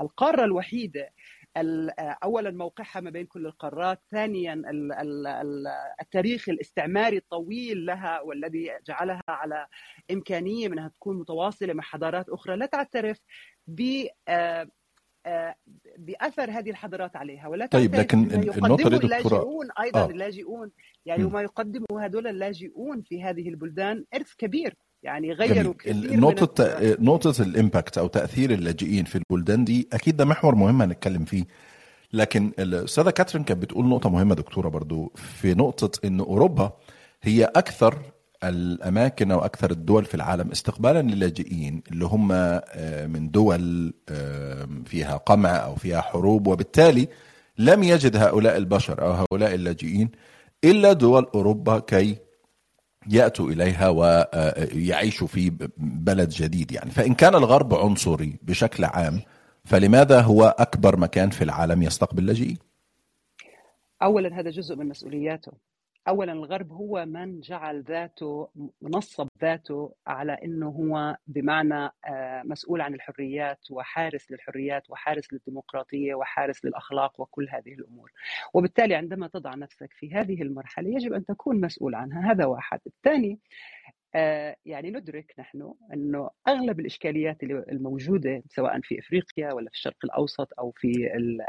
القارة 0.00 0.44
الوحيدة 0.44 1.12
اولا 2.24 2.50
موقعها 2.50 3.00
ما 3.00 3.10
بين 3.10 3.26
كل 3.26 3.46
القارات 3.46 4.00
ثانيا 4.10 4.62
التاريخ 6.00 6.48
الاستعماري 6.48 7.16
الطويل 7.16 7.86
لها 7.86 8.20
والذي 8.20 8.70
جعلها 8.86 9.22
على 9.28 9.66
إمكانية 10.10 10.68
من 10.68 10.78
إنها 10.78 10.88
تكون 10.88 11.18
متواصلة 11.18 11.72
مع 11.72 11.82
حضارات 11.82 12.28
أخرى. 12.28 12.56
لا 12.56 12.66
تعترف 12.66 13.18
ب 13.66 14.06
آه، 14.28 14.68
بأثر 15.98 16.50
هذه 16.50 16.70
الحضارات 16.70 17.16
عليها 17.16 17.48
ولا 17.48 17.66
طيب 17.66 17.94
لكن 17.94 18.18
النقطه 18.32 18.88
دي 18.88 18.96
اللاجئون 18.96 19.68
أيضا 19.80 20.00
آه. 20.00 20.10
اللاجئون 20.10 20.70
يعني 21.06 21.24
وما 21.24 21.42
يقدمه 21.42 21.86
هذول 22.00 22.26
اللاجئون 22.26 23.02
في 23.02 23.22
هذه 23.22 23.48
البلدان 23.48 24.04
إرث 24.14 24.34
كبير 24.38 24.74
يعني 25.02 25.32
غيروا 25.32 25.74
كثير 25.78 26.20
نقطة 26.20 26.78
نقطة 27.00 27.42
الإمباكت 27.42 27.98
أو 27.98 28.06
تأثير 28.06 28.50
اللاجئين 28.50 29.04
في 29.04 29.18
البلدان 29.30 29.64
دي 29.64 29.88
أكيد 29.92 30.16
ده 30.16 30.24
محور 30.24 30.54
مهم 30.54 30.82
هنتكلم 30.82 31.24
فيه. 31.24 31.44
لكن 32.12 32.52
الأستاذة 32.58 33.10
كاترين 33.10 33.44
كانت 33.44 33.62
بتقول 33.62 33.86
نقطة 33.86 34.10
مهمة 34.10 34.34
دكتورة 34.34 34.68
برضو 34.68 35.12
في 35.14 35.54
نقطة 35.54 36.00
إن 36.04 36.20
أوروبا 36.20 36.72
هي 37.22 37.44
أكثر 37.44 37.98
الأماكن 38.44 39.30
أو 39.30 39.44
أكثر 39.44 39.70
الدول 39.70 40.04
في 40.04 40.14
العالم 40.14 40.50
استقبالا 40.50 41.02
للاجئين 41.02 41.82
اللي 41.92 42.04
هم 42.04 42.32
آه، 42.32 43.06
من 43.06 43.30
دول 43.30 43.92
فيها 44.86 45.16
قمع 45.16 45.50
أو 45.50 45.74
فيها 45.74 46.00
حروب 46.00 46.46
وبالتالي 46.46 47.08
لم 47.58 47.82
يجد 47.82 48.16
هؤلاء 48.16 48.56
البشر 48.56 49.02
أو 49.02 49.10
هؤلاء 49.12 49.54
اللاجئين 49.54 50.10
إلا 50.64 50.92
دول 50.92 51.26
أوروبا 51.34 51.78
كي 51.78 52.16
يأتوا 53.08 53.50
إليها 53.50 53.88
ويعيشوا 53.88 55.26
آه، 55.26 55.30
في 55.30 55.52
بلد 55.78 56.28
جديد 56.28 56.72
يعني 56.72 56.90
فإن 56.90 57.14
كان 57.14 57.34
الغرب 57.34 57.74
عنصري 57.74 58.38
بشكل 58.42 58.84
عام 58.84 59.20
فلماذا 59.64 60.20
هو 60.20 60.54
أكبر 60.58 60.96
مكان 60.96 61.30
في 61.30 61.44
العالم 61.44 61.82
يستقبل 61.82 62.26
لاجئين؟ 62.26 62.58
اولا 64.02 64.40
هذا 64.40 64.50
جزء 64.50 64.76
من 64.76 64.88
مسؤولياته 64.88 65.52
اولا 66.08 66.32
الغرب 66.32 66.72
هو 66.72 67.06
من 67.06 67.40
جعل 67.40 67.82
ذاته 67.82 68.48
نصب 68.82 69.28
ذاته 69.40 69.94
على 70.06 70.32
إنه 70.32 70.68
هو 70.68 71.16
بمعنى 71.26 71.90
آه، 72.04 72.42
مسؤول 72.44 72.80
عن 72.80 72.94
الحريات 72.94 73.58
وحارس 73.70 74.30
للحريات 74.30 74.90
وحارس 74.90 75.32
للديمقراطية 75.32 76.14
وحارس 76.14 76.64
للأخلاق 76.64 77.20
وكل 77.20 77.48
هذه 77.50 77.74
الأمور. 77.74 78.12
وبالتالي 78.54 78.94
عندما 78.94 79.28
تضع 79.28 79.54
نفسك 79.54 79.92
في 79.92 80.14
هذه 80.14 80.42
المرحلة 80.42 80.88
يجب 80.88 81.12
أن 81.12 81.24
تكون 81.24 81.60
مسؤول 81.60 81.94
عنها. 81.94 82.32
هذا 82.32 82.44
واحد. 82.44 82.80
الثاني 82.86 83.38
يعني 84.64 84.90
ندرك 84.90 85.34
نحن 85.38 85.74
إنه 85.94 86.30
أغلب 86.48 86.80
الإشكاليات 86.80 87.42
الموجودة 87.42 88.42
سواء 88.48 88.80
في 88.80 88.98
إفريقيا 88.98 89.52
ولا 89.52 89.68
في 89.70 89.74
الشرق 89.76 89.96
الأوسط 90.04 90.48
أو 90.58 90.70
في 90.76 90.92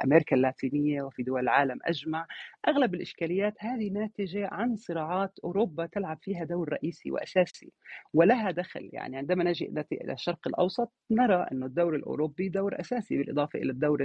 أمريكا 0.06 0.36
اللاتينية 0.36 1.02
وفي 1.02 1.24
دول 1.24 1.40
العالم 1.42 1.80
أجمع 1.84 2.28
أغلب 2.68 2.94
الإشكاليات 2.94 3.54
هذه 3.60 3.90
ناتجة 3.90 4.48
عن 4.52 4.76
صراعات 4.76 5.40
أوروبا 5.44 5.86
تلعب 5.86 6.18
فيها 6.22 6.44
دور 6.44 6.70
رئيسي 6.74 7.12
وأساسي 7.12 7.72
ولها 8.14 8.52
دخل. 8.52 8.90
يعني 8.94 9.18
عندما 9.18 9.44
نجي 9.44 9.74
إلى 9.92 10.14
الشرق 10.14 10.48
الأوسط 10.48 10.92
نرى 11.12 11.46
إنه 11.52 11.66
الدور 11.66 11.96
الأوروبي 11.96 12.50
دور 12.50 12.80
أساسي 12.80 13.18
بالإضافة 13.18 13.60
إلى 13.60 13.72
الدور 13.72 14.04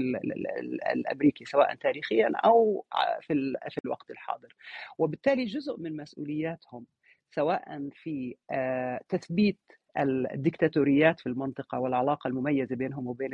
الأمريكي 0.95 1.45
سواء 1.45 1.75
تاريخيا 1.75 2.33
أو 2.45 2.85
في 3.21 3.55
في 3.71 3.81
الوقت 3.85 4.11
الحاضر. 4.11 4.55
وبالتالي 4.99 5.45
جزء 5.45 5.81
من 5.81 5.97
مسؤولياتهم 5.97 6.87
سواء 7.35 7.89
في 7.93 8.37
آه، 8.51 9.01
تثبيت 9.09 9.61
الدكتاتوريات 9.99 11.21
في 11.21 11.27
المنطقة 11.27 11.79
والعلاقة 11.79 12.29
المميزة 12.29 12.77
بينهم 12.77 13.07
وبين 13.07 13.31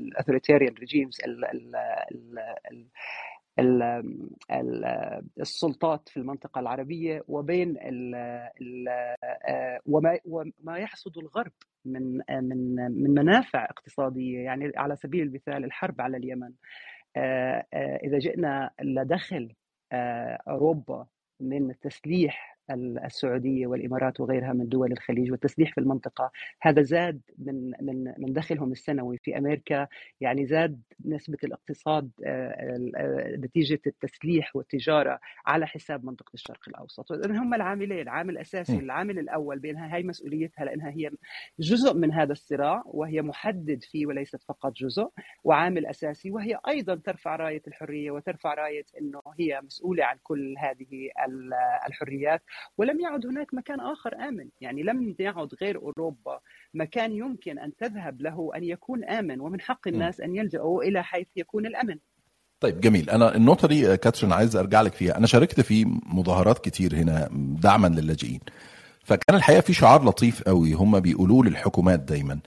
ال 0.00 0.05
authoritarian 0.05 0.74
regimes 0.74 1.18
السلطات 5.40 6.08
في 6.08 6.16
المنطقة 6.16 6.58
العربية 6.60 7.24
وبين 7.28 7.76
آه، 8.14 9.80
وما 9.86 10.18
وما 10.24 10.78
يحصد 10.78 11.18
الغرب 11.18 11.52
من 11.84 12.16
من 12.30 12.74
من 12.74 13.10
منافع 13.10 13.64
اقتصادية 13.64 14.38
يعني 14.38 14.72
على 14.76 14.96
سبيل 14.96 15.22
المثال 15.22 15.64
الحرب 15.64 16.00
على 16.00 16.16
اليمن 16.16 16.52
آه، 17.16 17.66
إذا 18.04 18.18
جئنا 18.18 18.70
لدخل 18.80 19.54
أوروبا 20.48 21.06
من 21.40 21.70
التسليح 21.70 22.57
السعودية 23.04 23.66
والإمارات 23.66 24.20
وغيرها 24.20 24.52
من 24.52 24.68
دول 24.68 24.92
الخليج 24.92 25.30
والتسليح 25.30 25.72
في 25.74 25.80
المنطقة. 25.80 26.30
هذا 26.60 26.82
زاد 26.82 27.20
من 27.38 27.72
من 27.80 28.04
من 28.18 28.32
دخلهم 28.32 28.72
السنوي 28.72 29.18
في 29.18 29.38
أمريكا. 29.38 29.86
يعني 30.20 30.46
زاد 30.46 30.80
نسبة 31.04 31.38
الاقتصاد 31.44 32.10
آه، 32.24 32.90
آه، 32.96 33.36
نتيجة 33.36 33.80
التسليح 33.86 34.56
والتجارة 34.56 35.20
على 35.46 35.66
حساب 35.66 36.04
منطقة 36.04 36.30
الشرق 36.34 36.68
الأوسط. 36.68 37.12
هم 37.12 37.54
العاملين 37.54 38.08
عامل 38.08 38.38
اساسي 38.38 38.78
العامل 38.78 39.18
الأول 39.18 39.58
بأنها 39.58 39.96
هي 39.96 40.02
مسؤوليتها 40.02 40.64
لأنها 40.64 40.90
هي 40.90 41.10
جزء 41.60 41.94
من 41.94 42.12
هذا 42.12 42.32
الصراع 42.32 42.82
وهي 42.86 43.22
محدد 43.22 43.82
فيه 43.82 44.06
وليست 44.06 44.42
فقط 44.42 44.72
جزء 44.72 45.08
وعامل 45.44 45.86
أساسي 45.86 46.30
وهي 46.30 46.58
أيضا 46.68 46.94
ترفع 46.94 47.36
راية 47.36 47.62
الحرية 47.68 48.10
وترفع 48.10 48.54
راية 48.54 48.84
إنه 49.00 49.22
هي 49.40 49.60
مسؤولة 49.60 50.04
عن 50.04 50.16
كل 50.22 50.54
هذه 50.58 51.10
الحريات. 51.86 52.42
ولم 52.78 53.00
يعد 53.00 53.26
هناك 53.26 53.54
مكان 53.54 53.80
آخر 53.80 54.14
آمن. 54.28 54.48
يعني 54.60 54.82
لم 54.82 55.14
يعد 55.18 55.48
غير 55.62 55.76
أوروبا 55.76 56.40
مكان 56.74 57.12
يمكن 57.12 57.58
أن 57.58 57.76
تذهب 57.76 58.20
له 58.20 58.50
أن 58.56 58.64
يكون 58.64 59.04
آمن 59.04 59.40
ومن 59.40 59.60
حق 59.60 59.88
الناس 59.88 60.20
أن 60.20 60.36
يلجأوا 60.36 60.82
إلى 60.82 61.04
حيث 61.04 61.26
يكون 61.36 61.66
الأمن. 61.66 61.98
طيب 62.60 62.80
جميل. 62.80 63.10
أنا 63.10 63.36
النقطة 63.36 63.68
دي 63.68 63.96
كاترين 63.96 64.32
عايز 64.32 64.56
أرجع 64.56 64.80
لك 64.80 64.92
فيها. 64.92 65.18
أنا 65.18 65.26
شاركت 65.26 65.60
في 65.60 65.84
مظاهرات 66.06 66.58
كتير 66.58 66.94
هنا 66.94 67.28
دعما 67.62 67.88
للاجئين. 67.88 68.40
فكان 69.04 69.36
الحقيقة 69.36 69.60
في 69.60 69.72
شعار 69.72 70.04
لطيف 70.04 70.42
قوي 70.42 70.72
هم 70.72 71.00
بيقولوه 71.00 71.44
للحكومات 71.44 72.00
دايما. 72.00 72.40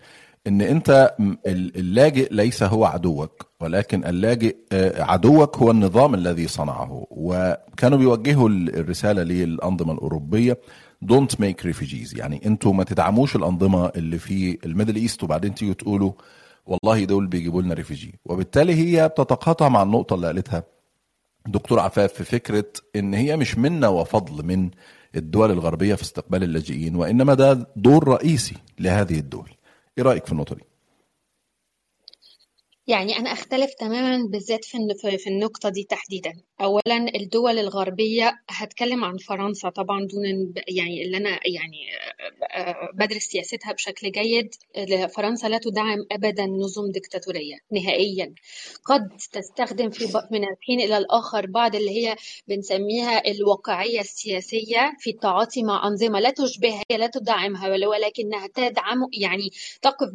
إن 0.47 0.61
أنت 0.61 1.15
اللاجئ 1.47 2.33
ليس 2.33 2.63
هو 2.63 2.85
عدوك 2.85 3.45
ولكن 3.61 4.05
اللاجئ 4.05 4.55
آه، 4.71 5.03
عدوك 5.03 5.57
هو 5.57 5.71
النظام 5.71 6.13
الذي 6.13 6.47
صنعه. 6.47 7.07
وكانوا 7.11 7.97
بيوجهوا 7.97 8.49
الرسالة 8.49 9.23
للأنظمة 9.23 9.93
الأوروبية 9.93 10.57
don't 11.01 11.39
make 11.41 11.65
refugees 11.65 12.17
يعني 12.17 12.45
أنتوا 12.45 12.73
ما 12.73 12.83
تدعموش 12.83 13.35
الأنظمة 13.35 13.85
اللي 13.95 14.17
في 14.17 14.57
ال 14.65 14.69
Middle 14.69 14.95
East 14.95 15.23
وبعدين 15.23 15.55
تيجوا 15.55 15.73
تقولوا 15.73 16.11
والله 16.65 17.03
دول 17.03 17.27
بيجيبوا 17.27 17.61
لنا 17.61 17.73
refugee 17.73 18.19
وبالتالي 18.25 18.73
هي 18.75 19.07
بتتقاطع 19.07 19.69
مع 19.69 19.83
النقطة 19.83 20.13
اللي 20.13 20.27
قالتها 20.27 20.63
دكتور 21.47 21.79
عفاف 21.79 22.13
في 22.13 22.23
فكرة 22.23 22.65
إن 22.95 23.13
هي 23.13 23.37
مش 23.37 23.57
منا 23.57 23.87
وفضل 23.87 24.45
من 24.45 24.69
الدول 25.15 25.51
الغربية 25.51 25.95
في 25.95 26.01
استقبال 26.01 26.43
اللاجئين 26.43 26.95
وإنما 26.95 27.33
ده 27.33 27.67
دور 27.75 28.07
رئيسي 28.07 28.55
لهذه 28.79 29.19
الدول. 29.19 29.49
إيه 29.97 30.03
رأيك 30.03 30.25
في 30.25 30.31
النقطة 30.31 30.55
دي؟ 30.55 30.63
يعني 32.87 33.17
أنا 33.17 33.33
أختلف 33.33 33.73
تماما 33.79 34.27
بالذات 34.29 34.65
في 34.65 34.77
في 35.17 35.29
النقطة 35.29 35.69
دي 35.69 35.83
تحديدا. 35.83 36.33
أولا 36.63 37.15
الدول 37.15 37.59
الغربية 37.59 38.39
هتكلم 38.49 39.03
عن 39.03 39.17
فرنسا 39.17 39.69
طبعا 39.69 39.99
دون 40.05 40.53
يعني 40.67 41.03
اللي 41.03 41.17
أنا 41.17 41.29
يعني 41.29 41.77
بدرس 42.93 43.21
سياستها 43.23 43.73
بشكل 43.73 44.11
جيد. 44.11 44.49
فرنسا 45.15 45.47
لا 45.47 45.57
تدعم 45.57 45.97
أبدا 46.11 46.45
نظم 46.45 46.91
ديكتاتورية 46.91 47.57
نهائيا. 47.71 48.33
قد 48.85 49.09
تستخدم 49.31 49.89
في 49.89 50.05
من 50.31 50.43
الحين 50.43 50.79
إلى 50.79 50.97
الآخر 50.97 51.45
بعض 51.45 51.75
اللي 51.75 51.91
هي 51.91 52.15
بنسميها 52.47 53.31
الواقعية 53.31 53.99
السياسية 53.99 54.93
في 54.99 55.09
التعاطي 55.09 55.63
مع 55.63 55.87
أنظمة 55.87 56.19
لا 56.19 56.29
تشبهها 56.29 56.83
لا 56.91 57.07
تدعمها 57.07 57.69
ولكنها 57.87 58.47
تدعم 58.47 58.97
يعني 59.13 59.49
تقف 59.81 60.09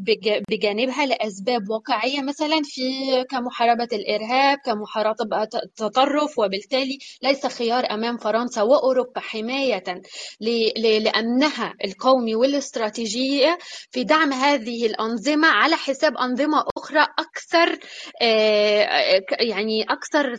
بجانبها 0.48 1.06
لأسباب 1.06 1.70
واقعية 1.70 2.22
مثلا 2.22 2.60
في 2.64 2.82
كمحاربة 3.30 3.88
الإرهاب 3.92 4.58
كمحاربة 4.58 5.42
التطرف 5.42 6.35
وبالتالي 6.38 6.98
ليس 7.22 7.46
خيار 7.46 7.90
أمام 7.90 8.16
فرنسا 8.16 8.62
وأوروبا 8.62 9.20
حماية 9.20 9.84
لأمنها 10.40 11.74
القومي 11.84 12.34
والاستراتيجية 12.34 13.58
في 13.90 14.04
دعم 14.04 14.32
هذه 14.32 14.86
الأنظمة 14.86 15.48
على 15.48 15.76
حساب 15.76 16.16
أنظمة 16.16 16.64
أخرى 16.76 17.06
أكثر 17.18 17.78
يعني 19.40 19.82
أكثر 19.82 20.38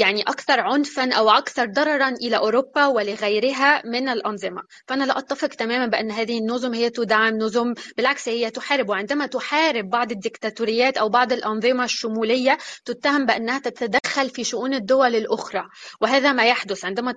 يعني 0.00 0.22
أكثر 0.22 0.60
عنفا 0.60 1.12
أو 1.12 1.30
أكثر 1.30 1.66
ضررا 1.66 2.08
إلى 2.08 2.36
أوروبا 2.36 2.86
ولغيرها 2.86 3.82
من 3.86 4.08
الأنظمة. 4.08 4.62
فأنا 4.86 5.04
لا 5.04 5.18
أتفق 5.18 5.48
تماما 5.48 5.86
بأن 5.86 6.10
هذه 6.10 6.38
النظم 6.38 6.74
هي 6.74 6.90
تدعم 6.90 7.38
نظم 7.38 7.74
بالعكس 7.96 8.28
هي 8.28 8.50
تحارب 8.50 8.88
وعندما 8.88 9.26
تحارب 9.26 9.90
بعض 9.90 10.10
الدكتاتوريات 10.10 10.96
أو 10.98 11.08
بعض 11.08 11.32
الأنظمة 11.32 11.84
الشمولية 11.84 12.58
تتهم 12.84 13.26
بأنها 13.26 13.51
رڼا 13.52 13.60
ته 13.64 13.70
څه 13.78 13.84
دنده 13.86 13.98
لري؟ 13.98 14.01
تتدخل 14.12 14.30
في 14.30 14.44
شؤون 14.44 14.74
الدول 14.74 15.16
الأخرى. 15.16 15.68
وهذا 16.00 16.32
ما 16.32 16.44
يحدث 16.44 16.84
عندما 16.84 17.14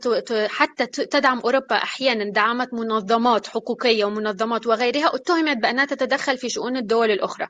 حتى 0.48 0.86
تدعم 0.86 1.40
أوروبا 1.40 1.76
أحيانا 1.76 2.32
دعمت 2.32 2.74
منظمات 2.74 3.48
حقوقية 3.48 4.06
ومنظمات 4.06 4.68
وغيرها 4.68 5.16
اتهمت 5.16 5.58
بأنها 5.58 5.86
تتدخل 5.86 6.38
في 6.38 6.50
شؤون 6.50 6.78
الدول 6.78 7.12
الأخرى. 7.12 7.48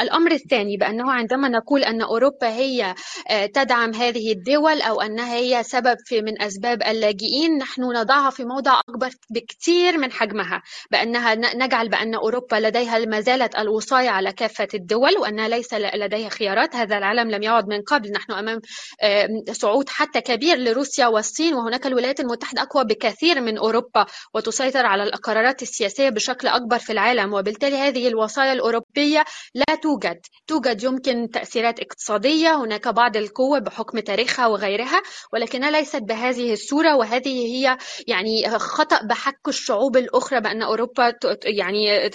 الأمر 0.00 0.32
الثاني 0.32 0.76
بأنه 0.76 1.12
عندما 1.12 1.48
نقول 1.48 1.84
أن 1.84 2.02
أوروبا 2.02 2.48
هي 2.48 2.94
تدعم 3.54 3.94
هذه 3.94 4.32
الدول 4.32 4.80
أو 4.82 5.00
أنها 5.00 5.34
هي 5.34 5.62
سبب 5.62 5.96
في 6.04 6.22
من 6.22 6.42
أسباب 6.42 6.82
اللاجئين 6.82 7.58
نحن 7.58 7.82
نضعها 7.82 8.30
في 8.30 8.44
موضع 8.44 8.80
أكبر 8.80 9.08
بكثير 9.30 9.98
من 9.98 10.12
حجمها. 10.12 10.62
بأنها 10.90 11.34
نجعل 11.34 11.88
بأن 11.88 12.14
أوروبا 12.14 12.56
لديها 12.56 12.98
ما 12.98 13.20
زالت 13.20 13.58
الوصاية 13.58 14.08
على 14.10 14.32
كافة 14.32 14.68
الدول 14.74 15.18
وأنها 15.18 15.48
ليس 15.48 15.74
لديها 15.74 16.28
خيارات. 16.28 16.76
هذا 16.76 16.98
العالم 16.98 17.30
لم 17.30 17.42
يعد 17.42 17.68
من 17.68 17.82
قبل. 17.82 18.12
نحن 18.12 18.32
أمام 18.32 18.60
صعود 19.52 19.88
حتى 19.88 20.20
كبير 20.20 20.56
لروسيا 20.56 21.06
والصين 21.06 21.54
وهناك 21.54 21.86
الولايات 21.86 22.20
المتحدة 22.20 22.62
أقوى 22.62 22.84
بكثير 22.84 23.40
من 23.40 23.58
أوروبا 23.58 24.06
وتسيطر 24.34 24.86
على 24.86 25.02
القرارات 25.02 25.62
السياسية 25.62 26.08
بشكل 26.08 26.48
أكبر 26.48 26.78
في 26.78 26.92
العالم 26.92 27.34
وبالتالي 27.34 27.76
هذه 27.76 28.08
الوصايا 28.08 28.52
الأوروبية 28.52 29.24
لا 29.54 29.74
توجد. 29.82 30.20
توجد 30.46 30.82
يمكن 30.82 31.30
تأثيرات 31.30 31.80
اقتصادية 31.80 32.64
هناك 32.64 32.88
بعض 32.88 33.16
القوة 33.16 33.58
بحكم 33.58 33.98
تاريخها 33.98 34.46
وغيرها 34.46 35.02
ولكنها 35.32 35.70
ليست 35.70 36.02
بهذه 36.02 36.52
الصورة 36.52 36.96
وهذه 36.96 37.46
هي 37.46 37.78
يعني 38.06 38.58
خطأ 38.58 39.06
بحق 39.06 39.48
الشعوب 39.48 39.96
الأخرى 39.96 40.40
بأن 40.40 40.62
أوروبا 40.62 41.14
يعني 41.44 42.10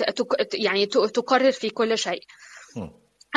يعني 0.54 0.86
تقرر 0.86 1.52
في 1.52 1.70
كل 1.70 1.98
شيء. 1.98 2.22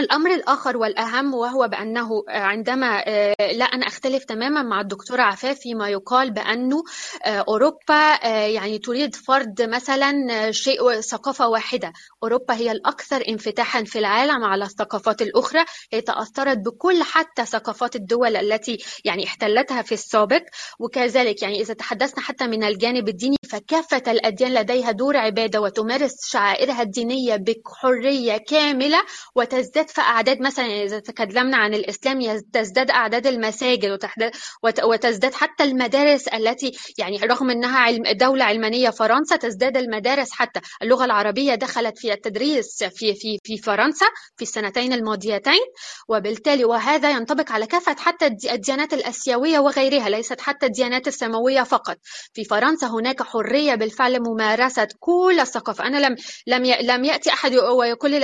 الأمر 0.01 0.31
الآخر 0.35 0.77
والأهم 0.77 1.35
وهو 1.35 1.69
بأنه 1.69 2.09
عندما 2.29 3.05
لا 3.53 3.65
أنا 3.65 3.87
أختلف 3.87 4.25
تماما 4.25 4.63
مع 4.63 4.81
الدكتورة 4.81 5.23
عفاف 5.23 5.59
فيما 5.59 5.89
يقال 5.89 6.31
بأنه 6.31 6.83
أوروبا 7.27 8.27
يعني 8.47 8.79
تريد 8.79 9.15
فرض 9.15 9.63
مثلا 9.63 10.13
شيء 10.51 11.01
ثقافة 11.01 11.49
واحدة. 11.49 11.93
أوروبا 12.23 12.55
هي 12.55 12.73
الأكثر 12.73 13.25
انفتاحا 13.29 13.85
في 13.85 13.99
العالم 13.99 14.45
على 14.45 14.65
الثقافات 14.65 15.23
الأخرى. 15.23 15.65
هي 15.93 16.01
تأثرت 16.01 16.59
بكل 16.59 17.03
حتى 17.03 17.47
ثقافات 17.47 17.97
الدول 17.97 18.37
التي 18.37 18.79
يعني 19.05 19.25
احتلتها 19.25 19.83
في 19.83 19.93
السابق. 19.93 20.43
وكذلك 20.79 21.43
يعني 21.43 21.61
إذا 21.61 21.75
تحدثنا 21.75 22.25
حتى 22.25 22.47
من 22.47 22.65
الجانب 22.65 23.09
الديني 23.09 23.37
فكافة 23.51 24.03
الأديان 24.13 24.55
لديها 24.55 24.91
دور 24.91 25.17
عبادة 25.17 25.61
وتمارس 25.61 26.13
شعائرها 26.31 26.83
الدينية 26.83 27.37
بحرية 27.37 28.37
كاملة 28.37 28.99
وتزداد 29.35 29.90
في 29.91 30.01
أعداد 30.01 30.41
مثلا 30.41 30.67
إذا 30.67 30.99
تكلمنا 30.99 31.57
عن 31.57 31.75
الإسلام 31.75 32.41
تزداد 32.53 32.91
أعداد 32.91 33.27
المساجد 33.27 33.99
وتزداد 34.85 35.35
حتى 35.35 35.65
المدارس 35.65 36.29
التي 36.29 36.73
يعني 36.99 37.17
رغم 37.17 37.51
أنها 37.51 37.79
علم 37.79 38.03
دولة 38.13 38.45
علمانية 38.45 38.91
فرنسا 38.91 39.37
تزداد 39.37 39.77
المدارس 39.77 40.33
حتى. 40.33 40.61
اللغة 40.83 41.05
العربية 41.05 41.55
دخلت 41.55 41.99
في 41.99 42.13
التدريس 42.13 42.85
في 42.85 43.15
في 43.15 43.39
في 43.45 43.57
فرنسا 43.57 44.07
في 44.37 44.43
السنتين 44.43 44.93
الماضيتين 44.93 45.61
وبالتالي 46.09 46.65
وهذا 46.65 47.11
ينطبق 47.11 47.53
على 47.53 47.67
كافة 47.67 47.97
حتى 47.99 48.27
الديانات 48.27 48.95
الآسيوية 48.95 49.59
وغيرها 49.59 50.09
ليست 50.09 50.41
حتى 50.41 50.67
الديانات 50.67 51.09
السماوية 51.09 51.63
فقط. 51.63 51.97
في 52.35 52.45
فرنسا 52.45 52.87
هناك 52.87 53.23
حرية 53.23 53.75
بالفعل 53.75 54.21
ممارسة 54.21 54.89
كل 54.99 55.41
الثقافة. 55.41 55.87
أنا 55.87 55.99
لم 55.99 56.17
لم 56.47 56.65
لم 56.81 57.05
يأتي 57.05 57.31
أحد 57.31 57.55
ويقول 57.55 58.11
لي 58.11 58.19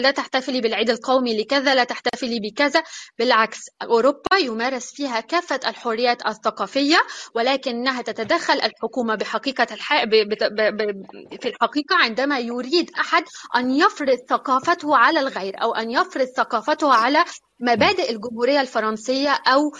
لا 0.00 0.10
تحتفلي 0.10 0.60
بالعيد 0.66 0.90
القومي 0.90 1.40
لكذا 1.40 1.74
لا 1.74 1.84
تحتفلي 1.84 2.40
بكذا. 2.40 2.82
بالعكس 3.18 3.60
أوروبا 3.82 4.36
يمارس 4.40 4.92
فيها 4.94 5.20
كافة 5.20 5.60
الحريات 5.66 6.26
الثقافية 6.26 6.96
ولكنها 7.34 8.02
تتدخل 8.02 8.54
الحكومة 8.54 9.14
بحقيقة 9.14 9.66
الح... 9.70 10.04
ب... 10.04 10.10
ب... 10.10 10.34
ب... 10.56 11.06
في 11.40 11.48
الحقيقة 11.48 11.96
عندما 11.96 12.38
يريد 12.38 12.90
أحد 13.00 13.24
أن 13.56 13.70
يفرض 13.70 14.18
ثقافته 14.28 14.96
على 14.96 15.20
الغير 15.20 15.62
أو 15.62 15.74
أن 15.74 15.90
يفرض 15.90 16.26
ثقافته 16.36 16.92
على 16.92 17.24
مبادئ 17.60 18.10
الجمهورية 18.10 18.60
الفرنسية 18.60 19.30
أو 19.30 19.72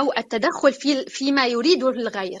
أو 0.00 0.12
التدخل 0.18 0.72
في 0.72 1.04
فيما 1.08 1.46
يريده 1.46 1.88
الغير. 1.88 2.40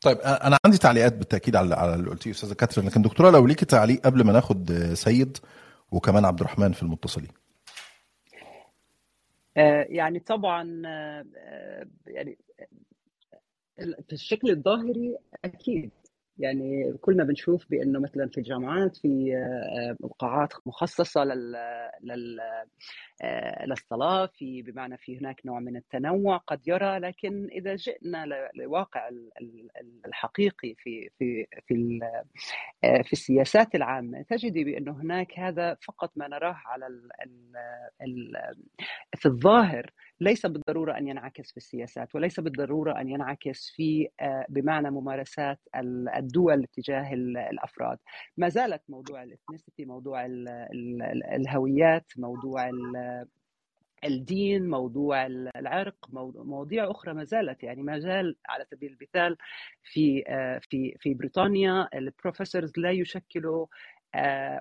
طيب 0.00 0.18
أنا 0.18 0.58
عندي 0.66 0.78
تعليقات 0.78 1.12
بالتأكيد 1.12 1.56
على 1.56 1.74
على 1.74 1.94
اللي 1.94 2.10
قلتيه 2.10 2.30
أستاذة 2.30 2.54
كاترين 2.54 2.88
لكن 2.88 3.02
دكتورة 3.02 3.30
لو 3.30 3.46
ليكي 3.46 3.64
تعليق 3.64 4.00
قبل 4.00 4.24
ما 4.24 4.32
ناخد 4.32 4.92
سيد 4.94 5.38
وكمان 5.94 6.24
عبد 6.24 6.40
الرحمن 6.40 6.72
في 6.72 6.82
المتصلين. 6.82 7.32
يعني 9.88 10.18
طبعا 10.20 10.82
يعني 12.06 12.38
في 13.78 14.12
الشكل 14.12 14.50
الظاهري 14.50 15.16
أكيد. 15.44 15.90
يعني 16.38 16.92
كلنا 17.00 17.24
بنشوف 17.24 17.66
بأنه 17.70 18.00
مثلا 18.00 18.28
في 18.28 18.38
الجامعات 18.38 18.96
في 18.96 19.34
قاعات 20.18 20.52
مخصصة 20.66 21.24
لل 21.24 21.56
لل 22.02 22.40
للصلاة 23.66 24.26
في 24.26 24.62
بمعنى 24.62 24.98
في 24.98 25.18
هناك 25.18 25.46
نوع 25.46 25.60
من 25.60 25.76
التنوع 25.76 26.36
قد 26.36 26.68
يرى 26.68 26.98
لكن 26.98 27.48
إذا 27.52 27.74
جئنا 27.74 28.26
لواقع 28.54 29.10
الحقيقي 30.06 30.74
في 30.78 31.10
في 31.18 31.46
في 31.66 32.00
في 32.82 33.12
السياسات 33.12 33.74
العامة 33.74 34.22
تجدي 34.22 34.64
بأنه 34.64 34.92
هناك 34.92 35.38
هذا 35.38 35.76
فقط 35.80 36.12
ما 36.16 36.28
نراه 36.28 36.56
على 36.66 36.86
ال 36.86 38.54
في 39.16 39.26
الظاهر 39.26 39.90
ليس 40.20 40.46
بالضرورة 40.46 40.98
أن 40.98 41.08
ينعكس 41.08 41.50
في 41.50 41.56
السياسات 41.56 42.14
وليس 42.14 42.40
بالضرورة 42.40 43.00
أن 43.00 43.08
ينعكس 43.08 43.70
في 43.70 44.08
بمعنى 44.48 44.90
ممارسات 44.90 45.60
الدول 46.16 46.66
تجاه 46.66 47.14
الأفراد. 47.14 47.98
ما 48.36 48.48
زالت 48.48 48.82
موضوع 48.88 49.22
الإثنيسيتي 49.22 49.84
موضوع 49.84 50.26
الهويات 51.34 52.12
موضوع 52.16 52.70
الدين 54.04 54.68
موضوع 54.68 55.26
العرق 55.26 55.96
مواضيع 56.34 56.90
أخرى 56.90 57.14
ما 57.14 57.24
زالت. 57.24 57.62
يعني 57.62 57.82
ما 57.82 57.98
زال 57.98 58.36
على 58.48 58.64
سبيل 58.70 58.92
المثال 58.92 59.36
في 59.82 60.24
في 60.70 60.96
في 61.00 61.14
بريطانيا 61.14 61.88
البروفيسورز 61.94 62.72
لا 62.76 62.90
يشكلوا 62.90 63.66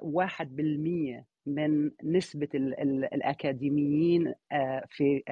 واحد 0.02 0.56
بالمية 0.56 1.26
من 1.46 1.92
نسبة 2.04 2.48
ال 2.56 2.80
ال 2.80 3.14
الأكاديميين 3.14 4.34
في 4.90 5.24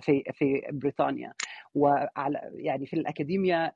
في 0.00 0.22
في 0.32 0.62
بريطانيا. 0.72 1.32
وعلى 1.74 2.50
يعني 2.54 2.86
في 2.86 2.94
الأكاديميا 2.96 3.72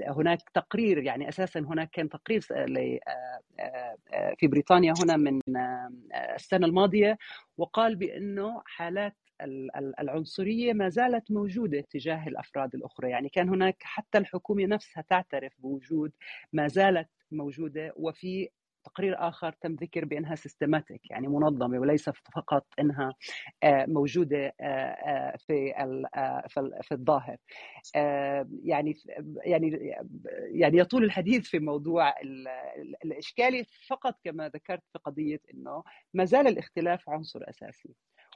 هناك 0.00 0.38
تقرير 0.54 0.98
يعني 1.02 1.28
أساسا 1.28 1.60
هناك 1.60 1.90
كان 1.90 2.08
تقرير 2.08 2.40
في 4.38 4.46
بريطانيا 4.46 4.94
هنا 5.04 5.16
من 5.16 5.40
السنة 6.34 6.66
الماضية 6.66 7.18
وقال 7.58 7.96
بأنه 7.96 8.62
حالات 8.66 9.16
العنصرية 10.00 10.72
ما 10.72 10.88
زالت 10.88 11.30
موجودة 11.30 11.84
تجاه 11.90 12.28
الأفراد 12.28 12.74
الأخرى، 12.74 13.10
يعني 13.10 13.28
كان 13.28 13.48
هناك 13.48 13.76
حتى 13.82 14.18
الحكومة 14.18 14.66
نفسها 14.66 15.02
تعترف 15.02 15.52
بوجود 15.58 16.12
ما 16.52 16.68
زالت 16.68 17.08
موجودة 17.32 17.92
وفي 17.96 18.48
تقرير 18.88 19.28
آخر 19.28 19.52
تم 19.52 19.74
ذكر 19.74 20.04
بأنها 20.04 20.34
سيستماتيك 20.34 21.10
يعني 21.10 21.28
منظمة 21.28 21.78
وليس 21.78 22.10
فقط 22.10 22.66
إنها 22.80 23.14
موجودة 23.64 24.54
في 25.38 25.72
في 26.82 26.92
الظاهر. 26.92 27.36
يعني 28.64 28.94
يعني 29.44 29.94
يعني 30.50 30.78
يطول 30.78 31.04
الحديث 31.04 31.48
في 31.48 31.58
موضوع 31.58 32.14
الإشكالي 33.04 33.64
فقط 33.88 34.18
كما 34.24 34.48
ذكرت 34.48 34.82
في 34.92 34.98
قضية 34.98 35.40
إنه 35.54 35.82
ما 36.14 36.24
زال 36.24 36.46
الاختلاف 36.46 37.08
عنصر 37.10 37.40
أساسي. 37.48 37.94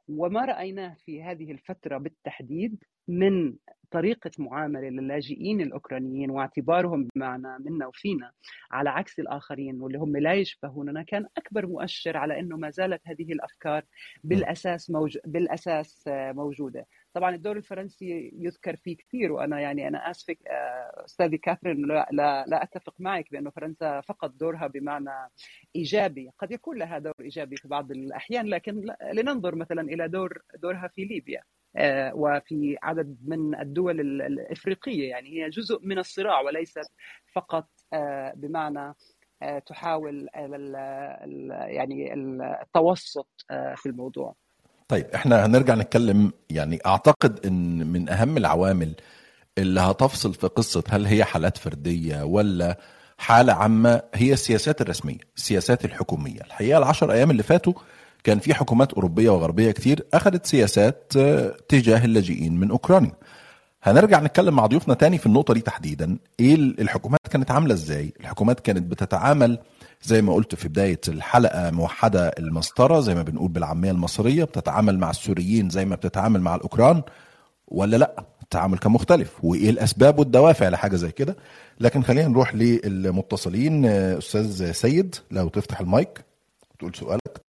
وما 0.09 0.45
رايناه 0.45 0.97
في 1.07 1.23
هذه 1.23 1.53
الفترة 1.53 1.99
بالتحديد 1.99 2.85
من 3.09 3.55
طريقة 3.91 4.31
معاملة 4.39 4.89
للاجئين 4.89 5.61
الأوكرانيين 5.61 6.31
واعتبارهم 6.31 7.09
بمعنى 7.15 7.59
منا 7.59 7.87
وفينا 7.87 8.33
على 8.71 8.91
عكس 8.91 9.19
الآخرين 9.19 9.81
واللي 9.81 9.99
هم 9.99 10.17
لا 10.17 10.35
يشبهوننا 10.35 11.03
كان 11.03 11.27
أكبر 11.37 11.67
مؤشر 11.67 12.17
على 12.17 12.41
أنه 12.41 12.57
ما 12.57 12.71
زالت 12.71 13.01
هذه 13.07 13.33
الأفكار 13.33 13.83
بالأساس 14.25 14.91
موج... 14.91 15.19
بالأساس 15.25 16.05
موجودة. 16.09 16.87
طبعا 17.15 17.35
الدور 17.35 17.57
الفرنسي 17.57 18.31
يذكر 18.39 18.77
فيه 18.77 18.97
كثير 18.97 19.33
وأنا 19.33 19.61
يعني 19.61 19.89
أنا 19.89 20.11
آسفة 20.11 20.37
أستاذي 21.05 21.39
كاثرين 21.39 21.87
لا, 21.87 22.09
لا, 22.13 22.45
لا 22.47 22.63
أتفق 22.63 22.95
معك 22.99 23.31
بأنه 23.33 23.51
فرنسا 23.51 24.01
فقط 24.01 24.31
دورها 24.31 24.67
بمعنى 24.67 25.11
إيجابي. 25.77 26.31
قد 26.39 26.53
يكون 26.53 26.79
لها 26.79 26.99
دور 26.99 27.15
إيجابي 27.21 27.57
في 27.57 27.69
بعض 27.69 27.91
الأحيان 27.91 28.47
لكن 28.47 28.87
لننظر 29.13 29.55
مثلا 29.55 29.83
إلى 29.83 30.09
دور 30.09 30.39
دورها 30.59 30.89
في 30.89 31.05
ليبيا 31.05 31.43
وفي 32.15 32.77
عدد 32.83 33.19
من 33.25 33.61
الدول 33.61 34.01
الإفريقية. 34.01 35.11
يعني 35.11 35.29
هي 35.29 35.49
جزء 35.51 35.79
من 35.83 35.99
الصراع 35.99 36.41
وليست 36.41 36.91
فقط 37.35 37.69
بمعنى 38.35 38.95
تحاول 39.67 40.29
يعني 41.69 42.15
التوسط 42.15 43.29
في 43.77 43.87
الموضوع. 43.87 44.35
طيب 44.93 45.07
إحنا 45.15 45.47
هنرجع 45.47 45.75
نتكلم 45.75 46.33
يعني 46.51 46.79
أعتقد 46.87 47.47
إن 47.47 47.87
من 47.87 48.09
أهم 48.09 48.37
العوامل 48.37 48.95
اللي 49.59 49.81
هتفصل 49.81 50.35
في 50.35 50.47
قصة 50.47 50.83
هل 50.91 51.07
هي 51.07 51.25
حالات 51.25 51.57
فردية 51.59 52.23
ولا 52.23 52.79
حالة 53.19 53.53
عامة 53.53 54.03
هي 54.15 54.33
السياسات 54.33 54.81
الرسمية 54.81 55.19
السياسات 55.37 55.85
الحكومية. 55.85 56.41
الحقيقة 56.41 56.79
العشر 56.79 57.13
أيام 57.13 57.31
اللي 57.31 57.43
فاتوا 57.43 57.73
كان 58.25 58.39
في 58.39 58.55
حكومات 58.55 58.93
أوروبية 58.93 59.31
وغربية 59.31 59.71
كتير 59.71 60.07
أخذت 60.15 60.47
سياسات 60.47 61.13
تجاه 61.69 62.05
اللاجئين 62.05 62.61
من 62.61 62.71
أوكرانيا. 62.71 63.13
هنرجع 63.83 64.21
نتكلم 64.21 64.55
مع 64.55 64.67
ضيوفنا 64.67 64.95
تاني 64.95 65.19
في 65.19 65.27
النقطة 65.27 65.55
دي 65.55 65.61
تحديدا. 65.61 66.19
إيه 66.41 66.55
الحكومات 66.55 67.21
كانت 67.31 67.51
عاملة 67.51 67.75
إزاي؟ 67.75 68.13
الحكومات 68.21 68.61
كانت 68.61 68.91
بتتعامل 68.91 69.59
زي 70.03 70.23
ما 70.23 70.35
قلت 70.35 70.55
في 70.55 70.69
بداية 70.69 71.01
الحلقة 71.09 71.71
موحدة 71.71 72.29
المسطرة 72.29 73.01
زي 73.01 73.15
ما 73.15 73.23
بنقول 73.23 73.49
بالعامية 73.51 73.91
المصرية 73.91 74.45
بتتعامل 74.45 74.99
مع 74.99 75.11
السوريين 75.11 75.71
زي 75.71 75.85
ما 75.85 75.97
بتتعامل 75.97 76.41
مع 76.41 76.55
الأوكران 76.55 77.03
ولا 77.69 77.97
لأ؟ 77.97 78.25
التعامل 78.43 78.79
كان 78.79 78.93
مختلف. 78.93 79.45
وإيه 79.45 79.71
الأسباب 79.71 80.19
والدوافع 80.19 80.69
لحاجة 80.69 80.97
زي 80.97 81.13
كده؟ 81.13 81.37
لكن 81.81 82.03
خلينا 82.03 82.29
نروح 82.29 82.55
للمتصلين 82.55 83.85
أستاذ 83.87 84.73
سيد 84.73 85.17
لو 85.31 85.49
تفتح 85.49 85.81
المايك 85.81 86.25
وتقول 86.75 86.95
سؤالك. 86.95 87.43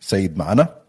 سيد 0.00 0.38
معنا؟ 0.38 0.82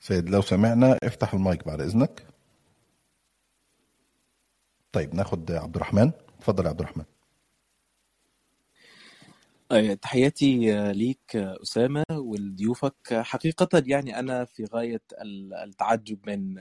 سيد 0.00 0.30
لو 0.30 0.40
سمعنا 0.42 0.98
افتح 1.02 1.34
المايك 1.34 1.66
بعد 1.66 1.80
إذنك. 1.80 2.33
طيب 4.94 5.14
ناخد 5.14 5.52
عبد 5.52 5.76
الرحمن. 5.76 6.10
اتفضل 6.38 6.64
يا 6.64 6.70
عبد 6.70 6.80
الرحمن. 6.80 7.04
تحياتي 9.96 10.92
ليك 10.92 11.36
أسامة 11.36 12.04
ولضيوفك. 12.10 12.94
حقيقة 13.12 13.82
يعني 13.86 14.18
أنا 14.18 14.44
في 14.44 14.64
غاية 14.64 15.02
التعجب 15.64 16.18
من 16.26 16.58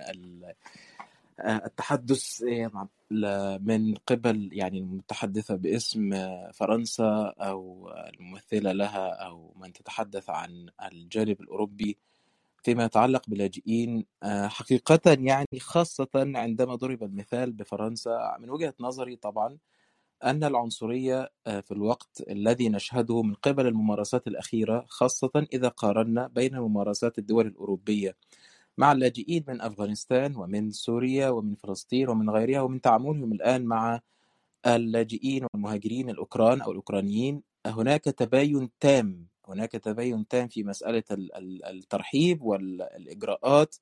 التحدث 1.40 2.44
من 3.62 3.96
قبل 3.96 4.50
يعني 4.52 4.78
المتحدثة 4.80 5.56
باسم 5.56 6.12
فرنسا 6.54 7.34
أو 7.40 7.90
الممثلة 8.14 8.72
لها 8.72 9.10
أو 9.10 9.54
من 9.56 9.74
تتحدث 9.74 10.30
عن 10.30 10.70
الجانب 10.92 11.42
الأوروبي. 11.42 11.98
فيما 12.64 12.86
يتعلق 12.86 13.30
باللاجئين 13.30 14.06
حقيقة 14.24 15.00
يعني 15.20 15.60
خاصة 15.60 16.10
عندما 16.16 16.76
ضرب 16.76 17.04
المثال 17.04 17.52
بفرنسا 17.52 18.38
من 18.40 18.50
وجهة 18.50 18.74
نظري 18.80 19.16
طبعا 19.16 19.58
أن 20.24 20.44
العنصرية 20.44 21.32
في 21.46 21.72
الوقت 21.72 22.24
الذي 22.30 22.70
نشهده 22.70 23.22
من 23.22 23.34
قبل 23.34 23.68
الممارسات 23.68 24.28
الأخيرة 24.28 24.86
خاصة 24.88 25.48
إذا 25.54 25.68
قارنا 25.68 26.28
بين 26.28 26.60
ممارسات 26.60 27.20
الدول 27.20 27.48
الأوروبية 27.48 28.16
مع 28.78 28.92
اللاجئين 28.92 29.44
من 29.48 29.62
أفغانستان 29.62 30.36
ومن 30.36 30.72
سوريا 30.72 31.30
ومن 31.30 31.56
فلسطين 31.56 32.10
ومن 32.10 32.30
غيرها 32.30 32.62
ومن 32.62 32.82
تعاملهم 32.82 33.34
الآن 33.34 33.66
مع 33.66 34.02
اللاجئين 34.68 35.48
والمهاجرين 35.54 36.10
الأوكران 36.10 36.62
أو 36.62 36.72
الأوكرانيين 36.72 37.44
هناك 37.66 38.04
تباين 38.04 38.70
تام 38.80 39.28
هناك 39.48 39.72
تباين 39.72 40.28
تام 40.28 40.48
في 40.48 40.64
مسألة 40.64 41.04
الترحيب 41.70 42.42
والإجراءات 42.42 43.76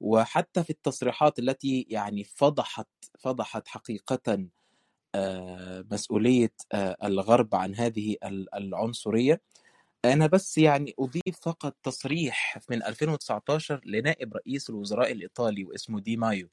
وحتى 0.00 0.64
في 0.64 0.70
التصريحات 0.70 1.38
التي 1.38 1.86
يعني 1.90 2.24
فضحت 2.24 2.88
فضحت 3.20 3.68
حقيقة 3.68 4.46
مسؤولية 5.92 6.52
الغرب 7.04 7.54
عن 7.54 7.74
هذه 7.74 8.16
العنصرية. 8.54 9.40
أنا 10.04 10.26
بس 10.26 10.58
يعني 10.58 10.94
أضيف 10.98 11.40
فقط 11.42 11.76
تصريح 11.82 12.58
من 12.70 12.82
2019 12.82 13.80
لنائب 13.84 14.34
رئيس 14.36 14.70
الوزراء 14.70 15.12
الإيطالي 15.12 15.64
واسمه 15.64 16.00
دي 16.00 16.16
مايو. 16.16 16.48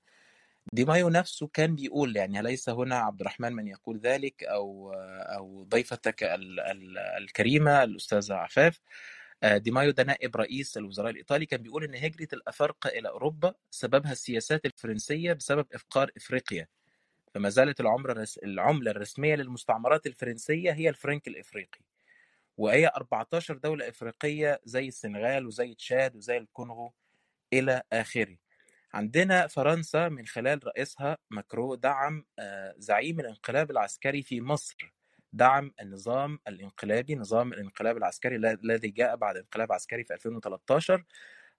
دي 0.73 0.85
مايو 0.85 1.09
نفسه 1.09 1.47
كان 1.47 1.75
بيقول 1.75 2.15
يعني 2.15 2.41
ليس 2.41 2.69
هنا 2.69 2.95
عبد 2.95 3.21
الرحمن 3.21 3.53
من 3.53 3.67
يقول 3.67 3.99
ذلك 3.99 4.43
أو 4.43 4.93
أو 5.37 5.63
ضيفتك 5.63 6.23
الكريمة 7.17 7.83
الأستاذة 7.83 8.33
عفاف؟ 8.33 8.79
دي 9.45 9.71
مايو 9.71 9.91
ده 9.91 10.03
نائب 10.03 10.35
رئيس 10.37 10.77
الوزراء 10.77 11.11
الإيطالي 11.11 11.45
كان 11.45 11.61
بيقول 11.61 11.83
إن 11.83 11.95
هجرة 11.95 12.27
الأفارقة 12.33 12.87
إلى 12.89 13.09
أوروبا 13.09 13.53
سببها 13.71 14.11
السياسات 14.11 14.65
الفرنسية 14.65 15.33
بسبب 15.33 15.65
إفقار 15.73 16.11
إفريقيا. 16.17 16.67
فما 17.33 17.49
زالت 17.49 17.79
العملة 18.43 18.91
الرسمية 18.91 19.35
للمستعمرات 19.35 20.07
الفرنسية 20.07 20.71
هي 20.71 20.89
الفرنك 20.89 21.27
الإفريقي. 21.27 21.79
وهي 22.57 22.87
14 22.95 23.57
دولة 23.57 23.89
إفريقية 23.89 24.61
زي 24.65 24.87
السنغال 24.87 25.45
وزي 25.47 25.73
تشاد 25.73 26.15
وزي 26.15 26.37
الكونغو 26.37 26.93
إلى 27.53 27.81
آخره. 27.93 28.37
عندنا 28.93 29.47
فرنسا 29.47 30.09
من 30.09 30.25
خلال 30.27 30.67
رئيسها 30.67 31.17
ماكرو 31.31 31.75
دعم 31.75 32.25
زعيم 32.77 33.19
الانقلاب 33.19 33.71
العسكري 33.71 34.21
في 34.23 34.41
مصر. 34.41 34.93
دعم 35.33 35.73
النظام 35.81 36.39
الانقلابي 36.47 37.15
نظام 37.15 37.53
الانقلاب 37.53 37.97
العسكري 37.97 38.35
الذي 38.35 38.89
جاء 38.89 39.15
بعد 39.15 39.37
انقلاب 39.37 39.71
عسكري 39.71 40.03
في 40.03 40.13
2013 40.13 41.03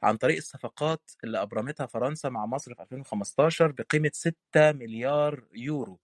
عن 0.02 0.16
طريق 0.16 0.36
الصفقات 0.36 1.10
اللي 1.24 1.42
أبرمتها 1.42 1.86
فرنسا 1.86 2.28
مع 2.28 2.46
مصر 2.46 2.74
في 2.74 2.82
2015 2.82 3.72
بقيمة 3.72 4.10
6 4.14 4.36
مليار 4.56 5.44
يورو. 5.54 6.00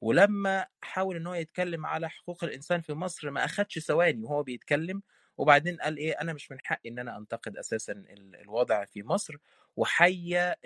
ولما 0.00 0.66
حاول 0.82 1.16
إن 1.16 1.26
هو 1.26 1.34
يتكلم 1.34 1.86
على 1.86 2.08
حقوق 2.10 2.44
الإنسان 2.44 2.80
في 2.80 2.92
مصر 2.94 3.30
ما 3.30 3.44
أخدش 3.44 3.78
ثواني 3.78 4.22
وهو 4.24 4.42
بيتكلم 4.42 5.02
وبعدين 5.36 5.76
قال 5.76 5.96
إيه 5.96 6.12
أنا 6.12 6.32
مش 6.32 6.50
من 6.50 6.58
حقي 6.64 6.90
إن 6.90 6.98
أنا 6.98 7.16
أنتقد 7.18 7.56
أساسا 7.56 8.04
الوضع 8.42 8.84
في 8.84 9.02
مصر. 9.02 9.36
وحيا 9.76 10.56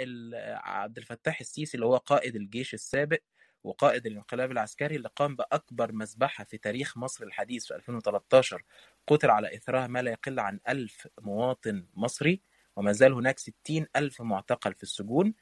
عبد 0.65 0.99
الفتاح 0.99 1.41
السيسي 1.41 1.75
اللي 1.75 1.87
هو 1.87 1.97
قائد 1.97 2.37
الجيش 2.37 2.75
السابق 2.75 3.19
وقائد 3.65 4.07
الانقلاب 4.07 4.51
العسكري 4.53 4.97
اللي 4.97 5.09
قام 5.17 5.37
بأكبر 5.37 5.93
مذبحة 5.93 6.45
في 6.45 6.59
تاريخ 6.59 6.97
مصر 6.99 7.25
الحديث 7.25 7.67
في 7.67 7.75
2013 7.75 8.63
قتل 9.07 9.31
على 9.31 9.55
إثرها 9.57 9.87
ما 9.87 10.03
لا 10.03 10.11
يقل 10.11 10.41
عن 10.41 10.61
ألف 10.69 11.09
مواطن 11.21 11.87
مصري 11.95 12.41
وما 12.77 12.93
زال 12.93 13.13
هناك 13.13 13.39
60 13.39 13.87
ألف 13.97 14.23
معتقل 14.23 14.75
في 14.75 14.83
السجون. 14.83 15.35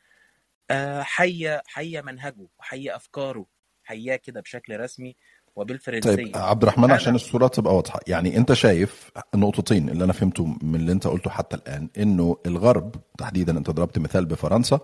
حيا 1.01 1.63
حيا 1.67 2.03
منهجه 2.03 2.49
وحيا 2.59 2.97
أفكاره 2.97 3.47
حياه 3.85 4.17
كده 4.17 4.41
بشكل 4.41 4.81
رسمي. 4.81 5.17
وبالفرنسية. 5.59 6.15
طيب 6.15 6.37
عبد 6.37 6.63
الرحمن 6.63 6.91
عشان 6.91 7.15
الصورة 7.15 7.47
تبقى 7.47 7.77
واضحة. 7.77 8.01
يعني 8.07 8.37
أنت 8.37 8.53
شايف 8.53 9.11
النقطتين 9.35 9.89
اللي 9.89 10.05
أنا 10.05 10.13
فهمته 10.13 10.47
من 10.63 10.75
اللي 10.75 10.93
أنت 10.93 11.07
قلته 11.07 11.31
حتى 11.31 11.57
الآن 11.57 11.89
إنه 11.99 12.37
الغرب 12.47 12.95
تحديدا 13.19 13.59
أنت 13.59 13.71
ضربت 13.71 13.99
مثال 13.99 14.27
بفرنسا 14.27 14.81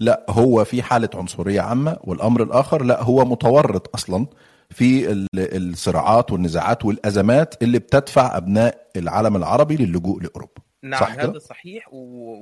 لا 0.00 0.26
هو 0.28 0.64
في 0.64 0.82
حالة 0.82 1.08
عنصرية 1.14 1.60
عامة 1.60 1.98
والأمر 2.04 2.42
الآخر 2.42 2.82
لا 2.82 3.02
هو 3.02 3.24
متورط 3.24 3.94
أصلا 3.94 4.26
في 4.70 5.12
الصراعات 5.34 6.32
والنزاعات 6.32 6.84
والأزمات 6.84 7.62
اللي 7.62 7.78
بتدفع 7.78 8.36
أبناء 8.36 8.90
العالم 8.96 9.36
العربي 9.36 9.76
للجوء 9.76 10.22
لأوروبا. 10.22 10.62
نعم 10.82 11.00
صح 11.00 11.10
هذا 11.10 11.38
صحيح. 11.38 11.88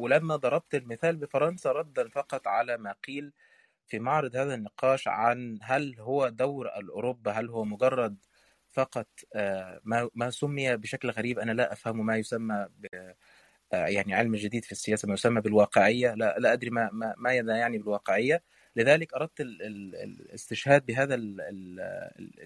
ولما 0.00 0.36
ضربت 0.36 0.74
المثال 0.74 1.16
بفرنسا 1.16 1.72
ردا 1.72 2.08
فقط 2.08 2.46
على 2.46 2.76
ما 2.76 2.94
قيل 3.06 3.32
في 3.86 3.98
معرض 3.98 4.36
هذا 4.36 4.54
النقاش 4.54 5.08
عن 5.08 5.58
هل 5.62 5.96
هو 6.00 6.28
دور 6.28 6.66
الأوروبا 6.78 7.32
هل 7.32 7.48
هو 7.48 7.64
مجرد 7.64 8.16
فقط 8.68 9.08
آه، 9.34 9.80
ما 10.14 10.30
سمي 10.30 10.76
بشكل 10.76 11.10
غريب 11.10 11.38
أنا 11.38 11.52
لا 11.52 11.72
أفهم 11.72 12.06
ما 12.06 12.16
يسمى 12.16 12.68
آه، 13.72 13.86
يعني 13.86 14.14
علم 14.14 14.36
جديد 14.36 14.64
في 14.64 14.72
السياسة 14.72 15.08
ما 15.08 15.14
يسمى 15.14 15.40
بالواقعية 15.40 16.14
لا, 16.14 16.36
لا 16.38 16.52
أدري 16.52 16.70
ما, 16.70 16.90
ما, 16.92 17.14
ما 17.16 17.32
يعني 17.32 17.78
بالواقعية 17.78 18.42
لذلك 18.76 19.14
أردت 19.14 19.40
الاستشهاد 19.40 20.86
بهذا 20.86 21.14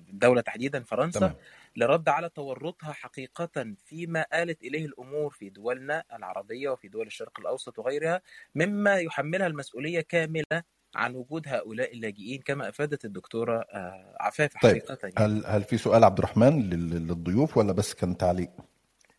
الدولة 0.09 0.41
تحديدا 0.41 0.82
فرنسا 0.82 1.18
تمام. 1.18 1.34
لرد 1.76 2.09
على 2.09 2.28
تورطها 2.28 2.93
حقيقة 2.93 3.74
فيما 3.84 4.26
آلت 4.34 4.62
إليه 4.62 4.86
الأمور 4.86 5.30
في 5.30 5.51
دولنا 5.51 6.05
العربية 6.12 6.68
وفي 6.70 6.88
دول 6.88 7.07
الشرق 7.07 7.41
الأوسط 7.41 7.78
وغيرها 7.78 8.22
مما 8.55 8.95
يحملها 8.95 9.47
المسؤولية 9.47 10.01
كاملة 10.01 10.62
عن 10.95 11.14
وجود 11.14 11.49
هؤلاء 11.49 11.95
اللاجئين 11.95 12.41
كما 12.41 12.68
أفادت 12.68 13.05
الدكتورة 13.05 13.61
آه، 13.61 14.16
عفاف 14.20 14.53
طيب. 14.62 14.72
حقيقة 14.72 14.99
يعني. 15.03 15.14
هل 15.16 15.47
هل 15.47 15.64
في 15.64 15.78
سؤال 15.78 16.05
عبد 16.05 16.18
الرحمن 16.18 16.70
للضيوف 16.70 17.57
ولا 17.57 17.72
بس 17.72 17.95
كان 17.95 18.16
تعليق؟ 18.16 18.51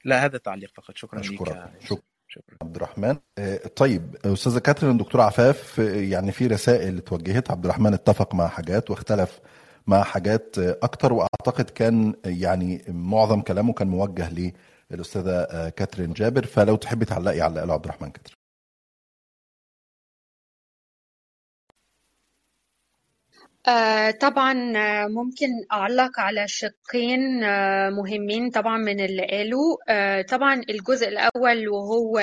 لا 0.05 0.25
هذا 0.25 0.37
تعليق 0.37 0.71
فقط. 0.75 0.97
شكرا 0.97 1.19
لك 1.19 1.25
شكرا. 1.25 1.71
شكرا. 1.79 2.01
عبد 2.61 2.75
الرحمن 2.75 3.17
آه، 3.37 3.57
طيب 3.75 4.15
أستاذة 4.25 4.59
كاترين 4.59 4.97
دكتورة 4.97 5.23
عفاف 5.23 5.79
يعني 5.79 6.31
في 6.31 6.47
رسائل 6.47 6.97
اتوجهت 6.97 7.51
عبد 7.51 7.65
الرحمن 7.65 7.93
اتفق 7.93 8.35
مع 8.35 8.47
حاجات 8.47 8.89
واختلف 8.91 9.39
مع 9.87 10.03
حاجات 10.03 10.57
أكتر 10.57 11.13
وأعتقد 11.13 11.69
كان 11.69 12.13
يعني 12.25 12.83
معظم 12.87 13.41
كلامه 13.41 13.73
كان 13.73 13.87
موجه 13.87 14.53
للأستاذة 14.91 15.31
آه، 15.31 15.69
كاترين 15.69 16.13
جابر. 16.13 16.45
فلو 16.45 16.75
تحبي 16.75 17.05
تعلقي 17.05 17.41
على 17.41 17.59
عبد 17.59 17.83
الرحمن 17.85 18.09
كاترين. 18.09 18.40
آه 23.67 24.11
طبعا 24.11 24.73
آه، 24.77 25.07
ممكن 25.07 25.47
أعلق 25.71 26.19
على 26.19 26.47
شقين 26.47 27.43
آه 27.43 27.89
مهمين 27.89 28.49
طبعا 28.49 28.77
من 28.77 28.99
اللي 28.99 29.27
قالوا. 29.31 29.77
طبعا 30.23 30.61
الجزء 30.69 31.07
الأول 31.07 31.69
وهو 31.69 32.19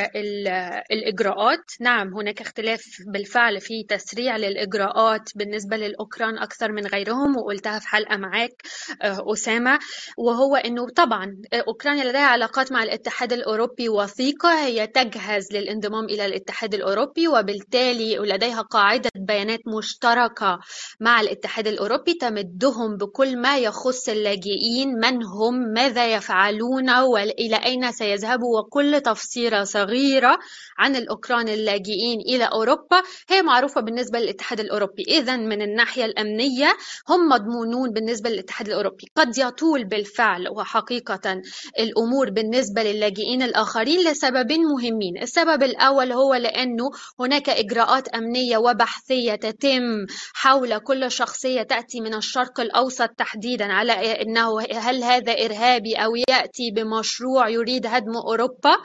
الإجراءات. 0.93 1.65
نعم 1.81 2.15
هناك 2.15 2.41
اختلاف 2.41 2.83
بالفعل 3.13 3.61
في 3.61 3.85
تسريع 3.89 4.37
للإجراءات 4.37 5.31
بالنسبة 5.37 5.77
للأوكران 5.77 6.39
أكثر 6.39 6.73
من 6.73 6.87
غيرهم 6.87 7.37
وقلتها 7.37 7.79
في 7.79 7.89
حلقة 7.89 8.17
معاك 8.17 8.63
أسامة. 9.03 9.79
وهو 10.19 10.57
أنه 10.57 10.89
طبعا 10.89 11.37
أوكرانيا 11.55 12.05
لديها 12.05 12.27
علاقات 12.27 12.73
مع 12.73 12.83
الاتحاد 12.83 13.33
الأوروبي 13.33 13.89
وثيقة. 13.89 14.65
هي 14.67 14.87
تجهز 14.87 15.53
للانضمام 15.53 16.05
إلى 16.05 16.27
الاتحاد 16.27 16.75
الأوروبي 16.75 17.29
وبالتالي 17.29 18.17
لديها 18.17 18.63
قاعدة 18.63 19.11
بيانات 19.17 19.61
مشتركة 19.79 20.59
مع 21.01 21.21
الاتحاد 21.29 21.67
الأوروبي 21.67 22.15
تمدهم 22.15 22.97
بكل 22.97 23.37
ما 23.37 23.59
يخص 23.59 24.09
اللاجئين 24.09 24.89
من 24.89 25.25
هم 25.25 25.55
ماذا 25.55 26.15
يفعلون 26.15 26.91
وإلى 26.91 27.57
أين 27.57 27.93
سيذهبوا 27.93 28.61
وكل 28.61 29.01
تفصيلة 29.01 29.65
صغيرة 29.65 30.39
عن 30.79 30.97
الأوكران 30.97 31.49
اللاجئين 31.49 32.21
إلى 32.21 32.45
أوروبا 32.45 33.03
هي 33.29 33.43
معروفة 33.43 33.81
بالنسبة 33.81 34.19
للاتحاد 34.19 34.61
الأوروبي. 34.61 35.03
إذا 35.09 35.37
من 35.37 35.63
الناحية 35.63 36.05
الأمنية 36.05 36.77
هم 37.09 37.29
مضمونون 37.29 37.91
بالنسبة 37.91 38.31
للاتحاد 38.31 38.69
الأوروبي. 38.69 39.07
قد 39.17 39.39
يطول 39.39 39.85
بالفعل 39.85 40.49
وحقيقة 40.49 41.43
الأمور 41.79 42.31
بالنسبة 42.31 42.83
للاجئين 42.83 43.43
الآخرين 43.43 44.11
لسببين 44.11 44.61
مهمين. 44.63 45.23
السبب 45.23 45.63
الأول 45.63 46.13
هو 46.13 46.35
لأنه 46.35 46.91
هناك 47.21 47.49
إجراءات 47.51 48.09
أمنية 48.09 48.59
وبحثية 48.59 49.35
تتم 49.35 50.07
حول 50.35 50.79
كل 50.79 51.11
شخصية 51.19 51.63
تأتي 51.63 52.01
من 52.01 52.15
الشرق 52.15 52.61
الأوسط 52.61 53.09
تحديدا 53.09 53.73
على 53.73 53.93
أنه 54.23 54.61
هل 54.61 55.05
هذا 55.05 55.33
إرهابي 55.33 55.95
أو 55.95 56.17
يأتي 56.31 56.71
بمشروع 56.71 57.49
يريد 57.49 57.87
هدم 57.87 58.17
أوروبا 58.17 58.77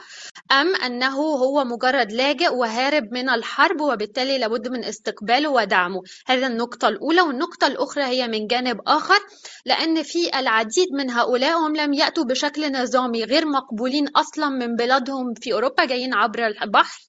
أم 0.52 0.74
أنه 0.74 1.16
هو 1.16 1.64
مجرد 1.64 2.12
لاجئ 2.12 2.52
وهارب 2.52 3.04
من 3.12 3.28
الحرب 3.28 3.80
وبالتالي 3.80 4.38
لابد 4.38 4.68
من 4.68 4.84
استقباله 4.84 5.48
ودعمه. 5.48 6.02
هذا 6.26 6.46
النقطة 6.46 6.88
الأولى 6.88 7.20
والنقطة 7.20 7.66
الأخرى 7.66 8.04
هي 8.04 8.28
من 8.28 8.46
جانب 8.46 8.80
آخر 8.86 9.20
لأن 9.66 10.02
في 10.02 10.38
العديد 10.38 10.88
من 10.92 11.10
هؤلاء 11.10 11.58
هم 11.58 11.76
لم 11.76 11.92
يأتوا 11.92 12.24
بشكل 12.24 12.72
نظامي 12.72 13.24
غير 13.24 13.46
مقبولين 13.46 14.08
أصلا 14.08 14.48
من 14.48 14.76
بلادهم 14.76 15.34
في 15.34 15.52
أوروبا 15.52 15.84
جايين 15.84 16.14
عبر 16.14 16.46
البحر. 16.46 17.00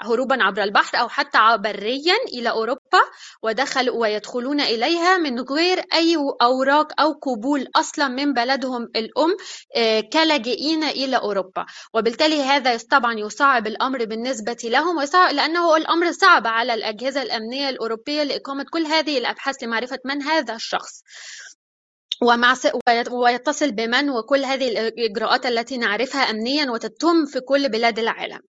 هروبا 0.00 0.42
عبر 0.42 0.62
البحر 0.62 1.00
أو 1.00 1.08
حتى 1.08 1.38
بريا 1.58 2.14
إلى 2.32 2.50
أوروبا 2.50 3.00
ودخلوا 3.42 3.96
ويدخلون 4.00 4.60
إليها 4.60 5.18
من 5.18 5.40
غير 5.40 5.84
أي 5.94 6.16
أوراق 6.42 7.00
أو 7.00 7.12
قبول 7.12 7.68
أصلا 7.76 8.08
من 8.08 8.32
بلدهم 8.32 8.82
الأم 8.96 9.36
آه، 9.76 10.00
كلاجئين 10.00 10.84
إلى 10.84 11.16
أوروبا. 11.16 11.66
وبالتالي 11.94 12.42
هذا 12.42 12.76
طبعا 12.90 13.18
يصعب 13.18 13.66
الأمر 13.66 14.04
بالنسبة 14.04 14.56
لهم 14.64 15.00
لأنه 15.32 15.76
الأمر 15.76 16.12
صعب 16.12 16.46
على 16.46 16.74
الأجهزة 16.74 17.22
الأمنية 17.22 17.68
الأوروبية 17.68 18.22
لإقامة 18.22 18.64
كل 18.72 18.86
هذه 18.86 19.18
الأبحاث 19.18 19.62
لمعرفة 19.62 19.98
من 20.04 20.22
هذا 20.22 20.54
الشخص. 20.54 21.02
ومع 22.22 22.54
ويتصل 23.10 23.72
بمن 23.72 24.10
وكل 24.10 24.44
هذه 24.44 24.68
الإجراءات 24.68 25.46
التي 25.46 25.76
نعرفها 25.76 26.20
أمنيا 26.20 26.70
وتتم 26.70 27.26
في 27.26 27.40
كل 27.40 27.68
بلاد 27.68 27.98
العالم. 27.98 28.40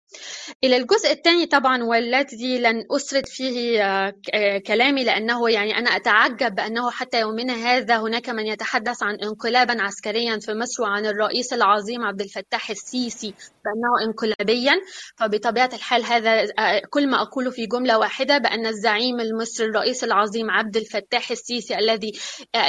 إلى 0.64 0.78
الجزء 0.78 1.12
الثاني 1.12 1.46
طبعا 1.46 1.84
والذي 1.84 2.60
لن 2.60 2.84
أسرد 2.92 3.26
فيه 3.26 3.84
آه، 3.84 4.14
آه، 4.34 4.58
كلامي 4.58 5.04
لأنه 5.04 5.50
يعني 5.50 5.78
أنا 5.78 5.90
أتعجب 5.90 6.56
بأنه 6.56 6.92
حتى 6.92 7.20
يومنا 7.20 7.54
هذا 7.54 7.98
هناك 7.98 8.30
من 8.30 8.48
يتحدث 8.48 9.04
عن 9.04 9.16
انقلابا 9.16 9.82
عسكريا 9.82 10.40
في 10.40 10.54
مصر 10.54 10.84
وعن 10.84 11.06
الرئيس 11.06 11.54
العظيم 11.54 12.04
عبد 12.04 12.22
الفتاح 12.22 12.70
السيسي 12.70 13.34
بأنه 13.66 14.08
انقلابيا. 14.08 14.82
فبطبيعة 15.16 15.70
الحال 15.74 16.04
هذا 16.04 16.42
آه، 16.60 16.82
كل 16.90 17.08
ما 17.08 17.22
أقوله 17.22 17.52
في 17.52 17.66
جملة 17.66 17.98
واحدة 17.98 18.38
بأن 18.38 18.66
الزعيم 18.66 19.20
المصري 19.20 19.66
الرئيس 19.66 20.04
العظيم 20.04 20.52
عبد 20.52 20.78
الفتاح 20.78 21.32
السيسي 21.32 21.78
الذي 21.78 22.12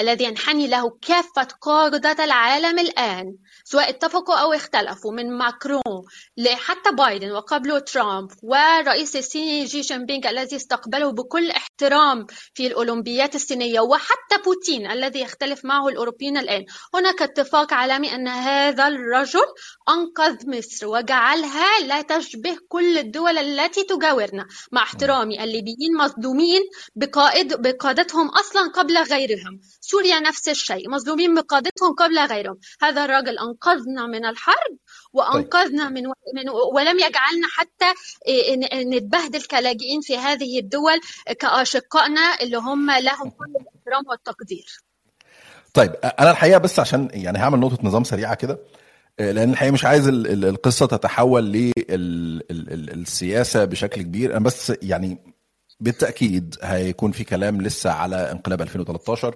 الذي 0.00 0.24
ينحني 0.24 0.66
له 0.66 0.91
كافة 1.02 1.48
قادة 1.60 2.24
العالم 2.24 2.78
الآن. 2.78 3.36
سواء 3.72 3.88
اتفقوا 3.88 4.34
أو 4.34 4.52
اختلفوا 4.52 5.12
من 5.12 5.38
ماكرون 5.38 6.02
لحتى 6.36 6.90
بايدن 6.92 7.30
وقبله 7.32 7.78
ترامب 7.78 8.30
ورئيس 8.42 9.16
الصيني 9.16 9.64
جي 9.64 9.80
جين 9.80 10.06
بينغ 10.06 10.28
الذي 10.28 10.56
استقبله 10.56 11.12
بكل 11.12 11.50
احترام 11.50 12.26
في 12.54 12.66
الأولمبيات 12.66 13.34
الصينية 13.34 13.80
وحتى 13.80 14.36
بوتين 14.44 14.90
الذي 14.90 15.20
يختلف 15.20 15.64
معه 15.64 15.88
الأوروبيين 15.88 16.36
الآن. 16.36 16.64
هناك 16.94 17.22
اتفاق 17.22 17.74
عالمي 17.74 18.14
أن 18.14 18.28
هذا 18.28 18.86
الرجل 18.88 19.46
أنقذ 19.88 20.36
مصر 20.46 20.86
وجعلها 20.86 21.80
لا 21.80 22.02
تشبه 22.02 22.56
كل 22.68 22.98
الدول 22.98 23.38
التي 23.38 23.84
تجاورنا. 23.84 24.46
مع 24.72 24.82
احترامي 24.82 25.44
الليبيين 25.44 25.96
مصدومين 25.98 26.62
بقائد 26.96 27.62
بقادتهم 27.62 28.28
أصلا 28.28 28.70
قبل 28.74 28.98
غيرهم. 28.98 29.60
سوريا 29.80 30.20
نفس 30.20 30.48
الشيء 30.48 30.90
مظلومين 30.90 31.34
بقادتهم 31.34 31.94
قبل 31.98 32.18
غيرهم. 32.18 32.58
هذا 32.82 33.04
الرجل 33.04 33.38
أنقذنا 33.66 34.06
من 34.06 34.24
الحرب 34.24 34.76
وأنقذنا 35.12 35.88
من, 35.88 36.02
من 36.06 36.48
ولم 36.74 36.98
يجعلنا 36.98 37.46
حتى 37.50 37.84
نتبهدل 38.96 39.42
كلاجئين 39.42 40.00
في 40.00 40.16
هذه 40.16 40.58
الدول 40.58 41.00
كأشقائنا 41.38 42.42
اللي 42.42 42.56
هم 42.56 42.90
لهم 42.90 43.30
كل 43.30 43.54
الإحترام 43.60 44.08
والتقدير. 44.10 44.66
طيب 45.74 45.92
أنا 46.20 46.30
الحقيقة 46.30 46.58
بس 46.58 46.80
عشان 46.80 47.08
يعني 47.12 47.38
هعمل 47.38 47.58
نقطة 47.58 47.78
نظام 47.82 48.04
سريعة 48.04 48.34
كده 48.34 48.58
لأن 49.18 49.50
الحقيقة 49.50 49.72
مش 49.72 49.84
عايز 49.84 50.08
القصة 50.08 50.86
تتحول 50.86 51.72
للسياسه 52.50 53.64
بشكل 53.64 54.02
كبير. 54.02 54.36
أنا 54.36 54.44
بس 54.44 54.72
يعني 54.82 55.31
بالتأكيد 55.82 56.56
هيكون 56.62 57.12
في 57.12 57.24
كلام 57.24 57.62
لسه 57.62 57.90
على 57.90 58.16
انقلاب 58.32 58.60
2013 58.62 59.34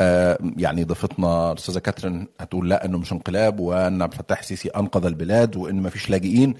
آه، 0.00 0.38
يعني 0.56 0.84
ضيفتنا 0.84 1.52
الأستاذة 1.52 1.78
كاترين 1.78 2.26
هتقول 2.40 2.70
لا 2.70 2.84
إنه 2.84 2.98
مش 2.98 3.12
انقلاب 3.12 3.60
وأن 3.60 4.02
عبد 4.02 4.12
الفتاح 4.12 4.38
السيسي 4.38 4.68
أنقذ 4.68 5.06
البلاد 5.06 5.56
وإن 5.56 5.82
ما 5.82 5.90
فيش 5.90 6.10
لاجئين. 6.10 6.54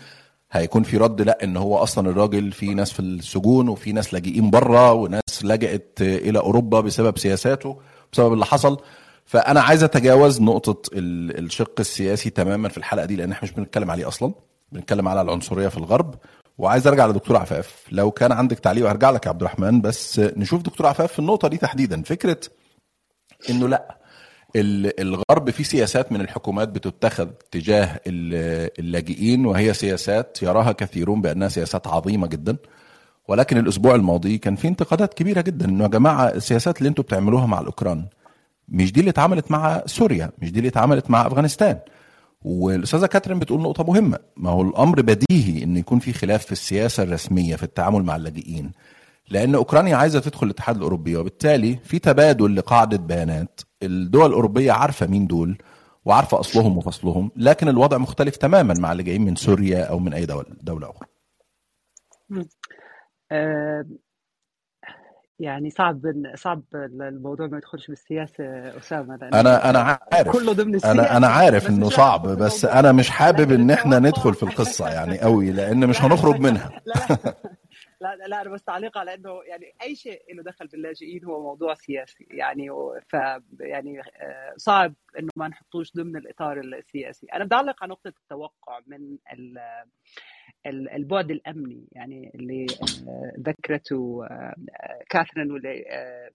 هيكون 0.53 0.83
في 0.83 0.97
رد 0.97 1.22
لا 1.22 1.45
إن 1.45 1.57
هو 1.57 1.76
أصلا 1.76 2.11
الراجل 2.11 2.53
في 2.53 2.74
ناس 2.74 2.93
في 2.93 3.01
السجون 3.01 3.68
وفي 3.68 3.93
ناس 3.93 4.14
لاجئين 4.14 4.51
بره 4.51 4.93
وناس 4.93 5.45
لجأت 5.45 5.99
إلى 6.01 6.39
أوروبا 6.39 6.81
بسبب 6.81 7.18
سياساته 7.18 7.81
بسبب 8.12 8.33
اللي 8.33 8.47
حصل. 8.47 8.81
فأنا 9.24 9.61
عايز 9.61 9.83
أتجاوز 9.85 10.41
نقطة 10.41 10.83
الشق 10.95 11.74
السياسي 11.81 12.31
تماما 12.31 12.68
في 12.68 12.79
الحلقة 12.79 13.07
دي 13.07 13.16
لأن 13.16 13.33
إحنا 13.33 13.49
مش 13.49 13.55
بنتكلم 13.55 13.91
عليه 13.91 14.09
أصلا. 14.09 14.33
بنتكلم 14.72 15.09
على 15.09 15.20
العنصرية 15.20 15.68
في 15.68 15.76
الغرب. 15.79 16.14
وعايز 16.59 16.86
ارجع 16.86 17.06
لدكتور 17.06 17.36
عفاف. 17.36 17.84
لو 17.92 18.11
كان 18.11 18.32
عندك 18.32 18.59
تعليق 18.59 18.84
وهرجع 18.84 19.11
لك 19.11 19.26
يا 19.26 19.30
عبد 19.30 19.42
الرحمن 19.42 19.80
بس 19.80 20.18
نشوف 20.18 20.62
دكتور 20.62 20.86
عفاف 20.86 21.12
في 21.12 21.18
النقطة 21.18 21.48
دي 21.48 21.56
تحديدا. 21.56 22.02
فكرة 22.02 22.40
إنه 23.50 23.68
لأ 23.68 23.98
الغرب 24.56 25.50
في 25.50 25.64
سياسات 25.64 26.12
من 26.12 26.20
الحكومات 26.20 26.68
بتتخذ 26.68 27.28
تجاه 27.50 28.00
اللاجئين 28.06 29.46
وهي 29.46 29.74
سياسات 29.74 30.42
يراها 30.42 30.72
كثيرون 30.72 31.20
بأنها 31.20 31.48
سياسات 31.48 31.86
عظيمة 31.86 32.26
جدا. 32.26 32.56
ولكن 33.28 33.59
الأسبوع 33.59 33.94
الماضي 33.94 34.38
كان 34.38 34.56
في 34.56 34.68
انتقادات 34.68 35.14
كبيرة 35.14 35.40
جدا. 35.40 35.66
إنه 35.66 35.84
يا 35.84 35.88
جماعة 35.88 36.28
السياسات 36.28 36.78
اللي 36.78 36.88
أنتم 36.88 37.02
بتعملوها 37.02 37.46
مع 37.46 37.61
الأوكران 37.61 38.06
مش 38.68 38.92
دي 38.92 39.00
اللي 39.00 39.11
اتعملت 39.11 39.50
مع 39.50 39.82
سوريا 39.86 40.30
مش 40.38 40.52
دي 40.52 40.59
اللي 40.59 40.68
اتعملت 40.68 41.11
مع 41.11 41.26
أفغانستان. 41.26 41.78
والأستاذة 42.45 43.07
كاترين 43.07 43.39
بتقول 43.39 43.61
نقطة 43.61 43.84
مهمة. 43.84 44.18
ما 44.36 44.51
هو 44.51 44.62
الأمر 44.62 45.03
بديهي 45.03 45.64
إن 45.64 45.76
يكون 45.76 45.99
في 45.99 46.12
خلاف 46.12 46.47
في 46.47 46.53
السياسة 46.53 47.03
الرسمية 47.03 47.57
في 47.57 47.62
التعامل 47.62 48.03
مع 48.03 48.16
اللاجئين 48.16 48.72
لأن 49.30 49.55
أوكرانيا 49.55 49.97
عايزة 49.97 50.20
تدخل 50.20 50.47
الاتحاد 50.47 50.76
الأوروبي 50.76 51.16
وبالتالي 51.16 51.76
في 51.84 51.99
تبادل 51.99 52.57
لقاعدة 52.57 52.97
بيانات. 52.97 53.61
الدول 53.82 54.26
الأوروبية 54.26 54.72
عارفة 54.72 55.07
مين 55.07 55.26
دول 55.26 55.59
وعارفة 56.05 56.41
أصلهم 56.41 56.78
وفصلهم 56.78 57.30
لكن 57.36 57.68
الوضع 57.68 57.99
مختلف 57.99 58.36
تماما 58.36 58.74
مع 58.78 58.93
اللي 58.93 59.03
جايين 59.03 59.22
من 59.24 59.36
سوريا 59.36 59.84
أو 59.84 59.99
من 59.99 60.12
أي 60.12 60.26
دوله 60.26 60.47
دولة 60.62 60.91
أخرى. 60.91 61.09
يعني 65.41 65.70
صعب 65.70 66.01
صعب 66.34 66.62
الموضوع 66.74 67.47
ما 67.47 67.57
يدخلش 67.57 67.86
بالسياسة 67.86 68.45
أسامة 68.78 69.14
أنا 69.14 69.70
أنا 69.70 69.99
عارف. 70.12 70.32
كله 70.32 70.53
ضمن 70.53 70.74
السياسة 70.74 70.93
أنا 71.01 71.16
أنا 71.16 71.26
عارف 71.26 71.68
إنه 71.68 71.89
صعب 71.91 72.28
بس 72.28 72.64
أنا 72.64 72.93
مش 72.93 73.11
حابب 73.11 73.53
إن 73.53 73.70
إحنا 73.70 73.99
ندخل 73.99 74.34
في 74.34 74.43
القصة 74.43 74.89
يعني 74.89 75.20
قوي 75.20 75.53
لأن 75.53 75.86
مش 75.86 76.03
هنخرج 76.03 76.41
منها. 76.41 76.82
لا 76.86 77.18
لا 78.01 78.16
لا, 78.16 78.24
لا 78.24 78.41
أنا 78.43 78.51
بس 78.51 78.62
تعليق 78.62 78.99
على 78.99 79.14
إنه 79.14 79.43
يعني 79.45 79.74
أي 79.82 79.95
شيء 79.97 80.34
له 80.34 80.43
دخل 80.43 80.66
باللاجئين 80.66 81.24
هو 81.24 81.43
موضوع 81.43 81.74
سياسي 81.74 82.26
يعني 82.30 82.68
ف 83.09 83.14
يعني 83.61 84.01
آه، 84.01 84.55
صعب 84.57 84.95
إنه 85.18 85.28
ما 85.36 85.49
نحطوش 85.49 85.93
ضمن 85.97 86.16
الإطار 86.16 86.61
السياسي. 86.61 87.26
أنا 87.26 87.45
بدي 87.45 87.55
اعلق 87.55 87.82
على 87.82 87.91
نقطة 87.91 88.09
التوقع 88.09 88.80
من 88.86 89.16
البعد 90.66 91.30
الأمني 91.30 91.88
يعني 91.92 92.32
اللي 92.34 92.66
آه، 93.09 93.32
ذكرته 93.40 94.24
آه، 94.24 94.54
كاثرين 95.11 95.52
واللي 95.52 95.84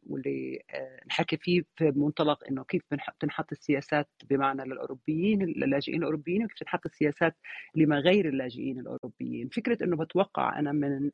واللي 0.09 0.59
نحكي 1.07 1.37
فيه 1.37 1.61
في 1.75 1.91
منطلق 1.95 2.47
إنه 2.49 2.63
كيف 2.63 2.81
بتنحط 2.91 3.51
السياسات 3.51 4.07
بمعنى 4.29 4.63
للأوروبيين 4.63 5.43
للاجئين 5.43 5.99
الأوروبيين 5.99 6.43
وكيف 6.43 6.57
تنحط 6.59 6.85
السياسات 6.85 7.35
لما 7.75 7.99
غير 7.99 8.27
اللاجئين 8.29 8.79
الأوروبيين. 8.79 9.47
فكرة 9.47 9.83
إنه 9.83 9.97
بتوقع 9.97 10.59
أنا 10.59 10.71
من 10.71 11.11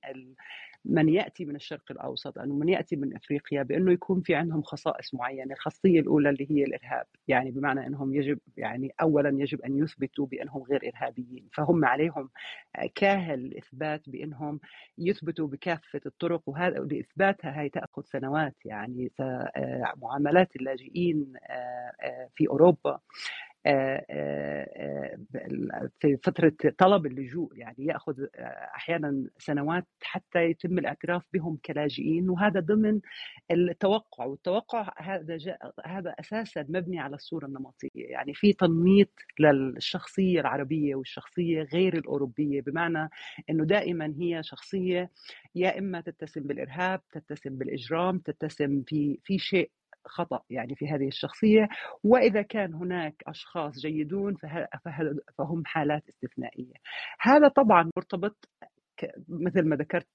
من 0.86 1.10
يأتي 1.10 1.46
من 1.46 1.56
الشرق 1.56 1.92
الأوسط 1.92 2.38
أو 2.38 2.46
من 2.46 2.70
يأتي 2.70 2.96
من 2.96 3.16
أفريقيا 3.16 3.64
بأنه 3.64 3.92
يكون 3.92 4.22
في 4.22 4.36
عندهم 4.36 4.62
خصائص 4.62 5.14
معينة، 5.14 5.54
الخاصية 5.54 6.00
الأولى 6.00 6.30
اللي 6.30 6.48
هي 6.52 6.64
الإرهاب، 6.64 7.06
يعني 7.28 7.52
بمعنى 7.52 7.88
أنهم 7.88 8.14
يجب 8.16 8.40
يعني 8.58 8.92
اولا 9.02 9.30
يجب 9.42 9.62
أن 9.62 9.78
يثبتوا 9.84 10.26
بأنهم 10.26 10.64
غير 10.64 10.82
إرهابيين، 10.90 11.48
فهم 11.54 11.86
عليهم 11.86 12.30
كاهل 12.96 13.58
إثبات 13.58 14.10
بأنهم 14.10 14.60
يثبتوا 14.98 15.48
بكافة 15.48 16.02
الطرق 16.06 16.42
وهذا 16.50 16.80
لاثباتها 16.80 17.62
هي 17.62 17.70
تأخذ 17.70 18.02
سنوات 18.06 18.56
يعني 18.66 19.12
معاملات 19.98 20.56
اللاجئين 20.56 21.34
آه، 21.50 21.92
آه، 22.02 22.30
في 22.36 22.48
أوروبا. 22.48 22.90
آه، 22.92 22.94
آه، 22.94 22.98
آه، 22.98 23.00
في 26.00 26.18
فترة 26.24 26.54
طلب 26.78 27.06
اللجوء 27.06 27.58
يعني 27.58 27.76
يأخذ 27.86 28.26
أحيانا 28.76 29.26
سنوات 29.38 29.88
حتى 30.04 30.46
يتم 30.46 30.78
الاعتراف 30.80 31.24
بهم 31.34 31.58
كلاجئين 31.66 32.30
وهذا 32.30 32.60
ضمن 32.60 33.00
التوقع 33.52 34.26
والتوقع 34.26 34.94
هذا 34.98 35.38
جاء 35.38 35.74
هذا 35.86 36.10
أساسا 36.20 36.66
مبني 36.70 37.00
على 37.00 37.16
الصورة 37.16 37.46
النمطية 37.46 37.90
يعني 37.94 38.34
في 38.34 38.54
تنميط 38.54 39.10
للشخصية 39.40 40.40
العربية 40.42 40.96
والشخصية 40.96 41.62
غير 41.62 41.98
الأوروبية 41.98 42.62
بمعنى 42.62 43.10
أنه 43.50 43.66
دائما 43.66 44.16
هي 44.20 44.44
شخصية 44.44 45.12
يا 45.56 45.80
إما 45.80 46.02
تتسم 46.02 46.42
بالإرهاب 46.42 47.02
تتسم 47.12 47.58
بالإجرام 47.58 48.20
تتسم 48.20 48.84
في 48.88 49.20
في 49.24 49.40
شيء 49.40 49.72
خطأ 50.06 50.42
يعني 50.50 50.76
في 50.76 50.88
هذه 50.88 51.08
الشخصية 51.08 51.68
وإذا 52.04 52.42
كان 52.42 52.74
هناك 52.74 53.24
أشخاص 53.28 53.80
جيدون 53.80 54.36
فهم 55.38 55.66
حالات 55.66 56.10
استثنائية. 56.10 56.74
هذا 57.22 57.48
طبعا 57.48 57.90
مرتبط 57.98 58.50
مثل 59.30 59.62
ما 59.62 59.76
ذكرت 59.76 60.08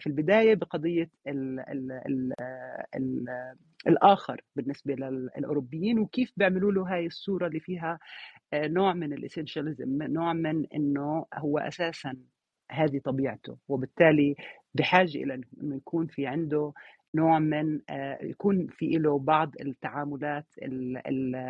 في 0.00 0.06
البداية 0.06 0.54
بقضية 0.54 1.10
ال 1.26 1.60
ال 1.60 1.92
ال 1.92 2.32
ال 2.96 3.24
الآخر 3.86 4.40
بالنسبة 4.56 4.94
للاوروبيين 4.94 5.98
وكيف 5.98 6.32
بيعملوا 6.36 6.72
له 6.72 6.94
هاي 6.94 7.06
الصورة 7.06 7.46
اللي 7.46 7.60
فيها 7.60 7.98
نوع 8.54 8.92
من 8.92 9.12
الاسنشاليزم 9.12 10.02
نوع 10.02 10.32
من 10.32 10.66
إنه 10.66 11.26
هو 11.34 11.58
أساسا 11.58 12.16
هذه 12.70 13.00
طبيعته. 13.04 13.58
وبالتالي 13.68 14.34
بحاجة 14.74 15.18
إلى 15.18 15.40
إنه 15.62 15.76
يكون 15.76 16.06
في 16.06 16.26
عنده 16.26 16.72
نوع 17.14 17.38
من 17.38 17.80
آه، 17.90 18.18
يكون 18.22 18.66
في 18.66 18.86
له 18.86 19.18
بعض 19.18 19.54
التعاملات 19.60 20.46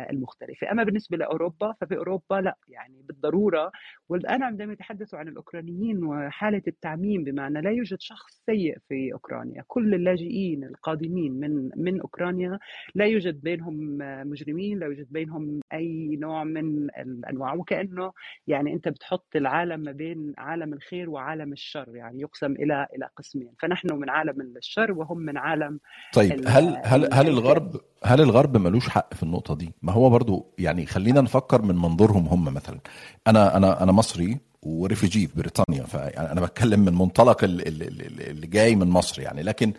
المختلفة. 0.09 0.71
أما 0.71 0.83
بالنسبة 0.83 1.17
لأوروبا 1.17 1.73
ففي 1.81 1.97
أوروبا 1.97 2.35
لا 2.35 2.57
يعني 2.67 3.01
بالضرورة. 3.03 3.71
والآن 4.09 4.43
عندما 4.43 4.73
يتحدثوا 4.73 5.19
عن 5.19 5.27
الأوكرانيين 5.27 6.03
وحالة 6.03 6.61
التعميم 6.67 7.23
بمعنى 7.23 7.61
لا 7.61 7.71
يوجد 7.71 7.97
شخص 7.99 8.43
سيء 8.45 8.77
في 8.89 9.13
أوكرانيا. 9.13 9.63
كل 9.67 9.93
اللاجئين 9.95 10.63
القادمين 10.63 11.33
من 11.33 11.69
من 11.77 12.01
أوكرانيا 12.01 12.59
لا 12.95 13.05
يوجد 13.05 13.41
بينهم 13.41 13.97
مجرمين 14.29 14.79
لا 14.79 14.85
يوجد 14.85 15.07
بينهم 15.11 15.59
أي 15.73 16.15
نوع 16.15 16.43
من 16.43 16.89
الأنواع. 16.89 17.55
وكأنه 17.55 18.11
يعني 18.47 18.73
أنت 18.73 18.87
بتحط 18.87 19.35
العالم 19.35 19.79
ما 19.79 19.91
بين 19.91 20.33
عالم 20.37 20.73
الخير 20.73 21.09
وعالم 21.09 21.53
الشر 21.53 21.95
يعني 21.95 22.21
يقسم 22.21 22.51
إلى 22.51 22.87
إلى 22.95 23.09
قسمين. 23.15 23.51
فنحن 23.59 23.93
من 23.93 24.09
عالم 24.09 24.41
الشر 24.41 24.91
وهم 24.91 25.17
من 25.19 25.37
عالم 25.37 25.54
العالم. 25.55 25.79
طيب 26.13 26.43
هل 26.47 26.81
هل 26.83 27.13
هل 27.13 27.27
الغرب 27.27 27.81
هل 28.03 28.21
الغرب 28.21 28.57
ملوش 28.57 28.89
حق 28.89 29.13
في 29.13 29.23
النقطة 29.23 29.55
دي؟ 29.55 29.73
ما 29.81 29.91
هو 29.91 30.09
برضو 30.09 30.53
يعني 30.57 30.85
خلينا 30.85 31.21
نفكر 31.21 31.61
من 31.61 31.75
منظورهم 31.75 32.27
هم 32.27 32.43
مثلا. 32.43 32.79
أنا 33.27 33.57
أنا 33.57 33.83
أنا 33.83 33.91
مصري 33.91 34.37
وريفيجي 34.61 35.27
في 35.27 35.35
بريطانيا 35.37 35.83
فيعني 35.83 36.31
أنا 36.31 36.41
بتكلم 36.41 36.79
من 36.79 36.93
منطلق 36.93 37.43
اللي 37.43 38.47
جاي 38.47 38.75
من 38.75 38.87
مصر 38.87 39.21
يعني. 39.21 39.43
لكن 39.43 39.73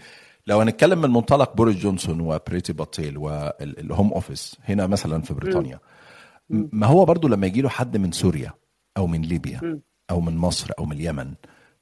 لو 0.46 0.60
هنتكلم 0.60 1.00
من 1.00 1.10
منطلق 1.10 1.56
بوريس 1.56 1.76
جونسون 1.76 2.20
وبريتي 2.20 2.72
باتيل 2.72 3.18
وال 3.18 3.49
Home 3.49 4.12
Office 4.12 4.56
هنا 4.64 4.86
مثلا 4.86 5.22
في 5.22 5.34
بريطانيا 5.34 5.78
ما 6.50 6.86
هو 6.86 7.04
برضو 7.04 7.28
لما 7.28 7.46
يجي 7.46 7.62
له 7.62 7.68
حد 7.68 7.96
من 7.96 8.12
سوريا 8.12 8.52
أو 8.96 9.06
من 9.06 9.22
ليبيا 9.22 9.80
أو 10.10 10.20
من 10.20 10.36
مصر 10.36 10.70
أو 10.78 10.84
من 10.84 10.96
اليمن 10.96 11.34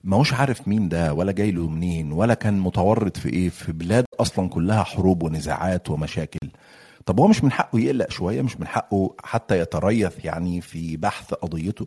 ما 0.05 0.17
هوش 0.17 0.35
عارف 0.35 0.69
مين 0.69 0.89
ده 0.89 1.15
ولا 1.15 1.33
جاي 1.33 1.51
له 1.51 1.69
منين 1.69 2.13
ولا 2.13 2.35
كان 2.35 2.59
متورط 2.61 3.17
في 3.17 3.29
إيه 3.29 3.49
في 3.49 3.73
بلاد 3.73 4.05
أصلا 4.21 4.49
كلها 4.49 4.83
حروب 4.83 5.23
ونزاعات 5.23 5.91
ومشاكل. 5.91 6.49
طب 7.07 7.21
هو 7.21 7.29
مش 7.29 7.45
من 7.45 7.53
حقه 7.53 7.81
يقلق 7.81 8.11
شوية 8.11 8.43
مش 8.43 8.61
من 8.61 8.67
حقه 8.67 9.15
حتى 9.25 9.59
يتريث 9.59 10.25
يعني 10.25 10.61
في 10.61 10.97
بحث 10.97 11.35
قضيته؟ 11.35 11.87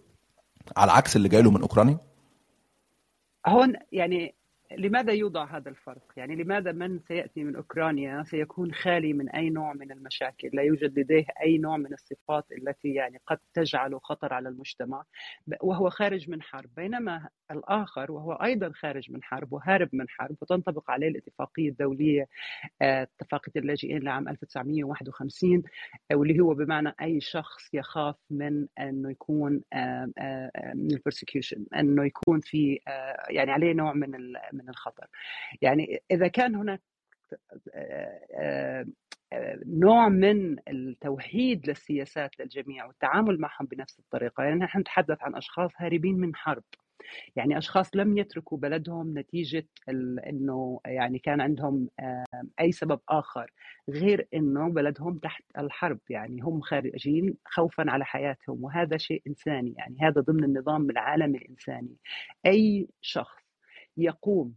على 0.77 0.91
عكس 0.91 1.15
اللي 1.15 1.29
جاي 1.29 1.41
له 1.41 1.51
من 1.51 1.61
أوكرانيا؟ 1.61 1.97
هون 3.47 3.73
يعني 3.91 4.35
لماذا 4.71 5.13
يوضع 5.13 5.57
هذا 5.57 5.69
الفرق؟ 5.69 6.03
يعني 6.17 6.35
لماذا 6.35 6.71
من 6.71 6.99
سيأتي 6.99 7.43
من 7.43 7.55
أوكرانيا 7.55 8.23
سيكون 8.23 8.73
خالي 8.73 9.13
من 9.13 9.29
أي 9.29 9.49
نوع 9.49 9.73
من 9.73 9.91
المشاكل 9.91 10.49
لا 10.53 10.61
يوجد 10.61 10.99
لديه 10.99 11.25
أي 11.41 11.57
نوع 11.57 11.77
من 11.77 11.93
الصفات 11.93 12.45
التي 12.51 12.87
يعني 12.93 13.21
قد 13.27 13.37
تجعله 13.53 13.99
خطر 13.99 14.33
على 14.33 14.49
المجتمع 14.49 15.03
وهو 15.61 15.89
خارج 15.89 16.29
من 16.29 16.41
حرب 16.41 16.69
بينما 16.75 17.29
الآخر 17.51 18.11
وهو 18.11 18.33
أيضا 18.33 18.71
خارج 18.71 19.11
من 19.11 19.23
حرب 19.23 19.53
وهارب 19.53 19.89
من 19.93 20.09
حرب 20.09 20.35
وتنطبق 20.41 20.91
عليه 20.91 21.07
الاتفاقية 21.07 21.69
الدولية 21.69 22.27
آه، 22.81 23.07
اتفاقية 23.21 23.51
اللاجئين 23.55 24.03
لعام 24.03 24.29
1951 24.29 25.63
واللي 26.13 26.39
هو 26.39 26.53
بمعنى 26.53 26.95
أي 27.01 27.21
شخص 27.21 27.73
يخاف 27.73 28.15
من 28.29 28.67
أنه 28.79 29.11
يكون 29.11 29.61
آه، 29.73 30.11
آه، 30.17 30.73
من 30.75 30.91
ال 30.91 30.97
persecution 30.97 31.65
أنه 31.75 32.05
يكون 32.05 32.39
في 32.39 32.79
يعني 33.29 33.51
عليه 33.51 33.73
نوع 33.73 33.93
من 33.93 34.15
من 34.57 34.69
الخطر. 34.69 35.07
يعني 35.61 35.99
إذا 36.11 36.27
كان 36.27 36.55
هناك 36.55 36.81
نوع 39.65 40.09
من 40.09 40.55
التوحيد 40.69 41.69
للسياسات 41.69 42.39
للجميع 42.39 42.85
والتعامل 42.85 43.39
معهم 43.39 43.65
بنفس 43.65 43.99
الطريقة 43.99 44.43
يعني 44.43 44.55
نحن 44.55 44.79
نتحدث 44.79 45.17
عن 45.21 45.35
أشخاص 45.35 45.71
هاربين 45.77 46.15
من 46.19 46.35
حرب. 46.35 46.63
يعني 47.35 47.57
أشخاص 47.57 47.95
لم 47.95 48.17
يتركوا 48.17 48.57
بلدهم 48.57 49.19
نتيجة 49.19 49.67
إنه 49.89 50.79
يعني 50.85 51.19
كان 51.19 51.41
عندهم 51.41 51.89
أي 52.59 52.71
سبب 52.71 52.99
آخر 53.09 53.51
غير 53.89 54.27
إنه 54.33 54.69
بلدهم 54.69 55.17
تحت 55.17 55.43
الحرب. 55.57 55.99
يعني 56.09 56.41
هم 56.41 56.61
خارجين 56.61 57.37
خوفا 57.45 57.91
على 57.91 58.05
حياتهم 58.05 58.63
وهذا 58.63 58.97
شيء 58.97 59.21
إنساني. 59.27 59.73
يعني 59.77 59.97
هذا 60.01 60.21
ضمن 60.21 60.43
النظام 60.43 60.89
العالمي 60.89 61.37
الإنساني. 61.37 61.95
أي 62.45 62.87
شخص 63.01 63.46
يقوم 63.97 64.55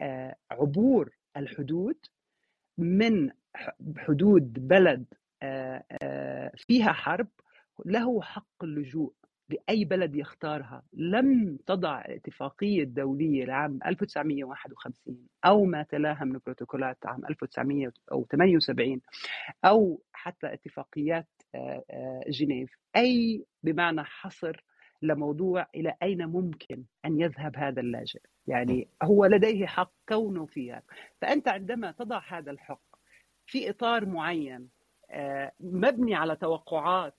بعبور 0.00 1.10
الحدود 1.36 1.96
من 2.78 3.30
حدود 3.96 4.68
بلد 4.68 5.04
آه، 5.42 5.84
آه، 6.02 6.52
فيها 6.56 6.92
حرب 6.92 7.28
له 7.86 8.22
حق 8.22 8.64
اللجوء 8.64 9.12
لأي 9.48 9.84
بلد 9.84 10.16
يختارها. 10.16 10.82
لم 10.92 11.58
تضع 11.66 12.00
الاتفاقية 12.00 12.82
الدولية 12.82 13.44
لعام 13.44 13.78
1951 13.86 15.28
أو 15.44 15.64
ما 15.64 15.82
تلاها 15.82 16.24
من 16.24 16.40
بروتوكولات 16.46 16.98
عام 17.06 17.26
1978 17.26 19.00
أو 19.64 20.02
حتى 20.12 20.52
اتفاقيات 20.52 21.28
آه، 21.54 21.84
آه، 21.90 22.22
جنيف. 22.28 22.70
أي 22.96 23.44
بمعنى 23.62 24.02
حصر 24.04 24.64
لموضوع 25.02 25.66
إلى 25.74 25.94
أين 26.02 26.26
ممكن 26.26 26.84
أن 27.04 27.20
يذهب 27.20 27.56
هذا 27.56 27.80
اللاجئ. 27.80 28.20
يعني 28.46 28.88
هو 29.02 29.26
لديه 29.26 29.66
حق 29.66 29.92
كونه 30.08 30.46
فيها 30.46 30.82
فأنت 31.20 31.48
عندما 31.48 31.90
تضع 31.90 32.22
هذا 32.28 32.50
الحق 32.50 32.96
في 33.46 33.70
إطار 33.70 34.06
معين 34.06 34.68
آه، 35.10 35.52
مبني 35.60 36.14
على 36.14 36.36
توقعات 36.36 37.14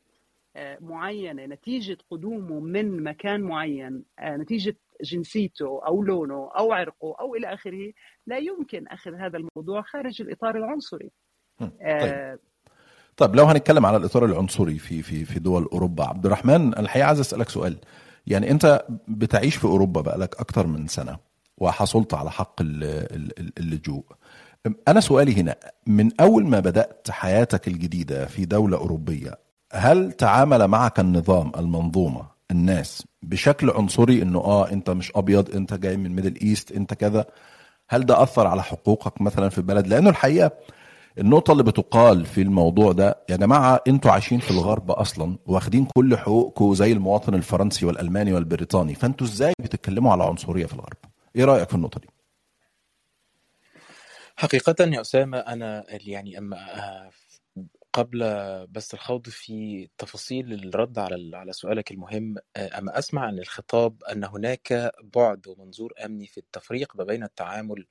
معينة 0.82 1.46
نتيجة 1.46 1.98
قدومه 2.12 2.60
من 2.60 3.04
مكان 3.04 3.42
معين 3.42 4.06
نتيجة 4.22 4.76
جنسيته 5.02 5.86
أو 5.88 6.04
لونه 6.04 6.52
أو 6.58 6.74
عرقه 6.74 7.16
أو 7.20 7.36
إلى 7.36 7.54
آخره 7.54 7.94
لا 8.28 8.38
يمكن 8.38 8.88
أخذ 8.88 9.16
هذا 9.16 9.38
الموضوع 9.38 9.82
خارج 9.82 10.22
الإطار 10.22 10.58
العنصري. 10.58 11.12
طيب. 12.00 12.40
طيب 13.18 13.36
لو 13.36 13.46
هنتكلم 13.46 13.86
على 13.86 13.98
الإطار 13.98 14.26
العنصري 14.26 14.78
في 14.80 15.02
في 15.02 15.26
في 15.26 15.40
دول 15.40 15.64
أوروبا 15.64 16.06
عبد 16.06 16.26
الرحمن 16.26 16.78
الحقيقة 16.78 17.06
عايز 17.08 17.20
أسألك 17.20 17.50
سؤال. 17.50 17.78
يعني 18.28 18.52
أنت 18.52 18.86
بتعيش 19.08 19.56
في 19.56 19.66
أوروبا 19.66 20.02
بقالك 20.02 20.36
أكتر 20.40 20.68
من 20.68 20.88
سنة 20.88 21.18
وحصلت 21.58 22.14
على 22.14 22.32
حق 22.32 22.56
اللجوء. 22.62 24.04
أنا 24.88 25.00
سؤالي 25.00 25.36
هنا 25.42 25.56
من 25.88 26.10
أول 26.22 26.46
ما 26.48 26.60
بدأت 26.60 27.08
حياتك 27.12 27.68
الجديدة 27.68 28.26
في 28.26 28.46
دولة 28.46 28.78
أوروبية 28.78 29.38
هل 29.74 30.12
تعامل 30.12 30.68
معك 30.68 31.00
النظام 31.00 31.52
المنظومة 31.58 32.26
الناس 32.52 33.04
بشكل 33.24 33.70
عنصري 33.70 34.22
إنه 34.22 34.40
آه 34.40 34.72
أنت 34.72 34.90
مش 34.90 35.12
أبيض 35.16 35.56
أنت 35.56 35.74
جاي 35.74 35.98
من 35.98 36.16
Middle 36.16 36.36
East 36.42 36.72
أنت 36.72 36.94
كذا 36.94 37.26
هل 37.90 38.06
ده 38.06 38.24
أثر 38.24 38.48
على 38.48 38.64
حقوقك 38.64 39.22
مثلا 39.22 39.50
في 39.50 39.58
البلد؟ 39.58 39.88
لأنه 39.88 40.10
الحقيقة 40.10 40.52
النقطة 41.18 41.52
اللي 41.52 41.64
بتقال 41.64 42.26
في 42.26 42.42
الموضوع 42.42 42.92
ده 42.92 43.18
يا 43.30 43.36
جماعة 43.38 43.84
أنتوا 43.88 44.12
عايشين 44.12 44.40
في 44.40 44.52
الغرب 44.52 44.92
أصلا 44.92 45.38
واخدين 45.46 45.86
كل 45.96 46.18
حقوقكم 46.18 46.74
زي 46.74 46.92
المواطن 46.92 47.34
الفرنسي 47.36 47.86
والألماني 47.86 48.34
والبريطاني 48.34 48.96
فانتوا 48.96 49.28
إزاي 49.28 49.54
بتتكلموا 49.62 50.12
على 50.12 50.24
عنصرية 50.24 50.66
في 50.66 50.74
الغرب؟ 50.74 50.98
إيه 51.36 51.46
رأيك 51.46 51.70
في 51.70 51.76
النقطة 51.76 52.00
دي؟ 52.00 52.08
حقيقة 54.36 54.76
يا 54.80 55.02
أسامة 55.02 55.38
أنا 55.38 55.84
يعني 55.90 56.38
أما 56.38 56.58
قبل 57.94 58.20
بس 58.70 58.94
الخوض 58.94 59.30
في 59.30 59.90
تفاصيل 59.98 60.54
الرد 60.54 61.00
على 61.00 61.38
على 61.38 61.54
سؤالك 61.54 61.92
المهم 61.92 62.36
أما 62.58 63.00
أسمع 63.00 63.22
عن 63.22 63.40
الخطاب 63.40 64.04
أن 64.04 64.24
هناك 64.24 64.92
بعد 65.16 65.48
ومنظور 65.48 65.94
أمني 66.06 66.28
في 66.28 66.38
التفريق 66.38 66.96
ما 66.96 67.04
بين 67.04 67.24
التعامل 67.24 67.86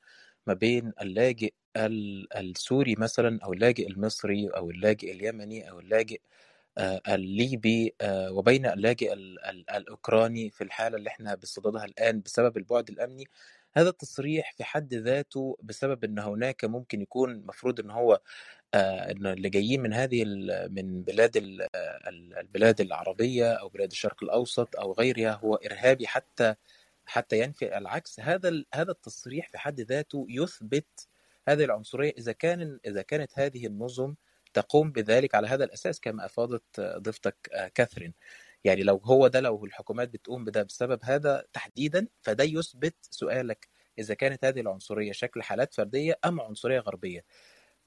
ما 0.46 0.54
بين 0.54 0.92
اللاجئ 1.00 1.52
السوري 2.36 2.94
مثلا 2.98 3.38
أو 3.44 3.52
اللاجئ 3.52 3.88
المصري 3.88 4.48
أو 4.48 4.70
اللاجئ 4.70 5.12
اليمني 5.12 5.70
أو 5.70 5.80
اللاجئ 5.80 6.20
آه، 6.78 7.00
الليبي 7.08 7.94
آه، 8.00 8.32
وبين 8.32 8.66
اللاجئ 8.66 9.12
الأوكراني 9.76 10.50
في 10.50 10.64
الحالة 10.64 10.96
اللي 10.96 11.08
إحنا 11.10 11.34
بصددها 11.34 11.84
الآن 11.84 12.20
بسبب 12.20 12.56
البعد 12.56 12.90
الأمني. 12.90 13.24
هذا 13.74 13.88
التصريح 13.88 14.52
في 14.52 14.64
حد 14.64 14.94
ذاته 14.94 15.56
بسبب 15.62 16.04
إن 16.04 16.18
هناك 16.18 16.64
ممكن 16.64 17.00
يكون 17.02 17.46
مفروض 17.46 17.80
إن 17.80 17.90
هو 17.90 18.20
آه، 18.74 19.10
إن 19.12 19.26
اللي 19.26 19.50
جايين 19.50 19.80
من 19.82 19.92
هذه 19.92 20.24
من 20.70 21.02
بلاد 21.02 21.36
البلاد 22.38 22.80
العربية 22.80 23.52
أو 23.52 23.68
بلاد 23.68 23.90
الشرق 23.90 24.22
الأوسط 24.24 24.76
أو 24.76 24.92
غيرها 24.92 25.32
هو 25.32 25.54
إرهابي 25.54 26.06
حتى 26.06 26.54
حتى 27.06 27.38
ينفي 27.40 27.78
العكس 27.78 28.20
هذا 28.20 28.64
هذا 28.74 28.90
التصريح 28.92 29.48
في 29.48 29.58
حد 29.58 29.80
ذاته 29.80 30.26
يثبت 30.28 31.08
هذه 31.48 31.64
العنصرية 31.64 32.14
إذا 32.18 32.32
كان 32.32 32.78
إذا 32.86 33.02
كانت 33.02 33.30
هذه 33.34 33.66
النظم 33.66 34.14
تقوم 34.54 34.92
بذلك 34.92 35.34
على 35.34 35.48
هذا 35.48 35.64
الأساس 35.64 36.00
كما 36.00 36.24
أفاضت 36.24 36.80
ضيفتك 36.80 37.36
آه، 37.52 37.68
كاثرين. 37.68 38.14
يعني 38.64 38.82
لو 38.82 38.96
هو 38.96 39.26
ده 39.28 39.40
لو 39.40 39.64
الحكومات 39.64 40.08
بتقوم 40.08 40.44
بده 40.44 40.62
بسبب 40.62 41.00
هذا 41.02 41.44
تحديدا 41.52 42.08
فده 42.22 42.44
يثبت 42.44 42.94
سؤالك 43.10 43.68
إذا 43.98 44.14
كانت 44.14 44.44
هذه 44.44 44.60
العنصرية 44.60 45.12
شكل 45.12 45.42
حالات 45.42 45.74
فردية 45.74 46.18
أم 46.24 46.40
عنصرية 46.40 46.80
غربية. 46.80 47.24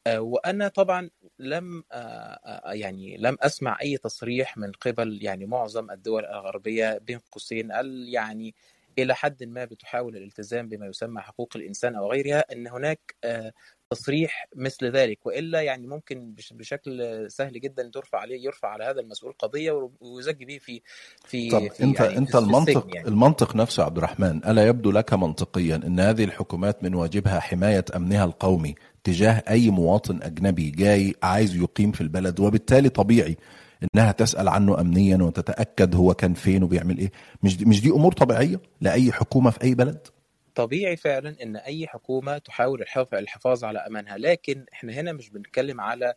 آه، 0.08 0.22
وأنا 0.22 0.68
طبعا 0.68 1.10
لم 1.40 1.84
آه، 1.92 2.72
يعني 2.74 3.18
لم 3.18 3.38
أسمع 3.42 3.78
أي 3.82 3.98
تصريح 3.98 4.58
من 4.58 4.72
قبل 4.72 5.24
يعني 5.24 5.46
معظم 5.46 5.92
الدول 5.92 6.26
الغربية 6.26 6.98
بين 6.98 7.20
قوسين 7.32 7.70
يعني 8.08 8.56
إلى 9.00 9.16
حد 9.16 9.44
ما 9.44 9.66
بتحاول 9.66 10.18
الالتزام 10.18 10.70
بما 10.70 10.86
يسمى 10.86 11.22
حقوق 11.22 11.50
الإنسان 11.56 11.96
أو 11.96 12.12
غيرها 12.12 12.46
إن 12.54 12.68
هناك 12.68 13.16
آه، 13.24 13.52
تصريح 13.90 14.48
مثل 14.56 14.86
ذلك 14.92 15.26
وإلا 15.26 15.62
يعني 15.62 15.88
ممكن 15.88 16.36
بشكل 16.52 17.26
سهل 17.32 17.60
جدا 17.60 17.90
ترفع 17.94 18.20
عليه 18.20 18.46
يرفع 18.46 18.68
على 18.70 18.84
هذا 18.84 19.00
المسؤول 19.00 19.34
قضية 19.40 19.90
ويزج 20.00 20.44
به 20.44 20.58
في 20.58 20.82
في 21.26 21.50
طب 21.50 21.68
في 21.72 21.84
أنت 21.84 22.00
يعني 22.00 22.18
أنت 22.18 22.32
في 22.32 22.38
المنطق 22.38 22.88
يعني. 22.96 23.08
المنطق 23.08 23.56
نفسه 23.56 23.84
عبد 23.84 23.98
الرحمن 23.98 24.46
ألا 24.46 24.68
يبدو 24.68 24.92
لك 24.92 25.14
منطقيا 25.14 25.76
إن 25.76 26.00
هذه 26.00 26.24
الحكومات 26.24 26.84
من 26.84 26.96
واجبها 26.96 27.40
حماية 27.40 27.86
أمنها 27.96 28.26
القومي 28.26 28.76
تجاه 29.04 29.44
أي 29.50 29.70
مواطن 29.70 30.22
أجنبي 30.22 30.70
جاي 30.70 31.16
عايز 31.24 31.56
يقيم 31.56 31.92
في 31.92 32.02
البلد 32.02 32.40
وبالتالي 32.40 32.90
طبيعي 32.90 33.38
إنها 33.84 34.12
تسأل 34.12 34.48
عنه 34.48 34.82
امنيا 34.82 35.18
وتتأكد 35.18 35.96
هو 35.96 36.14
كان 36.14 36.34
فين 36.34 36.64
وبيعمل 36.64 36.98
إيه. 36.98 37.12
مش 37.44 37.58
دي 37.58 37.66
مش 37.66 37.82
دي 37.82 37.90
أمور 37.90 38.14
طبيعية 38.14 38.60
لأي 38.82 39.12
حكومة 39.12 39.50
في 39.52 39.64
أي 39.64 39.76
بلد؟ 39.76 40.08
طبيعي 40.56 40.96
فعلا 40.98 41.36
إن 41.44 41.56
أي 41.56 41.88
حكومة 41.88 42.38
تحاول 42.38 42.86
الحفاظ 43.14 43.64
على 43.64 43.80
أمانها 43.80 44.18
لكن 44.18 44.66
إحنا 44.74 44.94
هنا 44.94 45.14
مش 45.14 45.30
بنتكلم 45.30 45.82
على 45.82 46.14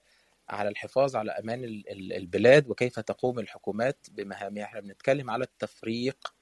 على 0.50 0.68
الحفاظ 0.68 1.16
على 1.16 1.30
أمان 1.30 1.82
البلاد 1.90 2.70
وكيف 2.70 3.00
تقوم 3.00 3.38
الحكومات 3.38 4.06
بمهامها. 4.12 4.64
إحنا 4.64 4.80
بنتكلم 4.80 5.30
على 5.30 5.44
التفريق 5.44 6.34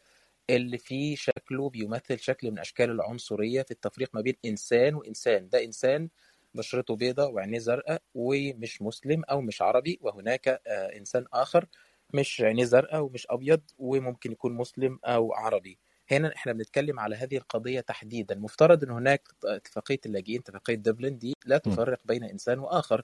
اللي 0.50 0.78
فيه 0.78 1.16
شكله 1.16 1.70
بيمثل 1.70 2.18
شكل 2.18 2.50
من 2.50 2.58
أشكال 2.58 2.90
العنصرية 2.90 3.62
في 3.62 3.70
التفريق 3.70 4.10
ما 4.14 4.20
بين 4.20 4.34
إنسان 4.44 4.94
وإنسان. 4.94 5.48
ده 5.48 5.64
إنسان 5.64 6.08
بشرته 6.56 6.96
بيضاء 6.96 7.30
وعينيه 7.32 7.58
زرقاء 7.58 8.02
ومش 8.14 8.82
مسلم 8.82 9.24
أو 9.30 9.40
مش 9.40 9.62
عربي 9.62 9.98
وهناك 10.02 10.48
آه، 10.48 10.96
إنسان 10.96 11.24
آخر 11.32 11.66
مش 12.14 12.40
عينيه 12.40 12.64
زرقاء 12.64 13.02
ومش 13.02 13.26
أبيض 13.30 13.60
وممكن 13.78 14.32
يكون 14.32 14.52
مسلم 14.52 14.98
أو 15.04 15.32
عربي. 15.34 15.78
هنا 16.10 16.34
إحنا 16.36 16.52
بنتكلم 16.52 17.00
على 17.00 17.16
هذه 17.16 17.36
القضية 17.36 17.80
تحديدا. 17.80 18.34
مفترض 18.34 18.84
إن 18.84 18.90
هناك 18.90 19.28
اتفاقية 19.44 20.00
اللاجئين 20.06 20.40
اتفاقية 20.40 20.74
دبلن 20.74 21.18
دي 21.18 21.34
لا 21.46 21.58
تفرق 21.58 22.00
بين 22.04 22.24
إنسان 22.24 22.58
وآخر. 22.58 23.02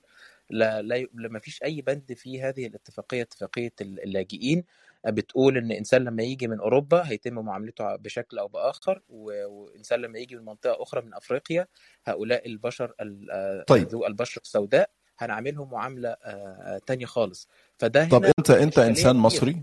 لا 0.50 0.82
لا 0.82 1.06
ما 1.14 1.38
فيش 1.38 1.62
أي 1.62 1.80
بند 1.80 2.12
في 2.12 2.42
هذه 2.42 2.66
الاتفاقية 2.66 3.22
اتفاقية 3.22 3.72
اللاجئين. 3.80 4.64
بتقول 5.06 5.56
إن 5.56 5.72
إنسان 5.72 6.04
لما 6.04 6.22
يجي 6.22 6.48
من 6.48 6.60
أوروبا 6.60 7.02
هيتم 7.08 7.34
معاملته 7.34 7.96
بشكل 7.96 8.38
أو 8.38 8.48
بآخر 8.48 9.02
وإنسان 9.08 10.00
لما 10.00 10.18
يجي 10.18 10.36
من 10.36 10.44
منطقة 10.44 10.82
أخرى 10.82 11.02
من 11.02 11.14
أفريقيا 11.14 11.66
هؤلاء 12.04 12.46
البشر 12.46 12.94
طيب. 13.66 13.88
ذو 13.88 14.06
البشره 14.06 14.42
السوداء 14.42 14.90
هنعاملهم 15.18 15.70
معاملة 15.70 16.16
تانية 16.86 17.06
خالص. 17.06 17.48
فده 17.78 18.08
طب 18.08 18.24
أنت 18.24 18.50
أنت 18.50 18.78
إنسان 18.78 19.16
مصري؟ 19.16 19.62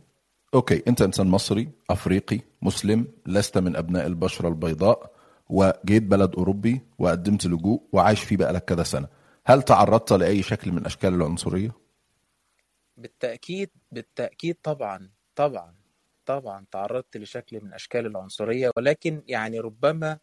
أوكي. 0.53 0.83
أنت 0.87 1.01
إنسان 1.01 1.27
مصري 1.27 1.69
أفريقي 1.89 2.39
مسلم 2.61 3.07
لست 3.25 3.57
من 3.57 3.75
أبناء 3.75 4.07
البشرة 4.07 4.47
البيضاء 4.47 5.11
وجيت 5.49 6.03
بلد 6.03 6.35
أوروبي 6.35 6.81
وقدمت 6.99 7.45
لجوء 7.45 7.81
وعايش 7.91 8.23
فيه 8.23 8.37
بقالك 8.37 8.65
كذا 8.65 8.83
سنة. 8.83 9.07
هل 9.45 9.61
تعرضت 9.61 10.13
لأي 10.13 10.43
شكل 10.43 10.71
من 10.71 10.85
أشكال 10.85 11.13
العنصرية؟ 11.13 11.71
بالتأكيد 12.97 13.69
بالتأكيد 13.91 14.55
طبعا. 14.63 15.09
طبعا 15.39 15.75
طبعا 16.25 16.65
تعرضت 16.71 17.17
لشكل 17.17 17.63
من 17.63 17.73
أشكال 17.73 18.05
العنصرية 18.05 18.71
ولكن 18.77 19.23
يعني 19.27 19.59
ربما 19.59 20.19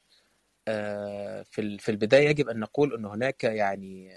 آه، 0.69 1.43
في 1.43 1.79
في 1.79 1.91
البداية 1.91 2.29
يجب 2.29 2.49
أن 2.49 2.61
نقول 2.61 2.95
إن 2.95 3.05
هناك 3.05 3.45
يعني 3.45 4.13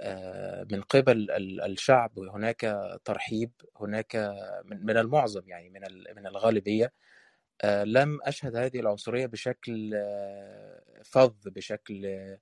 آه، 0.00 0.66
من 0.72 0.82
قبل 0.82 1.30
الشعب 1.64 2.18
هناك 2.18 2.60
ترحيب 3.04 3.50
هناك 3.80 4.16
من 4.64 4.96
المعظم 4.96 5.48
يعني 5.48 5.70
من 5.70 5.80
من 6.16 6.26
الغالبية. 6.26 6.92
آه، 7.62 7.84
لم 7.84 8.18
أشهد 8.22 8.56
هذه 8.56 8.80
العنصرية 8.80 9.26
بشكل 9.26 9.94
فظ 11.04 11.48
بشكل 11.48 12.36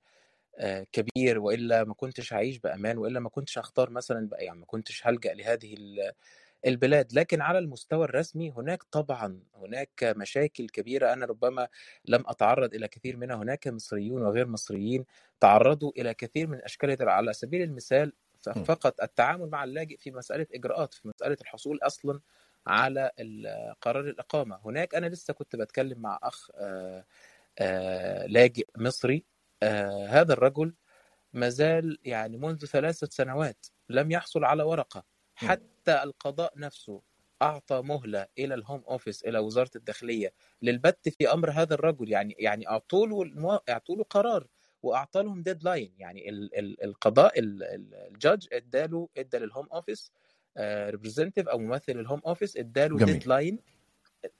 كبير 0.91 1.39
وإلا 1.39 1.83
ما 1.83 1.93
كنتش 1.93 2.33
هعيش 2.33 2.59
بأمان 2.59 2.97
وإلا 2.97 3.19
ما 3.19 3.29
كنتش 3.29 3.59
هختار 3.59 3.89
مثلا 3.89 4.29
يعني 4.33 4.59
ما 4.59 4.65
كنتش 4.65 5.07
هلجأ 5.07 5.33
لهذه 5.33 5.75
البلاد 6.65 7.13
لكن 7.13 7.41
على 7.41 7.59
المستوى 7.59 8.05
الرسمي 8.05 8.51
هناك 8.51 8.83
طبعا 8.83 9.39
هناك 9.55 10.13
مشاكل 10.17 10.69
كبيرة. 10.69 11.13
أنا 11.13 11.25
ربما 11.25 11.67
لم 12.05 12.23
أتعرض 12.27 12.73
إلى 12.73 12.87
كثير 12.87 13.17
منها. 13.17 13.35
هناك 13.35 13.67
مصريون 13.67 14.21
وغير 14.21 14.47
مصريين 14.47 15.05
تعرضوا 15.39 15.91
إلى 15.97 16.13
كثير 16.13 16.47
من 16.47 16.61
أشكال 16.61 17.09
على 17.09 17.33
سبيل 17.33 17.61
المثال 17.61 18.13
فقط 18.65 19.01
التعامل 19.01 19.49
مع 19.49 19.63
اللاجئ 19.63 19.97
في 19.97 20.11
مسألة 20.11 20.47
إجراءات 20.53 20.93
في 20.93 21.07
مسألة 21.07 21.37
الحصول 21.41 21.79
أصلا 21.83 22.19
على 22.67 23.11
قرار 23.81 24.09
الإقامة. 24.09 24.59
هناك 24.65 24.95
أنا 24.95 25.05
لسه 25.05 25.33
كنت 25.33 25.55
بتكلم 25.55 25.99
مع 25.99 26.19
أخ 26.23 26.49
لاجئ 28.27 28.67
مصري 28.77 29.25
هذا 30.07 30.33
الرجل 30.33 30.73
مازال 31.33 31.99
يعني 32.03 32.37
منذ 32.37 32.65
ثلاثة 32.65 33.07
سنوات 33.11 33.65
لم 33.89 34.11
يحصل 34.11 34.43
على 34.43 34.63
ورقة. 34.63 35.14
حتى 35.35 36.03
القضاء 36.03 36.59
نفسه 36.59 37.01
أعطى 37.41 37.81
مهلة 37.81 38.27
إلى 38.39 38.53
ال 38.53 38.59
Home 38.59 38.83
Office 38.89 39.23
إلى 39.23 39.39
وزارة 39.39 39.71
الداخلية 39.75 40.33
للبت 40.61 41.09
في 41.09 41.33
أمر 41.33 41.51
هذا 41.51 41.73
الرجل. 41.73 42.11
يعني 42.11 42.35
يعني 42.39 42.67
أعطوا 42.69 43.07
له 43.07 43.21
المو... 43.21 43.59
أعطوا 43.69 43.95
له 43.95 44.03
قرار 44.03 44.47
وأعطى 44.83 45.23
لهم 45.23 45.43
deadline 45.43 45.93
يعني 45.97 46.29
ال... 46.29 46.59
ال... 46.59 46.83
القضاء 46.83 47.33
ال 47.37 47.55
judge 47.55 48.47
إداله 48.53 49.09
إدى 49.17 49.37
لل 49.37 49.47
Home 49.47 49.67
Office 49.73 50.11
representative 50.59 51.47
أو 51.47 51.57
ممثل 51.57 51.99
ال 51.99 52.03
Home 52.03 52.21
Office 52.27 52.57
إداله 52.57 52.97
deadline 53.05 53.59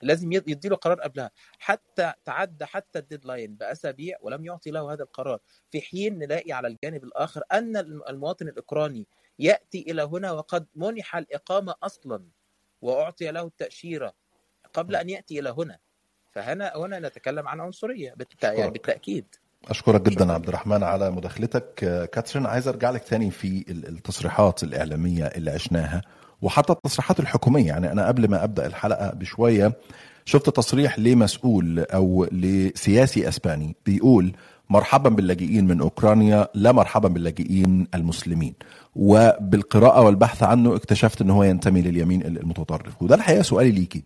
لازم 0.02 0.32
يدي 0.32 0.70
له 0.70 0.76
قرار 0.76 1.02
قبلها. 1.02 1.32
حتى 1.60 2.14
تعدى 2.26 2.66
حتى 2.66 3.00
ال 3.00 3.06
deadline 3.06 3.56
بأسابيع 3.56 4.18
ولم 4.22 4.46
يعطي 4.46 4.72
له 4.72 4.94
هذا 4.94 5.04
القرار. 5.04 5.40
في 5.72 5.82
حين 5.82 6.18
نلاقي 6.18 6.52
على 6.52 6.68
الجانب 6.68 7.04
الآخر 7.04 7.42
أن 7.52 7.78
المواطن 8.10 8.48
الأوكراني 8.48 9.08
يأتي 9.40 9.86
إلى 9.92 10.04
هنا 10.04 10.32
وقد 10.32 10.66
منح 10.76 11.16
الإقامة 11.16 11.76
أصلا 11.84 12.24
وأعطي 12.82 13.32
له 13.32 13.42
التأشيرة 13.42 14.14
قبل 14.74 14.96
أن 14.96 15.10
يأتي 15.10 15.40
إلى 15.40 15.56
هنا. 15.58 15.78
فهنا 16.32 16.74
هنا 16.76 17.00
نتكلم 17.00 17.48
عن 17.48 17.60
عنصرية 17.60 18.14
بالت... 18.14 18.44
يعني 18.44 18.72
بالتأكيد. 18.72 19.26
أشكرك 19.66 20.02
جدا 20.02 20.34
عبد 20.34 20.48
الرحمن 20.48 20.84
على 20.84 21.12
مداخلتك. 21.12 21.74
كاترين 22.14 22.46
عايز 22.46 22.68
أرجع 22.68 22.90
لك 22.90 23.04
تاني 23.04 23.32
في 23.32 23.66
التصريحات 23.70 24.64
الإعلامية 24.64 25.26
اللي 25.26 25.52
عشناها 25.52 26.02
وحتى 26.42 26.74
التصريحات 26.74 27.20
الحكومية. 27.20 27.68
يعني 27.68 27.92
أنا 27.92 28.08
قبل 28.08 28.30
ما 28.30 28.44
أبدأ 28.44 28.66
الحلقة 28.66 29.10
بشوية 29.14 29.74
شفت 30.26 30.50
تصريح 30.50 31.00
لمسؤول 31.00 31.80
أو 31.80 32.28
لسياسي 32.32 33.28
أسباني 33.28 33.76
بيقول 33.86 34.36
مرحبا 34.70 35.10
باللاجئين 35.10 35.68
من 35.68 35.82
أوكرانيا 35.82 36.48
لا 36.54 36.72
مرحبا 36.72 37.08
باللاجئين 37.10 37.88
المسلمين. 37.96 38.54
وبالقراءة 38.96 40.02
والبحث 40.02 40.44
عنه 40.44 40.76
اكتشفت 40.76 41.22
ان 41.22 41.30
هو 41.30 41.44
ينتمي 41.44 41.82
لليمين 41.82 42.22
المتطرف. 42.26 43.02
وده 43.02 43.16
الحقيقة 43.16 43.42
سؤالي 43.42 43.72
ليكي. 43.72 44.04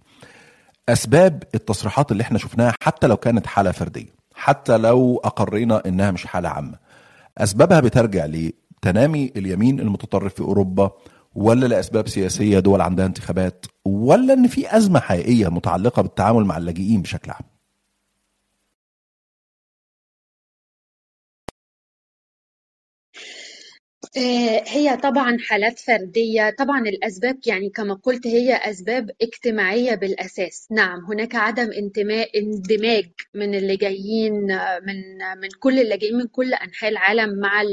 أسباب 0.90 1.44
التصريحات 1.56 2.12
اللي 2.12 2.22
إحنا 2.24 2.38
شفناها 2.38 2.74
حتى 2.82 3.08
لو 3.08 3.18
كانت 3.18 3.48
حالة 3.48 3.72
فردية 3.72 4.20
حتى 4.36 4.78
لو 4.78 5.22
أقرينا 5.24 5.82
إنها 5.86 6.12
مش 6.12 6.26
حالة 6.26 6.50
عامة 6.50 6.74
أسبابها 7.38 7.80
بترجع 7.80 8.26
لتنامي 8.26 9.32
اليمين 9.36 9.80
المتطرف 9.80 10.34
في 10.34 10.42
أوروبا 10.42 10.92
ولا 11.36 11.66
لأسباب 11.66 12.08
سياسية 12.08 12.60
دول 12.60 12.82
عندها 12.82 13.06
انتخابات 13.06 13.66
ولا 13.86 14.34
إن 14.34 14.48
في 14.48 14.78
أزمة 14.78 15.00
حقيقية 15.00 15.48
متعلقة 15.48 16.02
بالتعامل 16.02 16.46
مع 16.46 16.58
اللاجئين 16.58 17.02
بشكل 17.02 17.32
عام؟ 17.32 17.46
هي 24.18 24.98
طبعا 25.04 25.38
حالات 25.40 25.80
فردية. 25.80 26.50
طبعا 26.60 26.80
الأسباب 26.82 27.40
يعني 27.46 27.70
كما 27.70 27.94
قلت 27.94 28.28
هي 28.28 28.56
أسباب 28.56 29.10
اجتماعية 29.22 29.96
بالأساس. 29.96 30.68
نعم 30.72 31.06
هناك 31.06 31.36
عدم 31.36 31.72
انتماء 31.72 32.40
اندماج 32.40 33.12
من 33.34 33.56
اللي 33.56 33.76
جايين 33.78 34.34
من 34.88 35.18
من 35.42 35.50
كل 35.60 35.80
اللي 35.80 35.98
جايين 35.98 36.18
من 36.18 36.28
كل 36.28 36.54
أنحاء 36.54 36.90
العالم 36.90 37.40
مع 37.40 37.64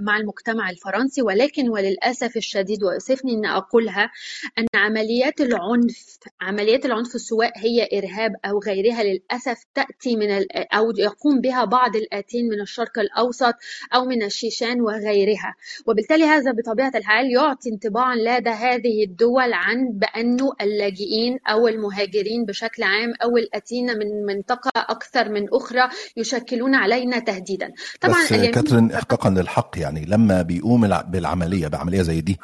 مع 0.00 0.16
المجتمع 0.16 0.70
الفرنسي. 0.70 1.22
ولكن 1.22 1.68
وللأسف 1.68 2.36
الشديد 2.36 2.84
ويؤسفني 2.84 3.32
أن 3.32 3.46
أقولها 3.46 4.10
أن 4.58 4.66
عمليات 4.74 5.40
العنف 5.40 6.18
عمليات 6.40 6.86
العنف 6.86 7.08
سواء 7.08 7.52
هي 7.56 7.88
إرهاب 7.92 8.32
أو 8.44 8.58
غيرها 8.58 9.02
للأسف 9.02 9.64
تأتي 9.74 10.16
من 10.16 10.44
أو 10.54 10.92
يقوم 10.98 11.40
بها 11.40 11.64
بعض 11.64 11.96
الآتين 11.96 12.48
من 12.48 12.60
الشرق 12.60 12.98
الأوسط 12.98 13.54
أو 13.94 14.04
من 14.04 14.22
الشيشان 14.22 14.80
وغيرها. 14.80 15.54
وبالتالي 15.86 16.24
هذا 16.24 16.52
بطبيعة 16.52 16.92
الحال 16.94 17.32
يعطي 17.32 17.70
انطباعا 17.70 18.16
لدى 18.16 18.50
هذه 18.50 19.04
الدول 19.04 19.52
عن 19.52 19.92
بأنه 19.92 20.52
اللاجئين 20.60 21.38
أو 21.46 21.68
المهاجرين 21.68 22.44
بشكل 22.44 22.82
عام 22.82 23.12
أو 23.22 23.36
الأتين 23.36 23.86
من 23.86 24.34
منطقة 24.36 24.70
أكثر 24.76 25.28
من 25.28 25.46
أخرى 25.52 25.88
يشكلون 26.16 26.74
علينا 26.74 27.18
تهديدا. 27.18 27.72
طبعا 28.00 28.24
بس 28.24 28.32
كاترين 28.32 28.92
إحقاقا 28.92 29.30
للحق 29.30 29.70
يعني 29.78 30.04
لما 30.04 30.42
بيقوم 30.42 30.88
بالعملية 30.88 31.68
بعملية 31.68 32.02
زي 32.02 32.20
دي 32.20 32.38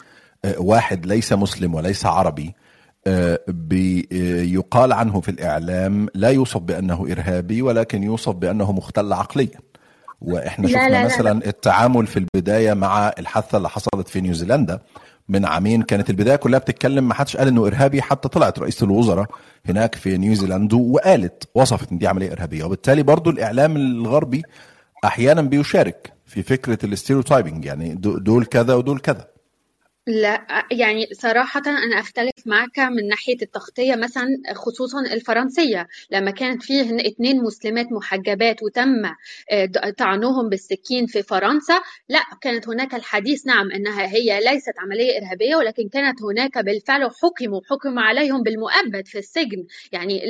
واحد 0.58 1.06
ليس 1.06 1.32
مسلم 1.32 1.74
وليس 1.74 2.06
عربي 2.06 2.54
بيقال 3.48 4.92
عنه 4.92 5.20
في 5.20 5.28
الإعلام 5.28 6.08
لا 6.14 6.28
يوصف 6.28 6.60
بأنه 6.60 7.06
إرهابي 7.12 7.62
ولكن 7.62 8.02
يوصف 8.02 8.34
بأنه 8.34 8.72
مختل 8.72 9.12
عقليا. 9.12 9.58
وإحنا 10.24 10.68
شفنا 10.68 10.88
لا 10.88 10.90
لا 10.90 11.04
مثلا 11.04 11.38
لا. 11.38 11.46
التعامل 11.46 12.06
في 12.06 12.16
البداية 12.18 12.74
مع 12.74 13.12
الحادثة 13.18 13.56
اللي 13.58 13.68
حصلت 13.68 14.08
في 14.08 14.20
نيوزيلندا 14.20 14.78
من 15.28 15.44
عامين 15.44 15.82
كانت 15.82 16.10
البداية 16.10 16.36
كلها 16.36 16.58
بتتكلم 16.58 17.08
ما 17.08 17.14
حدش 17.14 17.36
قال 17.36 17.48
إنه 17.48 17.66
إرهابي 17.66 18.02
حتى 18.02 18.28
طلعت 18.28 18.58
رئيسه 18.58 18.84
الوزراء 18.84 19.26
هناك 19.66 19.94
في 19.94 20.18
نيوزيلندا 20.18 20.76
وقالت 20.76 21.48
وصفت 21.54 21.92
إن 21.92 21.98
دي 21.98 22.06
عملية 22.06 22.32
إرهابية. 22.32 22.64
وبالتالي 22.64 23.02
برضو 23.02 23.30
الإعلام 23.30 23.76
الغربي 23.76 24.42
أحيانا 25.04 25.42
بيشارك 25.42 26.12
في 26.26 26.42
فكرة 26.42 26.78
الاستيريوتايبنج 26.84 27.64
يعني 27.64 27.94
دول 27.98 28.44
كذا 28.44 28.74
ودول 28.74 28.98
كذا. 28.98 29.28
لا 30.06 30.46
يعني 30.72 31.06
صراحة 31.12 31.62
أنا 31.66 32.00
أختلف 32.00 32.32
معك 32.46 32.78
من 32.78 33.08
ناحية 33.08 33.36
التغطية 33.42 33.94
مثلا 33.96 34.26
خصوصا 34.54 35.00
الفرنسية. 35.00 35.88
لما 36.10 36.30
كانت 36.30 36.62
فيه 36.62 36.96
اثنين 37.06 37.42
مسلمات 37.42 37.86
محجبات 37.92 38.62
وتم 38.62 39.02
طعنهم 39.98 40.48
بالسكين 40.48 41.06
في 41.06 41.22
فرنسا 41.22 41.80
لا 42.08 42.20
كانت 42.40 42.68
هناك 42.68 42.94
الحديث 42.94 43.46
نعم 43.46 43.70
أنها 43.70 44.06
هي 44.06 44.40
ليست 44.44 44.72
عملية 44.78 45.18
إرهابية 45.18 45.56
ولكن 45.56 45.88
كانت 45.88 46.22
هناك 46.22 46.58
بالفعل 46.58 47.10
حكموا 47.22 47.60
حكم 47.70 47.98
عليهم 47.98 48.42
بالمؤبد 48.42 49.06
في 49.06 49.18
السجن. 49.18 49.64
يعني 49.92 50.20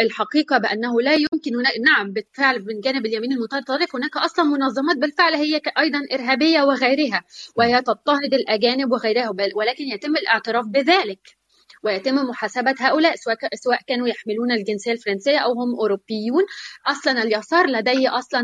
الحقيقة 0.00 0.58
بأنه 0.58 1.00
لا 1.00 1.12
يمكن 1.12 1.56
هناك 1.56 1.72
نعم 1.86 2.12
بالفعل 2.12 2.64
من 2.64 2.80
جانب 2.80 3.06
اليمين 3.06 3.32
المتطرف 3.32 3.96
هناك 3.96 4.16
أصلا 4.16 4.44
منظمات 4.44 4.96
بالفعل 4.96 5.34
هي 5.34 5.60
أيضا 5.78 6.00
إرهابية 6.12 6.62
وغيرها 6.62 7.24
وهي 7.56 7.82
تضطهد 7.82 8.34
الأجانب 8.34 8.85
وغيرها 8.92 9.30
ولكن 9.56 9.84
يتم 9.84 10.16
الاعتراف 10.16 10.66
بذلك. 10.66 11.36
ويتم 11.82 12.14
محاسبة 12.14 12.74
هؤلاء 12.78 13.14
سواء 13.54 13.78
كانوا 13.86 14.08
يحملون 14.08 14.52
الجنسية 14.52 14.92
الفرنسية 14.92 15.38
أو 15.38 15.52
هم 15.52 15.74
أوروبيون. 15.80 16.42
أصلا 16.86 17.22
اليسار 17.22 17.66
لديه 17.66 18.18
أصلا 18.18 18.42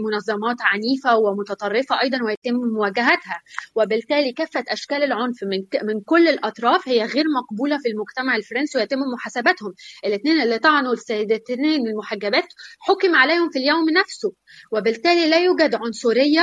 منظمات 0.00 0.56
عنيفة 0.60 1.16
ومتطرفة 1.16 2.00
أيضا 2.02 2.18
ويتم 2.24 2.54
مواجهتها. 2.74 3.40
وبالتالي 3.74 4.32
كافة 4.32 4.64
أشكال 4.68 5.02
العنف 5.02 5.36
من 5.44 5.88
من 5.88 6.00
كل 6.00 6.28
الأطراف 6.28 6.88
هي 6.88 7.04
غير 7.04 7.24
مقبولة 7.36 7.78
في 7.78 7.88
المجتمع 7.88 8.36
الفرنسي 8.36 8.78
ويتم 8.78 8.98
محاسبتهم. 9.14 9.74
الاثنين 10.06 10.40
اللي 10.40 10.58
طعنوا 10.58 10.92
السيدتين 10.92 11.64
المحجبات 11.64 12.46
حكم 12.80 13.14
عليهم 13.14 13.50
في 13.50 13.58
اليوم 13.58 13.90
نفسه. 13.90 14.32
وبالتالي 14.72 15.28
لا 15.28 15.38
يوجد 15.38 15.74
عنصرية 15.74 16.42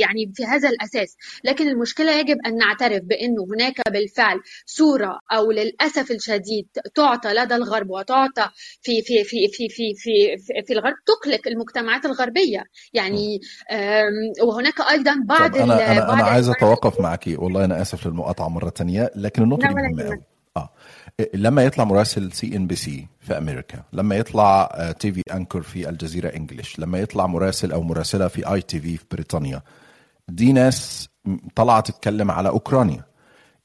يعني 0.00 0.32
في 0.34 0.44
هذا 0.44 0.68
الأساس. 0.68 1.16
لكن 1.44 1.68
المشكلة 1.68 2.18
يجب 2.18 2.36
أن 2.46 2.56
نعترف 2.56 3.02
بأنه 3.02 3.44
هناك 3.54 3.74
بالفعل 3.90 4.40
صورة 4.66 5.18
أو 5.32 5.50
للاسف 5.54 6.10
الشديد 6.10 6.66
تعطى 6.94 7.28
لدى 7.28 7.54
الغرب 7.54 7.90
وتعطى 7.90 8.48
في 8.82 9.02
في 9.02 9.24
في 9.24 9.48
في 9.48 9.68
في 9.68 9.94
في, 9.94 10.36
في, 10.36 10.62
في 10.66 10.72
الغرب 10.72 10.94
تقلق 11.06 11.48
المجتمعات 11.48 12.04
الغربية. 12.04 12.64
يعني 12.92 13.40
وهناك 14.42 14.80
أيضا 14.90 15.14
بعض 15.28 15.56
أنا 15.56 15.92
أنا, 15.92 16.00
بعض 16.00 16.12
أنا 16.12 16.24
عايز 16.24 16.48
أتوقف 16.48 17.00
معك 17.00 17.24
والله 17.28 17.64
أنا 17.64 17.82
آسف 17.82 18.06
للمقاطعة 18.06 18.48
مرة 18.48 18.70
ثانية 18.70 19.10
لكن 19.16 19.42
النقطة 19.42 19.68
دي 19.68 19.74
مهمة 19.74 20.04
قوي 20.04 20.22
آه 20.56 20.68
لما 21.34 21.64
يطلع 21.64 21.84
مراسل 21.84 22.32
CNBC 22.32 23.06
في 23.20 23.38
أمريكا 23.38 23.82
لما 23.92 24.16
يطلع 24.16 24.68
TV 25.00 25.22
anchor 25.34 25.62
في 25.62 25.88
الجزيرة 25.88 26.28
English 26.36 26.78
لما 26.78 26.98
يطلع 26.98 27.26
مراسل 27.26 27.72
أو 27.72 27.82
مراسلة 27.82 28.28
في 28.28 28.52
ITV 28.52 28.96
في 28.96 29.04
بريطانيا 29.10 29.62
دي 30.28 30.52
ناس 30.52 31.08
طالعه 31.56 31.80
تتكلم 31.80 32.30
على 32.30 32.48
أوكرانيا. 32.48 33.04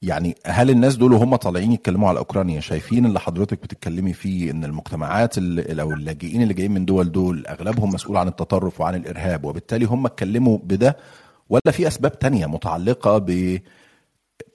يعني 0.01 0.35
هل 0.45 0.69
الناس 0.69 0.95
دول 0.95 1.13
وهم 1.13 1.35
طالعين 1.35 1.71
يتكلموا 1.71 2.09
على 2.09 2.19
أوكرانيا 2.19 2.59
شايفين 2.59 3.05
اللي 3.05 3.19
حضرتك 3.19 3.63
بتتكلمي 3.63 4.13
فيه 4.13 4.51
إن 4.51 4.63
المجتمعات 4.63 5.37
أو 5.37 5.91
اللاجئين 5.91 6.41
اللي 6.41 6.53
جايين 6.53 6.71
من 6.71 6.85
دول 6.85 7.11
دول 7.11 7.47
أغلبهم 7.47 7.89
مسؤول 7.89 8.17
عن 8.17 8.27
التطرف 8.27 8.81
وعن 8.81 8.95
الإرهاب 8.95 9.45
وبالتالي 9.45 9.85
هم 9.85 10.05
اتكلموا 10.05 10.57
بده 10.63 10.97
ولا 11.49 11.71
في 11.71 11.87
أسباب 11.87 12.19
تانية 12.19 12.45
متعلقة 12.45 13.17
ب 13.17 13.59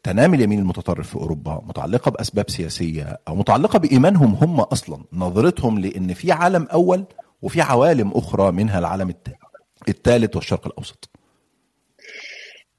تنامي 0.02 0.36
اليمين 0.36 0.58
المتطرف 0.58 1.08
في 1.08 1.16
أوروبا 1.16 1.62
متعلقة 1.66 2.10
بأسباب 2.10 2.50
سياسية 2.50 3.18
أو 3.28 3.34
متعلقة 3.34 3.78
بإيمانهم 3.78 4.34
هم 4.34 4.60
أصلا 4.60 5.04
نظرتهم 5.12 5.78
لإن 5.78 6.14
في 6.14 6.32
عالم 6.32 6.66
أول 6.72 7.04
وفي 7.42 7.60
عوالم 7.60 8.10
أخرى 8.10 8.52
منها 8.52 8.78
العالم 8.78 9.14
الثالث 9.88 10.36
والشرق 10.36 10.66
الأوسط؟ 10.66 11.10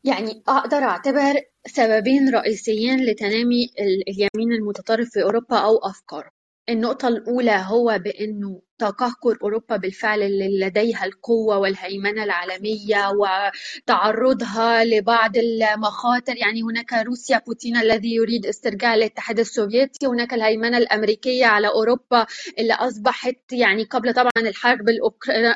يعني 0.03 0.43
أقدر 0.47 0.77
أعتبر 0.77 1.33
سببين 1.67 2.29
رئيسيين 2.29 3.05
لتنامي 3.05 3.69
اليمين 4.07 4.53
المتطرف 4.53 5.09
في 5.09 5.23
أوروبا 5.23 5.57
أو 5.57 5.77
أفكاره 5.77 6.31
النقطة 6.69 7.07
الأولى 7.07 7.63
هو 7.67 7.99
بأنه 8.03 8.61
تقهقر 8.77 9.37
أوروبا 9.43 9.77
بالفعل 9.77 10.19
لديها 10.59 11.05
القوة 11.05 11.57
والهيمنة 11.57 12.23
العالمية 12.23 13.11
وتعرضها 13.11 14.83
لبعض 14.83 15.37
المخاطر. 15.37 16.37
يعني 16.37 16.61
هناك 16.61 16.93
روسيا 16.93 17.41
بوتين 17.47 17.77
الذي 17.77 18.15
يريد 18.15 18.45
استرجاع 18.45 18.95
الاتحاد 18.95 19.39
السوفيتي. 19.39 20.07
هناك 20.07 20.33
الهيمنة 20.33 20.77
الأمريكية 20.77 21.45
على 21.45 21.67
أوروبا 21.67 22.25
اللي 22.59 22.73
أصبحت 22.73 23.37
يعني 23.51 23.83
قبل 23.83 24.13
طبعا 24.13 24.31
الحرب 24.37 24.89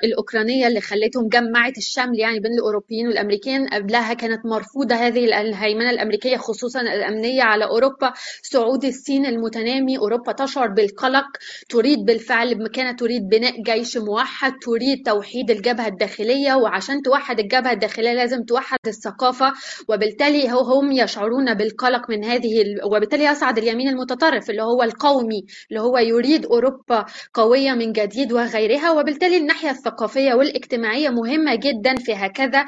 الأوكرانية 0.04 0.68
اللي 0.68 0.82
خلتهم 0.82 1.30
جمعت 1.30 1.78
الشمل 1.78 2.20
يعني 2.20 2.40
بين 2.40 2.52
الأوروبيين 2.54 3.08
والأمريكان 3.08 3.68
قبلها 3.68 4.14
كانت 4.14 4.46
مرفوضة 4.46 4.96
هذه 4.96 5.42
الهيمنة 5.42 5.90
الأمريكية 5.90 6.38
خصوصا 6.38 6.82
الأمنية 6.82 7.44
على 7.44 7.66
أوروبا. 7.66 8.14
صعود 8.44 8.86
الصين 8.86 9.26
المتنامي 9.26 9.98
أوروبا 9.98 10.32
تشعر 10.32 10.68
بالقلق 10.68 11.26
تريد 11.70 12.06
بالفعل 12.06 12.68
كانت 12.68 13.00
تريد 13.10 13.30
بناء 13.30 13.62
جيش 13.62 13.98
موحد 13.98 14.54
تريد 14.62 15.06
توحيد 15.06 15.52
الجبهة 15.52 15.88
الداخلية 15.88 16.54
وعشان 16.54 17.02
توحد 17.02 17.40
الجبهة 17.40 17.72
الداخلية 17.72 18.14
لازم 18.14 18.44
توحد 18.44 18.78
الثقافة 18.88 19.54
وبالتالي 19.88 20.50
هم 20.50 20.92
يشعرون 20.92 21.54
بالقلق 21.54 22.10
من 22.10 22.24
هذه 22.24 22.66
وبالتالي 22.92 23.26
يصعد 23.26 23.58
اليمين 23.58 23.88
المتطرف 23.88 24.50
اللي 24.50 24.64
هو 24.64 24.84
القومي 24.84 25.46
اللي 25.72 25.82
هو 25.82 25.98
يريد 25.98 26.46
أوروبا 26.46 27.06
قوية 27.34 27.72
من 27.72 27.92
جديد 27.92 28.34
وغيرها 28.34 28.92
وبالتالي 28.92 29.38
الناحية 29.38 29.70
الثقافية 29.70 30.34
والاجتماعية 30.34 31.10
مهمة 31.10 31.56
جدا 31.56 31.96
في 31.96 32.14
هكذا 32.14 32.66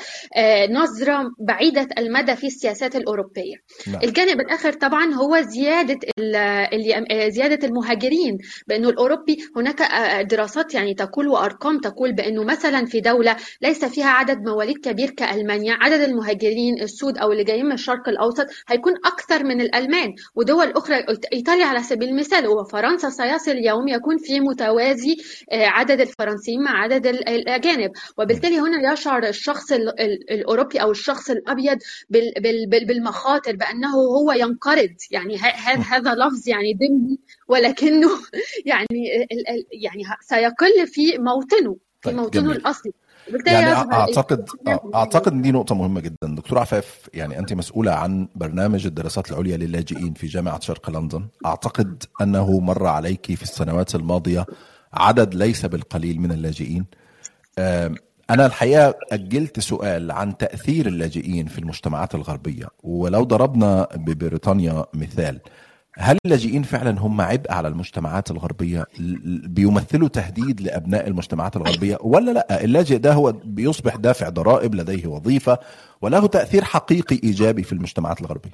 نظرة 0.69 1.23
بعيدة 1.39 1.87
المدى 1.97 2.35
في 2.35 2.47
السياسات 2.47 2.95
الأوروبية 2.95 3.55
نعم. 3.87 4.01
الجانب 4.03 4.39
الآخر 4.39 4.73
طبعا 4.73 5.13
هو 5.13 5.41
زيادة 5.41 5.99
زيادة 7.29 7.67
المهاجرين 7.67 8.37
بأنه 8.67 8.89
الأوروبي 8.89 9.37
هناك 9.55 9.81
دراسات 10.31 10.73
يعني 10.73 10.93
تقول 10.93 11.27
وأرقام 11.27 11.79
تقول 11.79 12.13
بأنه 12.13 12.43
مثلا 12.43 12.85
في 12.85 13.01
دولة 13.01 13.35
ليس 13.61 13.85
فيها 13.85 14.09
عدد 14.09 14.37
مواليد 14.37 14.77
كبير 14.77 15.09
كألمانيا 15.09 15.73
عدد 15.81 16.01
المهاجرين 16.01 16.81
السود 16.81 17.17
أو 17.17 17.31
اللي 17.31 17.43
جايين 17.43 17.65
من 17.65 17.71
الشرق 17.71 18.09
الأوسط 18.09 18.45
هيكون 18.67 18.93
أكثر 19.05 19.43
من 19.43 19.61
الألمان. 19.61 20.13
ودول 20.35 20.71
أخرى 20.71 21.05
إيطاليا 21.33 21.65
على 21.65 21.83
سبيل 21.83 22.09
المثال 22.09 22.47
وفرنسا 22.47 23.09
سيصل 23.09 23.55
يوم 23.57 23.87
يكون 23.87 24.17
في 24.17 24.39
متوازي 24.39 25.15
عدد 25.51 26.01
الفرنسيين 26.01 26.63
مع 26.63 26.83
عدد 26.83 27.07
الأجانب. 27.07 27.91
وبالتالي 28.17 28.59
هنا 28.59 28.93
يشعر 28.93 29.27
الشخص 29.27 29.71
الأوروبي 30.31 30.81
أو 30.81 30.91
الشخص 30.91 31.29
الأبيض 31.29 31.77
بالمخاطر 32.87 33.55
بأنه 33.55 33.95
هو 33.95 34.31
ينقرض. 34.31 34.89
يعني 35.11 35.37
هذا 35.91 36.13
لفظ 36.13 36.47
يعني 36.47 36.73
ضمني 36.73 37.19
ولكنه 37.51 38.09
يعني 38.71 39.27
يعني 39.71 40.03
سيقل 40.21 40.87
في 40.87 41.17
موطنه 41.17 41.77
في 42.01 42.09
طيب 42.09 42.15
موطنه 42.15 42.41
جميل. 42.41 42.55
الأصلي. 42.55 42.91
يعني 43.45 43.71
أعتقد 43.71 44.49
أعتقد 44.95 45.31
ان 45.33 45.41
دي 45.41 45.51
نقطة 45.51 45.75
مهمة 45.75 46.01
جدا. 46.01 46.35
دكتور 46.35 46.59
عفاف 46.59 47.09
يعني 47.13 47.39
أنت 47.39 47.53
مسؤولة 47.53 47.91
عن 47.91 48.27
برنامج 48.35 48.85
الدراسات 48.85 49.31
العليا 49.31 49.57
للاجئين 49.57 50.13
في 50.13 50.27
جامعة 50.27 50.59
شرق 50.59 50.89
لندن. 50.89 51.27
أعتقد 51.45 52.03
أنه 52.21 52.59
مر 52.59 52.87
عليك 52.87 53.35
في 53.35 53.43
السنوات 53.43 53.95
الماضية 53.95 54.45
عدد 54.93 55.33
ليس 55.35 55.65
بالقليل 55.65 56.21
من 56.21 56.31
اللاجئين. 56.31 56.85
أنا 58.29 58.45
الحقيقة 58.45 58.95
أجلت 59.11 59.59
سؤال 59.59 60.11
عن 60.11 60.37
تأثير 60.37 60.87
اللاجئين 60.87 61.47
في 61.47 61.59
المجتمعات 61.59 62.15
الغربية 62.15 62.67
ولو 62.83 63.23
ضربنا 63.23 63.87
ببريطانيا 63.95 64.85
مثال. 64.93 65.39
هل 65.97 66.17
اللاجئين 66.25 66.63
فعلا 66.63 66.99
هم 66.99 67.21
عبء 67.21 67.51
على 67.51 67.67
المجتمعات 67.67 68.31
الغربية 68.31 68.85
بيمثلوا 69.43 70.07
تهديد 70.07 70.61
لأبناء 70.61 71.07
المجتمعات 71.07 71.55
الغربية 71.55 71.97
ولا 72.01 72.31
لا 72.31 72.63
اللاجئ 72.63 72.97
ده 72.97 73.13
هو 73.13 73.31
بيصبح 73.31 73.95
دافع 73.95 74.29
ضرائب 74.29 74.75
لديه 74.75 75.07
وظيفة 75.07 75.59
وله 76.01 76.27
تأثير 76.27 76.63
حقيقي 76.63 77.19
إيجابي 77.23 77.63
في 77.63 77.73
المجتمعات 77.73 78.21
الغربية 78.21 78.51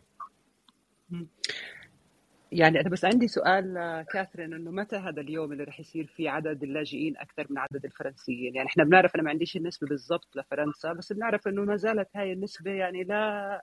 يعني 2.52 2.82
أنا 2.82 2.90
بس 2.90 3.06
عندي 3.06 3.28
سؤال 3.28 3.74
كاثرين 4.14 4.54
إنه 4.54 4.72
متى 4.72 4.96
هذا 4.96 5.22
اليوم 5.22 5.52
اللي 5.52 5.64
رح 5.64 5.80
يصير 5.80 6.06
فيه 6.16 6.30
عدد 6.30 6.64
اللاجئين 6.64 7.18
أكثر 7.18 7.48
من 7.50 7.58
عدد 7.58 7.86
الفرنسيين؟ 7.86 8.56
يعني 8.56 8.70
إحنا 8.70 8.84
بنعرف 8.84 9.16
أنا 9.16 9.24
ما 9.24 9.30
عنديش 9.30 9.58
النسبة 9.58 9.88
بالضبط 9.88 10.28
لفرنسا 10.36 10.94
بس 10.94 11.14
بنعرف 11.14 11.48
إنه 11.48 11.62
ما 11.62 11.76
زالت 11.76 12.08
هاي 12.16 12.34
النسبة 12.34 12.72
يعني 12.72 13.04
لا 13.04 13.62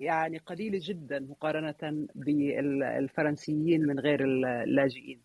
يعني 0.00 0.38
قليلة 0.38 0.78
جدا 0.82 1.18
مقارنة 1.18 2.06
بالفرنسيين 2.14 3.86
من 3.86 3.98
غير 4.00 4.24
اللاجئين. 4.24 5.20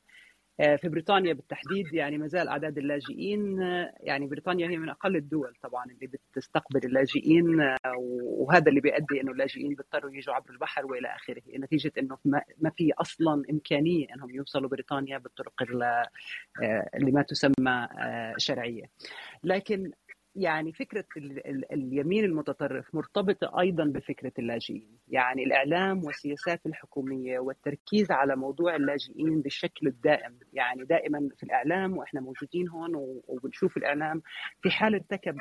في 0.57 0.89
بريطانيا 0.89 1.34
بالتحديد 1.34 1.93
يعني 1.93 2.17
ما 2.17 2.28
زال 2.28 2.47
أعداد 2.47 2.78
اللاجئين 2.78 3.61
يعني 3.99 4.28
بريطانيا 4.28 4.69
هي 4.69 4.78
من 4.78 4.89
أقل 4.89 5.15
الدول 5.15 5.53
طبعا 5.61 5.86
اللي 5.86 6.07
بتستقبل 6.07 6.80
اللاجئين 6.86 7.76
وهذا 8.23 8.69
اللي 8.69 8.82
بيؤدي 8.82 9.21
إنه 9.21 9.32
اللاجئين 9.32 9.69
بيضطروا 9.69 10.11
يجوا 10.11 10.34
عبر 10.36 10.49
البحر 10.49 10.86
وإلى 10.86 11.07
آخره. 11.15 11.41
نتيجة 11.57 11.91
إنه 11.99 12.17
ما 12.57 12.69
في 12.78 12.93
أصلا 12.93 13.43
إمكانية 13.51 14.07
إنهم 14.15 14.30
يوصلوا 14.30 14.69
بريطانيا 14.69 15.17
بالطرق 15.17 15.53
اللي 16.95 17.11
ما 17.11 17.21
تسمى 17.21 17.88
شرعية. 18.38 18.84
لكن 19.43 19.91
يعني 20.36 20.73
فكرة 20.73 21.05
اليمين 21.71 22.25
المتطرف 22.25 22.95
مرتبطة 22.95 23.59
أيضا 23.59 23.83
بفكرة 23.83 24.31
اللاجئين. 24.39 24.97
يعني 25.07 25.43
الإعلام 25.43 26.03
والسياسات 26.03 26.65
الحكومية 26.65 27.39
والتركيز 27.39 28.11
على 28.11 28.36
موضوع 28.36 28.75
اللاجئين 28.75 29.41
بالشكل 29.41 29.88
الدائم 29.88 30.39
يعني 30.53 30.83
دائما 30.83 31.29
في 31.38 31.43
الإعلام 31.43 31.97
وإحنا 31.97 32.21
موجودين 32.21 32.69
هون 32.69 32.91
وبنشوف 33.27 33.77
الإعلام 33.77 34.21
في 34.61 34.69
حال 34.71 34.93
ارتكب 34.93 35.36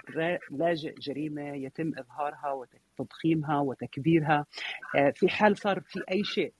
لاجئ 0.50 0.94
جريمة 0.94 1.54
يتم 1.54 1.92
إظهارها 1.98 2.66
وتضخيمها 2.98 3.58
وتكبيرها. 3.60 4.46
في 5.14 5.28
حال 5.28 5.56
صار 5.56 5.80
في 5.80 6.00
أي 6.12 6.24
شيء 6.24 6.52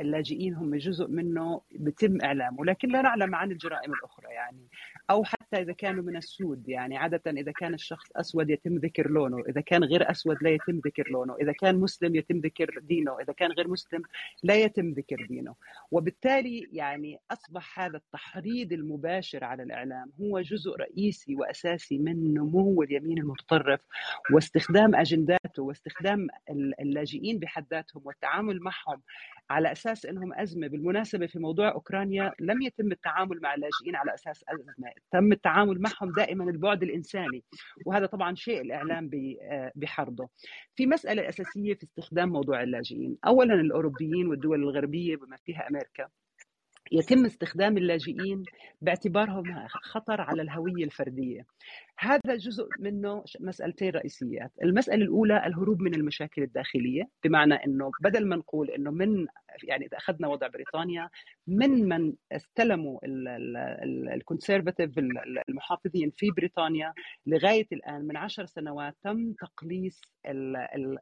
اللاجئين 0.00 0.54
هم 0.54 0.74
جزء 0.76 1.08
منه 1.08 1.60
بتم 1.72 2.18
إعلامه. 2.24 2.64
لكن 2.64 2.88
لا 2.88 3.02
نعلم 3.02 3.34
عن 3.34 3.50
الجرائم 3.52 3.92
الأخرى. 3.92 4.34
يعني 4.34 4.68
أو 5.10 5.24
حتى 5.48 5.62
إذا 5.62 5.72
كانوا 5.72 6.04
من 6.04 6.16
السود 6.16 6.68
يعني 6.68 6.96
عادة 6.96 7.30
إذا 7.30 7.52
كان 7.52 7.74
الشخص 7.74 8.06
أسود 8.16 8.50
يتم 8.50 8.76
ذكر 8.76 9.10
لونه 9.10 9.42
إذا 9.48 9.60
كان 9.60 9.84
غير 9.84 10.10
أسود 10.10 10.36
لا 10.42 10.50
يتم 10.50 10.80
ذكر 10.86 11.08
لونه 11.10 11.36
إذا 11.40 11.52
كان 11.52 11.76
مسلم 11.76 12.14
يتم 12.14 12.38
ذكر 12.38 12.78
دينه 12.82 13.20
إذا 13.20 13.32
كان 13.32 13.52
غير 13.52 13.68
مسلم 13.68 14.02
لا 14.42 14.54
يتم 14.54 14.90
ذكر 14.90 15.26
دينه. 15.28 15.54
وبالتالي 15.90 16.68
يعني 16.72 17.20
أصبح 17.30 17.80
هذا 17.80 17.96
التحريض 17.96 18.72
المباشر 18.72 19.44
على 19.44 19.62
الإعلام 19.62 20.12
هو 20.20 20.40
جزء 20.40 20.76
رئيسي 20.76 21.34
وأساسي 21.34 21.98
من 21.98 22.34
نمو 22.34 22.82
اليمين 22.82 23.18
المتطرف 23.18 23.80
واستخدام 24.32 24.94
أجنداته 24.94 25.62
واستخدام 25.62 26.26
اللاجئين 26.80 27.38
بحد 27.38 27.66
ذاتهم 27.70 28.02
والتعامل 28.04 28.60
معهم 28.60 29.02
على 29.50 29.72
أساس 29.72 30.06
إنهم 30.06 30.32
أزمة. 30.34 30.66
بالمناسبة 30.66 31.26
في 31.26 31.38
موضوع 31.38 31.72
أوكرانيا 31.72 32.32
لم 32.40 32.62
يتم 32.62 32.92
التعامل 32.92 33.40
مع 33.40 33.54
اللاجئين 33.54 33.96
على 33.96 34.14
أساس 34.14 34.44
أزمة. 34.48 34.92
تم 35.12 35.32
التعامل 35.32 35.80
معهم 35.80 36.12
دائما 36.16 36.44
البعد 36.44 36.82
الإنساني 36.82 37.44
وهذا 37.86 38.06
طبعا 38.06 38.34
شيء 38.34 38.60
الإعلام 38.60 39.10
بحرضه. 39.74 40.28
في 40.76 40.86
مسألة 40.86 41.28
أساسية 41.28 41.74
في 41.74 41.82
استخدام 41.84 42.28
موضوع 42.28 42.62
اللاجئين. 42.62 43.16
اولا 43.26 43.54
الأوروبيين 43.54 44.26
والدول 44.26 44.62
الغربية 44.62 45.16
بما 45.16 45.36
فيها 45.36 45.68
أمريكا. 45.70 46.08
يتم 46.92 47.24
استخدام 47.24 47.76
اللاجئين 47.76 48.42
باعتبارهم 48.80 49.66
خطر 49.68 50.20
على 50.20 50.42
الهوية 50.42 50.84
الفردية. 50.84 51.46
هذا 52.00 52.36
جزء 52.36 52.68
منه 52.78 53.24
مسألتين 53.40 53.90
رئيسيات، 53.90 54.52
المسألة 54.62 55.02
الأولى 55.02 55.46
الهروب 55.46 55.80
من 55.80 55.94
المشاكل 55.94 56.42
الداخلية، 56.42 57.08
بمعنى 57.24 57.54
أنه 57.54 57.90
بدل 58.00 58.28
ما 58.28 58.36
نقول 58.36 58.70
أنه 58.70 58.90
من 58.90 59.26
يعني 59.64 59.86
إذا 59.86 59.96
أخذنا 59.96 60.28
وضع 60.28 60.46
بريطانيا 60.46 61.10
من 61.46 61.88
من 61.88 62.12
استلموا 62.32 62.98
الكونسرفاتيف 64.14 64.98
المحافظين 65.48 66.12
في 66.16 66.30
بريطانيا 66.30 66.92
لغاية 67.26 67.66
الآن 67.72 68.06
من 68.06 68.16
عشر 68.16 68.46
سنوات 68.46 68.96
تم 69.02 69.32
تقليص 69.32 70.00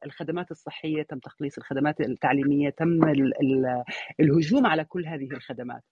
الخدمات 0.04 0.50
الصحية، 0.50 1.02
تم 1.02 1.18
تقليص 1.18 1.58
الخدمات 1.58 2.00
التعليمية، 2.00 2.70
تم 2.70 3.00
الهجوم 4.20 4.66
على 4.66 4.84
كل 4.84 5.06
هذه 5.06 5.28
الخدمات. 5.32 5.82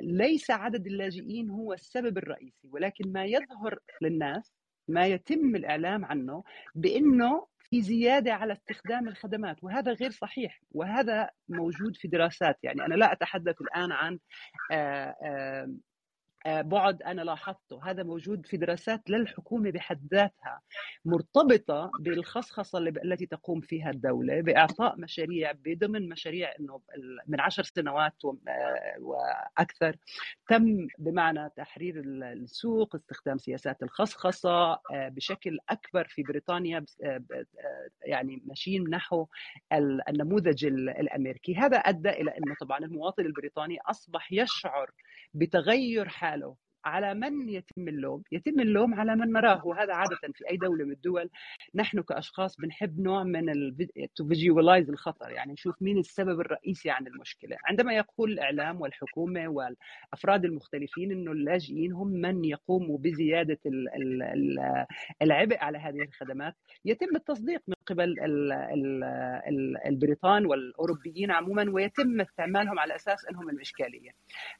ليس 0.00 0.50
عدد 0.50 0.86
اللاجئين 0.86 1.50
هو 1.50 1.72
السبب 1.72 2.18
الرئيسي 2.18 2.68
ولكن 2.72 3.12
ما 3.12 3.24
يظهر 3.24 3.78
للناس 4.10 4.52
ما 4.88 5.06
يتم 5.06 5.56
الإعلام 5.56 6.04
عنه 6.04 6.44
بإنه 6.74 7.46
في 7.70 7.82
زيادة 7.82 8.34
على 8.34 8.52
استخدام 8.52 9.08
الخدمات 9.08 9.64
وهذا 9.64 9.92
غير 9.92 10.10
صحيح 10.10 10.60
وهذا 10.72 11.30
موجود 11.48 11.96
في 11.96 12.08
دراسات. 12.08 12.56
يعني 12.62 12.86
أنا 12.86 12.94
لا 12.94 13.12
أتحدث 13.12 13.60
الآن 13.60 13.92
عن 13.92 14.18
آه، 14.72 15.68
بعد 16.46 17.02
أنا 17.02 17.22
لاحظته. 17.22 17.80
هذا 17.90 18.02
موجود 18.02 18.46
في 18.46 18.56
دراسات 18.56 19.10
للحكومة 19.10 19.70
بحد 19.70 20.08
ذاتها 20.12 20.60
مرتبطة 21.04 21.90
بالخصخصة 22.00 22.78
التي 22.78 23.26
تقوم 23.26 23.60
فيها 23.60 23.90
الدولة 23.90 24.40
بإعطاء 24.40 25.00
مشاريع 25.00 25.52
بضمن 25.52 26.08
مشاريع 26.08 26.52
إنه 26.60 26.80
من 27.26 27.40
عشر 27.40 27.62
سنوات 27.62 28.14
آه، 28.24 28.96
وأكثر. 28.98 29.96
تم 30.48 30.86
بمعنى 30.98 31.50
تحرير 31.56 32.00
السوق 32.06 32.94
استخدام 32.96 33.38
سياسات 33.38 33.82
الخصخصة 33.82 34.72
آه، 34.72 35.08
بشكل 35.08 35.58
أكبر 35.68 36.04
في 36.08 36.22
بريطانيا 36.22 36.84
يعني 38.02 38.42
ماشيين 38.46 38.90
نحو 38.90 39.26
النموذج 40.08 40.64
الأمريكي. 40.64 41.54
هذا 41.54 41.76
أدى 41.76 42.10
إلى 42.10 42.30
إنه 42.30 42.54
طبعا 42.60 42.78
المواطن 42.78 43.26
البريطاني 43.26 43.78
أصبح 43.80 44.32
يشعر 44.32 44.90
بتغير 45.34 46.08
حاله. 46.08 46.56
على 46.84 47.14
من 47.14 47.48
يتم 47.48 47.88
اللوم؟ 47.88 48.22
يتم 48.32 48.60
اللوم 48.60 48.94
على 48.94 49.16
من 49.16 49.32
نراه 49.32 49.66
وهذا 49.66 49.94
عادة 49.94 50.16
في 50.34 50.50
أي 50.50 50.56
دولة 50.56 50.84
من 50.84 50.92
الدول 50.92 51.30
نحن 51.74 52.02
كأشخاص 52.02 52.56
بنحب 52.56 53.00
نوع 53.00 53.24
من 53.24 53.74
تو 54.14 54.30
الخطر 54.70 55.30
يعني 55.30 55.52
نشوف 55.52 55.82
مين 55.82 55.98
السبب 55.98 56.40
الرئيسي 56.40 56.90
عن 56.90 57.06
المشكلة. 57.06 57.56
عندما 57.64 57.92
يقول 57.94 58.32
الإعلام 58.32 58.80
والحكومة 58.80 59.48
والأفراد 59.48 60.44
المختلفين 60.44 61.12
أنه 61.12 61.32
اللاجئين 61.32 61.92
هم 61.92 62.08
من 62.08 62.44
يقوموا 62.44 62.98
بزيادة 62.98 63.58
العبء 65.22 65.58
على 65.58 65.78
هذه 65.78 66.02
الخدمات 66.02 66.54
يتم 66.84 67.16
التصديق 67.16 67.62
من 67.68 67.74
قبل 67.86 68.14
البريطان 69.86 70.46
والأوروبيين 70.46 71.30
عموما 71.30 71.70
ويتم 71.70 72.20
استعمالهم 72.20 72.78
على 72.78 72.94
أساس 72.94 73.26
أنهم 73.26 73.50
الإشكالية. 73.50 74.10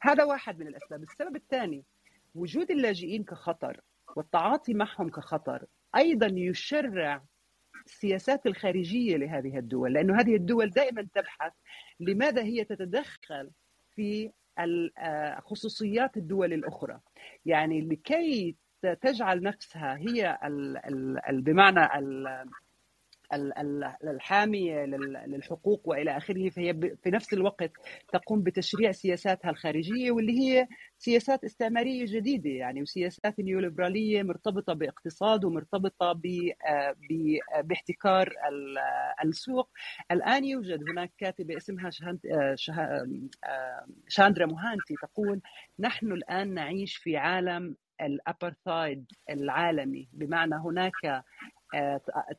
هذا 0.01 0.25
واحد 0.25 0.59
من 0.59 0.67
الأسباب. 0.67 1.03
السبب 1.03 1.37
الثاني 1.37 1.85
وجود 2.35 2.71
اللاجئين 2.71 3.25
كخطر 3.25 3.81
والتعاطي 4.17 4.75
معهم 4.75 5.09
كخطر 5.09 5.67
أيضا 5.97 6.27
يشرع 6.35 7.23
السياسات 7.87 8.47
الخارجية 8.47 9.17
لهذه 9.17 9.59
الدول 9.59 9.93
لأنه 9.93 10.21
هذه 10.21 10.37
الدول 10.37 10.71
دائما 10.71 11.09
تبحث 11.15 11.53
لماذا 12.01 12.43
هي 12.43 12.65
تتدخل 12.65 13.51
في 13.95 14.31
آه، 14.99 15.41
خصوصيات 15.41 16.17
الدول 16.17 16.53
الأخرى. 16.53 17.01
يعني 17.47 17.81
لكي 17.81 18.57
تجعل 19.01 19.43
نفسها 19.43 19.97
هي 19.97 20.39
بمعنى 21.33 21.81
الحامية 24.05 24.85
للحقوق 25.27 25.89
وإلى 25.89 26.17
آخره 26.17 26.49
فهي 26.49 26.75
في 27.03 27.11
نفس 27.11 27.33
الوقت 27.33 27.73
تقوم 28.13 28.43
بتشريع 28.43 28.93
سياساتها 28.93 29.51
الخارجية 29.51 30.11
واللي 30.11 30.41
هي 30.41 30.69
سياسات 30.99 31.45
استعمارية 31.45 32.05
جديدة 32.09 32.51
يعني 32.51 32.83
وسياسات 32.83 33.41
نيوليبرالية 33.41 34.23
مرتبطة 34.23 34.73
باقتصاد 34.73 35.45
ومرتبطة 35.45 36.11
آه، 36.11 37.61
باحتكار 37.61 38.33
السوق. 39.25 39.71
الآن 40.11 40.45
يوجد 40.45 40.91
هناك 40.91 41.13
كاتبة 41.19 41.57
اسمها 41.57 41.91
آه، 42.33 42.57
آه، 43.45 43.87
شاندرا 44.09 44.47
موهانتي 44.47 44.95
تقول 45.03 45.41
نحن 45.79 46.13
الآن 46.13 46.55
نعيش 46.55 46.97
في 46.97 47.17
عالم 47.17 47.77
الأبرثايد 48.01 49.05
العالمي 49.31 50.09
بمعنى 50.13 50.55
هناك 50.55 51.25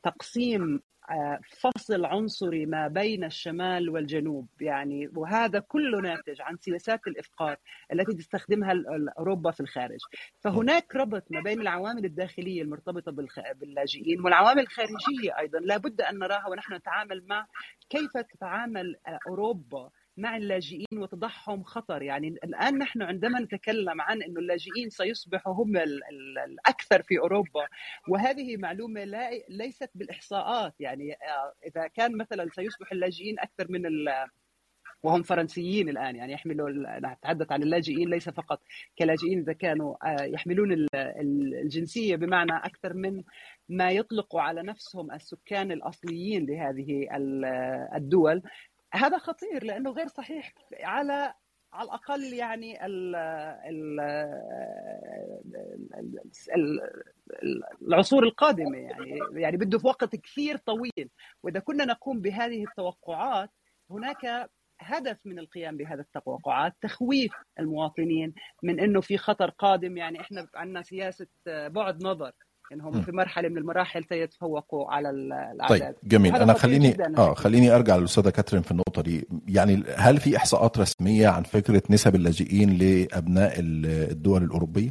تقسيم 0.02 0.80
آه، 1.10 1.40
فصل 1.60 2.04
عنصري 2.04 2.66
ما 2.66 2.88
بين 2.88 3.24
الشمال 3.24 3.90
والجنوب 3.90 4.48
يعني 4.60 5.10
وهذا 5.14 5.58
كله 5.58 6.00
ناتج 6.00 6.40
عن 6.40 6.56
سياسات 6.56 7.06
الإفقار 7.06 7.56
التي 7.92 8.14
تستخدمها 8.14 8.74
اوروبا 9.18 9.50
في 9.50 9.60
الخارج. 9.60 9.98
فهناك 10.40 10.96
ربط 10.96 11.24
ما 11.30 11.40
بين 11.40 11.60
العوامل 11.60 12.04
الداخلية 12.04 12.62
المرتبطة 12.62 13.12
باللاجئين 13.52 14.20
والعوامل 14.20 14.62
الخارجية 14.62 15.38
أيضا. 15.38 15.58
لابد 15.58 16.00
أن 16.00 16.18
نراها 16.18 16.48
ونحن 16.48 16.74
نتعامل 16.74 17.24
مع 17.26 17.46
كيف 17.90 18.16
تتعامل 18.16 18.96
آه، 19.06 19.18
أوروبا 19.28 19.90
مع 20.16 20.36
اللاجئين 20.36 20.86
وتضعهم 20.98 21.62
خطر. 21.62 22.02
يعني 22.02 22.28
الآن 22.28 22.78
نحن 22.78 23.02
عندما 23.02 23.40
نتكلم 23.40 24.00
عن 24.00 24.22
أن 24.22 24.38
اللاجئين 24.38 24.90
سيصبحوا 24.90 25.54
هم 25.54 25.76
الأكثر 26.46 27.02
في 27.02 27.18
أوروبا 27.18 27.66
وهذه 28.08 28.56
معلومة 28.56 29.04
لا 29.04 29.30
ليست 29.48 29.90
بالإحصاءات. 29.94 30.74
يعني 30.80 31.12
آه، 31.12 31.52
إذا 31.66 31.86
كان 31.86 32.16
مثلا 32.16 32.48
سيصبح 32.54 32.92
اللاجئين 32.92 33.40
أكثر 33.40 33.66
من 33.70 33.82
وهم 35.02 35.22
فرنسيين 35.22 35.88
الآن. 35.88 36.16
يعني 36.16 36.32
يحملوا 36.32 36.70
نتحدث 36.98 37.52
عن 37.52 37.62
اللاجئين 37.62 38.10
ليس 38.10 38.28
فقط 38.28 38.62
كلاجئين 38.98 39.38
إذا 39.38 39.52
كانوا 39.52 39.94
آه، 40.08 40.24
يحملون 40.24 40.86
الجنسية 40.94 42.16
بمعنى 42.16 42.56
أكثر 42.56 42.94
من 42.94 43.22
ما 43.68 43.90
يطلقوا 43.90 44.40
على 44.40 44.62
نفسهم 44.62 45.12
السكان 45.12 45.72
الأصليين 45.72 46.46
لهذه 46.46 47.06
الدول. 47.96 48.42
هذا 48.92 49.18
خطير 49.18 49.64
لأنه 49.64 49.90
غير 49.90 50.08
صحيح 50.08 50.52
على 50.80 51.34
على 51.72 51.84
الأقل 51.86 52.32
يعني 52.32 52.86
ال 52.86 53.16
ال 53.66 54.00
العصور 57.82 58.24
القادمة 58.24 58.78
يعني 58.78 59.20
يعني 59.32 59.56
بده 59.56 59.78
في 59.78 59.86
وقت 59.86 60.16
كثير 60.16 60.56
طويل. 60.56 61.10
وإذا 61.42 61.60
كنا 61.60 61.84
نقوم 61.84 62.20
بهذه 62.20 62.64
التوقعات 62.64 63.50
هناك 63.90 64.50
هدف 64.80 65.26
من 65.26 65.38
القيام 65.38 65.76
بهذه 65.76 66.00
التوقعات 66.00 66.74
تخويف 66.80 67.32
المواطنين 67.58 68.34
من 68.62 68.80
إنه 68.80 69.00
في 69.00 69.18
خطر 69.18 69.50
قادم. 69.50 69.96
يعني 69.96 70.20
إحنا 70.20 70.48
عندنا 70.54 70.82
سياسة 70.82 71.26
بعد 71.46 72.04
نظر. 72.04 72.32
انهم 72.72 73.02
في 73.02 73.12
مرحلة 73.12 73.48
من 73.48 73.58
المراحل 73.58 74.04
سيتفوقوا 74.08 74.90
على 74.90 75.10
الأعداد. 75.10 75.80
طيب 75.80 75.94
جميل. 76.04 76.36
أنا 76.36 76.52
خليني 76.52 76.96
آه 77.18 77.34
خليني 77.34 77.74
أرجع 77.74 77.96
للأستاذة 77.96 78.30
كاترين 78.30 78.62
في 78.62 78.70
النقطة 78.70 79.02
دي. 79.02 79.28
يعني 79.48 79.84
هل 79.96 80.20
في 80.20 80.36
إحصاءات 80.36 80.78
رسمية 80.78 81.28
عن 81.28 81.42
فكرة 81.42 81.82
نسب 81.90 82.14
اللاجئين 82.14 82.78
لأبناء 82.78 83.54
الدول 83.58 84.42
الأوروبية؟ 84.42 84.90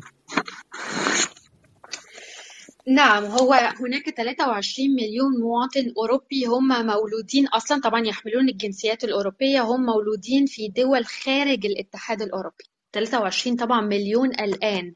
نعم 2.88 3.24
هو 3.26 3.54
هناك 3.54 4.10
23 4.18 4.90
مليون 4.90 5.40
مواطن 5.42 5.94
أوروبي 5.98 6.46
هم 6.46 6.68
مولودين 6.86 7.48
أصلا 7.48 7.82
طبعا 7.82 8.08
يحملون 8.08 8.50
الجنسيات 8.50 9.04
الأوروبية 9.04 9.62
هم 9.62 9.86
مولودين 9.86 10.46
في 10.46 10.68
دول 10.68 11.06
خارج 11.06 11.66
الاتحاد 11.66 12.22
الأوروبي. 12.22 12.64
23 12.94 13.56
طبعا 13.56 13.82
مليون 13.82 14.30
الآن. 14.30 14.94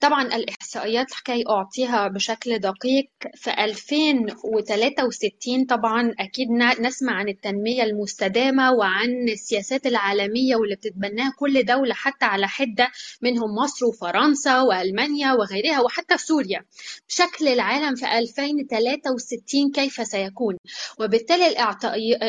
طبعا 0.00 0.22
الإحصائيات 0.22 1.06
كي 1.24 1.44
أعطيها 1.50 2.08
بشكل 2.08 2.58
دقيق 2.58 3.08
في 3.34 3.50
2063 3.50 5.64
طبعا 5.64 6.14
أكيد 6.18 6.48
نسمع 6.80 7.12
عن 7.12 7.28
التنمية 7.28 7.82
المستدامة 7.82 8.72
وعن 8.72 9.28
السياسات 9.28 9.86
العالمية 9.86 10.56
واللي 10.56 10.74
بتتبناها 10.74 11.32
كل 11.38 11.64
دولة 11.64 11.94
حتى 11.94 12.24
على 12.24 12.48
حدة 12.48 12.88
منهم 13.22 13.54
مصر 13.64 13.86
وفرنسا 13.86 14.60
وألمانيا 14.60 15.32
وغيرها 15.32 15.80
وحتى 15.80 16.18
سوريا. 16.18 16.64
بشكل 17.08 17.48
العالم 17.48 17.94
في 17.94 18.18
2063 18.18 19.70
كيف 19.74 20.06
سيكون؟ 20.06 20.56
وبالتالي 21.00 21.46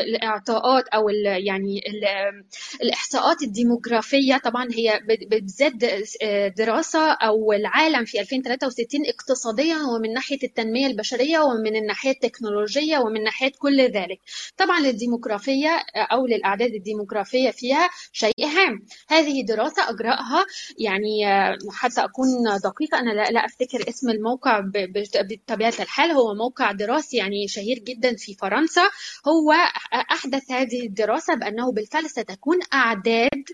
الإعطاءات 0.04 0.88
أو 0.88 1.08
يعني 1.24 1.80
الإحصاءات 2.82 3.42
الديموغرافية 3.42 4.36
طبعا 4.36 4.68
هي 4.72 5.00
بتزد 5.08 5.84
آه، 6.22 6.48
دراسة 6.48 7.12
أو 7.12 7.52
العالم 7.52 8.04
في 8.04 8.20
2063 8.20 9.06
اقتصاديا 9.06 9.76
ومن 9.76 10.12
ناحية 10.12 10.38
التنمية 10.44 10.86
البشرية 10.86 11.38
ومن 11.38 11.76
الناحية 11.76 12.10
التكنولوجية 12.10 12.98
ومن 12.98 13.22
ناحية 13.22 13.52
كل 13.58 13.80
ذلك. 13.80 14.20
طبعا 14.56 14.80
للديموغرافية 14.80 15.68
آه، 15.68 15.98
أو 15.98 16.26
للأعداد 16.26 16.74
الديموغرافية 16.74 17.50
فيها 17.50 17.90
شيء 18.12 18.46
هام. 18.46 18.86
هذه 19.08 19.44
دراسة 19.44 19.90
أجرأها 19.90 20.46
يعني 20.78 21.28
آه، 21.28 21.58
حتى 21.72 22.04
أكون 22.04 22.28
دقيقة 22.64 22.98
أنا 22.98 23.10
لا 23.30 23.44
أفتكر 23.44 23.88
اسم 23.88 24.10
الموقع 24.10 24.60
بطبيعة 25.30 25.74
الحال. 25.80 26.10
هو 26.10 26.34
موقع 26.34 26.72
دراسي 26.72 27.16
يعني 27.16 27.48
شهير 27.48 27.78
جدا 27.78 28.16
في 28.16 28.34
فرنسا. 28.34 28.82
هو 29.28 29.52
أحدث 30.12 30.50
هذه 30.50 30.86
الدراسة 30.86 31.34
بأنه 31.34 31.72
بالفعل 31.72 32.10
ستكون 32.10 32.58
أعداد 32.74 33.44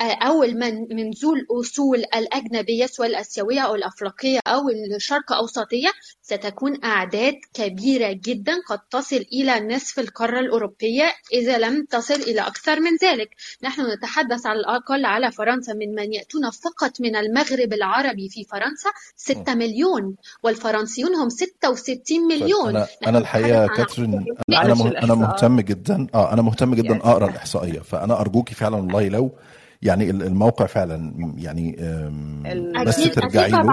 أول 0.00 0.58
من 1.00 1.10
منزول 1.10 1.38
الأصول 1.38 1.98
الأجنبية 1.98 2.86
سواء 2.86 3.08
الآسيوية 3.08 3.60
أو 3.60 3.74
الأفريقية 3.74 4.40
أو 4.46 4.68
الشرق 4.96 5.32
أوسطية 5.32 5.88
ستكون 6.22 6.84
أعداد 6.84 7.34
كبيرة 7.54 8.12
جدا 8.24 8.52
قد 8.68 8.78
تصل 8.90 9.24
إلى 9.32 9.74
نصف 9.74 9.98
القارة 9.98 10.40
الأوروبية 10.40 11.12
إذا 11.32 11.58
لم 11.58 11.84
تصل 11.84 12.14
إلى 12.14 12.40
أكثر 12.40 12.80
من 12.80 12.90
ذلك. 13.02 13.30
نحن 13.62 13.82
نتحدث 13.92 14.46
على 14.46 14.60
الأقل 14.60 15.04
على 15.04 15.32
فرنسا 15.32 15.72
من 15.72 15.94
من 15.94 16.12
يأتون 16.12 16.50
فقط 16.50 17.00
من 17.00 17.16
المغرب 17.16 17.72
العربي 17.72 18.28
في 18.28 18.44
فرنسا 18.44 18.90
6 19.16 19.54
مليون 19.54 20.16
والفرنسيون 20.42 21.14
هم 21.14 21.28
66 21.28 22.28
مليون. 22.28 22.76
أنا, 22.76 22.86
أنا 23.06 23.18
الحقيقة 23.18 23.66
كاترين 23.66 24.14
أنا, 24.48 24.62
أنا, 24.62 25.04
أنا 25.04 25.14
مهتم 25.14 25.60
جدا 25.60 26.06
آه 26.14 26.32
أنا 26.32 26.42
مهتم 26.42 26.74
جدا 26.74 26.96
أقرأ 26.96 27.30
الإحصائية 27.30 27.80
فأنا 27.80 28.20
أرجوكي 28.20 28.54
فعلا 28.54 28.76
والله 28.76 29.08
لو 29.08 29.30
يعني 29.82 30.10
الموقع 30.10 30.66
فعلا 30.66 31.14
يعني 31.38 31.76
بس 32.86 32.96
ترجعي 33.10 33.50
له 33.50 33.64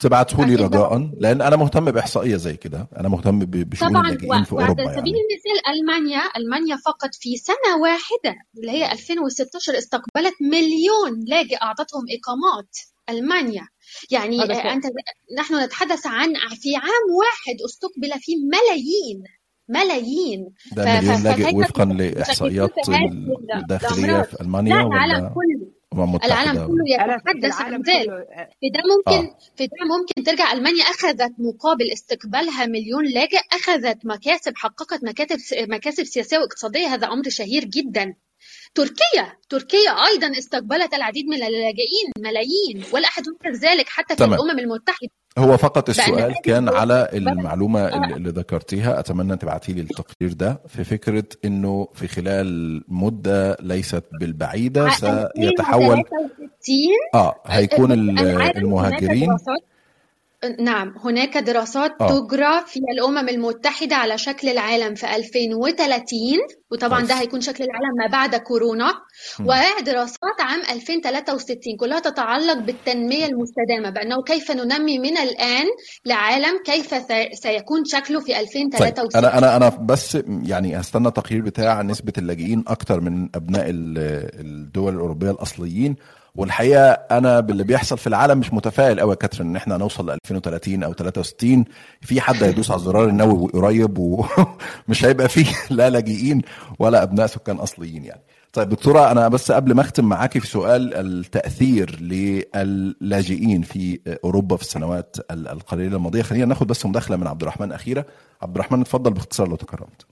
تبعته 0.00 0.44
لي 0.44 0.54
رجاء 0.54 1.10
لأن 1.20 1.40
أنا 1.42 1.56
مهتم 1.56 1.84
بإحصائية 1.84 2.36
زي 2.36 2.56
كده. 2.56 2.88
أنا 2.96 3.08
مهتم 3.08 3.38
ب- 3.38 3.70
بشؤون 3.70 3.90
طبعا 3.90 4.08
اللاجئين 4.08 4.44
في 4.44 4.52
أوروبا 4.52 4.82
سبيل 4.84 4.96
يعني. 4.96 5.10
المثال 5.10 5.58
ألمانيا 5.74 6.20
ألمانيا 6.36 6.76
فقط 6.76 7.10
في 7.20 7.36
سنة 7.36 7.76
واحدة 7.82 8.36
اللي 8.58 8.70
هي 8.70 8.92
2016 8.92 9.78
استقبلت 9.78 10.34
مليون 10.40 11.24
لاجئ 11.26 11.56
أعطتهم 11.62 12.02
إقامات. 12.18 12.76
ألمانيا. 13.10 13.68
يعني 14.10 14.42
آه، 14.42 14.72
أنت 14.72 14.84
نحن 15.38 15.64
نتحدث 15.64 16.06
عن 16.06 16.34
في 16.34 16.76
عام 16.76 17.04
واحد 17.20 17.56
استقبل 17.64 18.20
فيه 18.20 18.36
ملايين. 18.36 19.22
ملايين. 19.68 20.48
ده 20.72 20.84
ف- 20.84 20.88
مليون 21.04 21.22
لاجئ 21.22 21.54
وفقا 21.56 21.84
لإحصائيات 21.84 22.70
الداخلية 23.56 24.22
في 24.22 24.40
ألمانيا 24.40 24.74
لا 24.74 24.86
العالم 24.86 25.28
كله. 25.34 25.74
العالم 26.24 26.66
كله 26.66 26.84
يتحدث 26.88 27.60
عن 27.60 27.72
ذلك. 27.74 28.08
آه، 28.08 28.48
في 28.60 28.68
ده 28.74 28.80
ممكن 28.96 29.26
آه. 29.28 29.36
في 29.56 29.66
ده 29.66 29.72
ممكن 29.98 30.22
ترجع 30.24 30.52
ألمانيا 30.52 30.82
أخذت 30.84 31.32
مقابل 31.38 31.92
استقبالها 31.92 32.66
مليون 32.66 33.04
لاجئ 33.04 33.38
أخذت 33.52 33.98
مكاسب 34.06 34.52
حققت 34.56 35.04
مكاتب 35.04 35.36
مكاسب 35.68 36.04
سياسية 36.04 36.38
واقتصادية. 36.38 36.86
هذا 36.86 37.06
أمر 37.06 37.28
شهير 37.28 37.64
جدا. 37.64 38.14
تركيا 38.74 39.32
تركيا 39.48 39.90
أيضا 40.12 40.38
استقبلت 40.38 40.94
العديد 40.94 41.26
من 41.26 41.34
اللاجئين 41.36 42.12
ملايين 42.18 42.84
ولا 42.92 43.08
أحد 43.08 43.22
ينكر 43.26 43.58
ذلك 43.58 43.88
حتى 43.88 44.14
في 44.16 44.24
تمام. 44.24 44.40
الأمم 44.40 44.58
المتحدة. 44.58 45.08
هو 45.38 45.56
فقط 45.56 45.88
السؤال 45.88 46.34
كان 46.44 46.68
على 46.68 47.08
المعلومة 47.12 47.86
اللي 47.88 48.14
آه، 48.14 48.16
اللي 48.16 48.30
ذكرتيها. 48.30 48.98
أتمنى 49.00 49.36
تبعتي 49.36 49.72
لي 49.72 49.80
التقرير 49.80 50.32
ده 50.32 50.62
في 50.68 50.84
فكرة 50.84 51.24
إنه 51.44 51.88
في 51.94 52.08
خلال 52.08 52.82
مدة 52.88 53.56
ليست 53.60 54.04
بالبعيدة 54.20 54.88
سيتحول 54.90 55.98
2063 55.98 56.76
آه 57.14 57.40
هيكون 57.46 57.92
المهاجرين 58.56 59.36
نعم 60.60 60.94
هناك 61.04 61.38
دراسات 61.38 61.92
آه. 62.00 62.08
تجرى 62.08 62.60
في 62.66 62.80
الأمم 62.94 63.28
المتحدة 63.28 63.96
على 63.96 64.18
شكل 64.18 64.48
العالم 64.48 64.94
في 64.94 65.16
2030 65.16 66.04
وطبعا 66.72 67.02
ده 67.06 67.14
هيكون 67.14 67.40
شكل 67.40 67.64
العالم 67.64 67.94
ما 67.98 68.06
بعد 68.12 68.34
كورونا. 68.36 68.92
ودراسات 69.40 70.40
عام 70.40 70.60
2063 70.70 71.76
كلها 71.80 72.00
تتعلق 72.00 72.58
بالتنمية 72.58 73.26
المستدامة 73.26 73.90
بأنه 73.90 74.22
كيف 74.22 74.50
ننمي 74.50 74.98
من 74.98 75.16
الآن 75.18 75.66
لعالم 76.06 76.58
كيف 76.64 76.94
سي- 77.06 77.30
سيكون 77.32 77.84
شكله 77.84 78.20
في 78.20 78.26
طيب 78.32 78.42
2063 78.42 79.16
أنا 79.24 79.38
أنا 79.38 79.56
أنا 79.56 79.68
بس 79.68 80.18
يعني 80.44 80.80
هستنى 80.80 81.08
التقرير 81.08 81.42
بتاع 81.42 81.82
نسبة 81.82 82.12
اللاجئين 82.18 82.64
أكتر 82.68 83.00
من 83.00 83.28
أبناء 83.34 83.70
ال- 83.70 84.30
الدول 84.40 84.94
الأوروبية 84.94 85.30
الأصليين. 85.30 85.96
والحقيقة 86.36 86.90
أنا 86.90 87.40
باللي 87.40 87.64
بيحصل 87.64 87.98
في 87.98 88.06
العالم 88.06 88.38
مش 88.38 88.52
متفائل 88.52 89.00
قوي 89.00 89.10
يا 89.10 89.14
كاترين 89.16 89.48
إن 89.48 89.56
إحنا 89.56 89.76
نوصل 89.76 90.06
ل 90.06 90.10
2030 90.10 90.82
أو 90.82 90.92
63 90.92 91.64
في 92.00 92.20
حد 92.20 92.42
هيدوس 92.42 92.70
على 92.70 92.78
الزرار 92.78 93.08
النووي 93.08 93.48
قريب 93.52 93.98
ومش 93.98 95.04
هيبقى 95.04 95.28
فيه 95.28 95.46
لا 95.70 95.90
لاجئين 95.90 96.42
ولا 96.78 97.02
أبناء 97.02 97.26
سكان 97.26 97.56
أصليين 97.56 98.04
يعني. 98.04 98.20
طيب 98.52 98.68
دكتورة 98.68 99.10
أنا 99.10 99.28
بس 99.28 99.52
قبل 99.52 99.74
ما 99.74 99.80
أختم 99.80 100.04
معاكي 100.04 100.40
في 100.40 100.46
سؤال 100.46 100.94
التأثير 100.94 102.00
للاجئين 102.00 103.62
في 103.62 104.00
أوروبا 104.24 104.56
في 104.56 104.62
السنوات 104.62 105.16
ال- 105.30 105.48
القليلة 105.48 105.96
الماضية 105.96 106.22
خلينا 106.22 106.44
ناخد 106.44 106.66
بس 106.66 106.86
مداخلة 106.86 107.16
من 107.16 107.26
عبد 107.26 107.42
الرحمن 107.42 107.72
اخيره 107.72 108.06
عبد 108.42 108.54
الرحمن 108.54 108.80
اتفضل 108.80 109.12
باختصار 109.12 109.48
لو 109.48 109.56
تكرمت. 109.56 110.06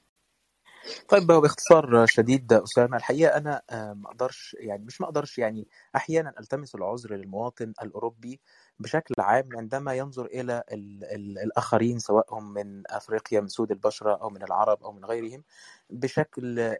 طيب 1.09 1.31
هو 1.31 1.41
باختصار 1.41 2.07
شديد 2.07 2.53
أسامة 2.53 2.97
الحقيقة 2.97 3.37
أنا 3.37 3.63
آه، 3.71 3.93
ما 3.93 4.09
أقدرش 4.09 4.57
يعني 4.61 4.85
مش 4.85 5.01
ما 5.01 5.07
أقدرش 5.07 5.39
يعني 5.39 5.69
أحيانا 5.97 6.35
ألتمس 6.41 6.75
العذر 6.75 7.15
للمواطن 7.15 7.73
الأوروبي 7.83 8.41
بشكل 8.81 9.15
عام 9.19 9.49
عندما 9.57 9.95
ينظر 9.95 10.27
إلى 10.27 10.63
ال 10.73 11.05
ال 11.05 11.39
الآخرين 11.39 11.99
سواء 11.99 12.35
هم 12.35 12.55
من 12.55 12.83
أفريقيا 12.91 13.41
من 13.41 13.49
سود 13.49 13.71
البشرة 13.71 14.15
أو 14.15 14.31
من 14.31 14.43
العرب 14.43 14.83
أو 14.85 14.93
من 14.93 15.05
غيرهم 15.05 15.43
بشكل 15.91 16.77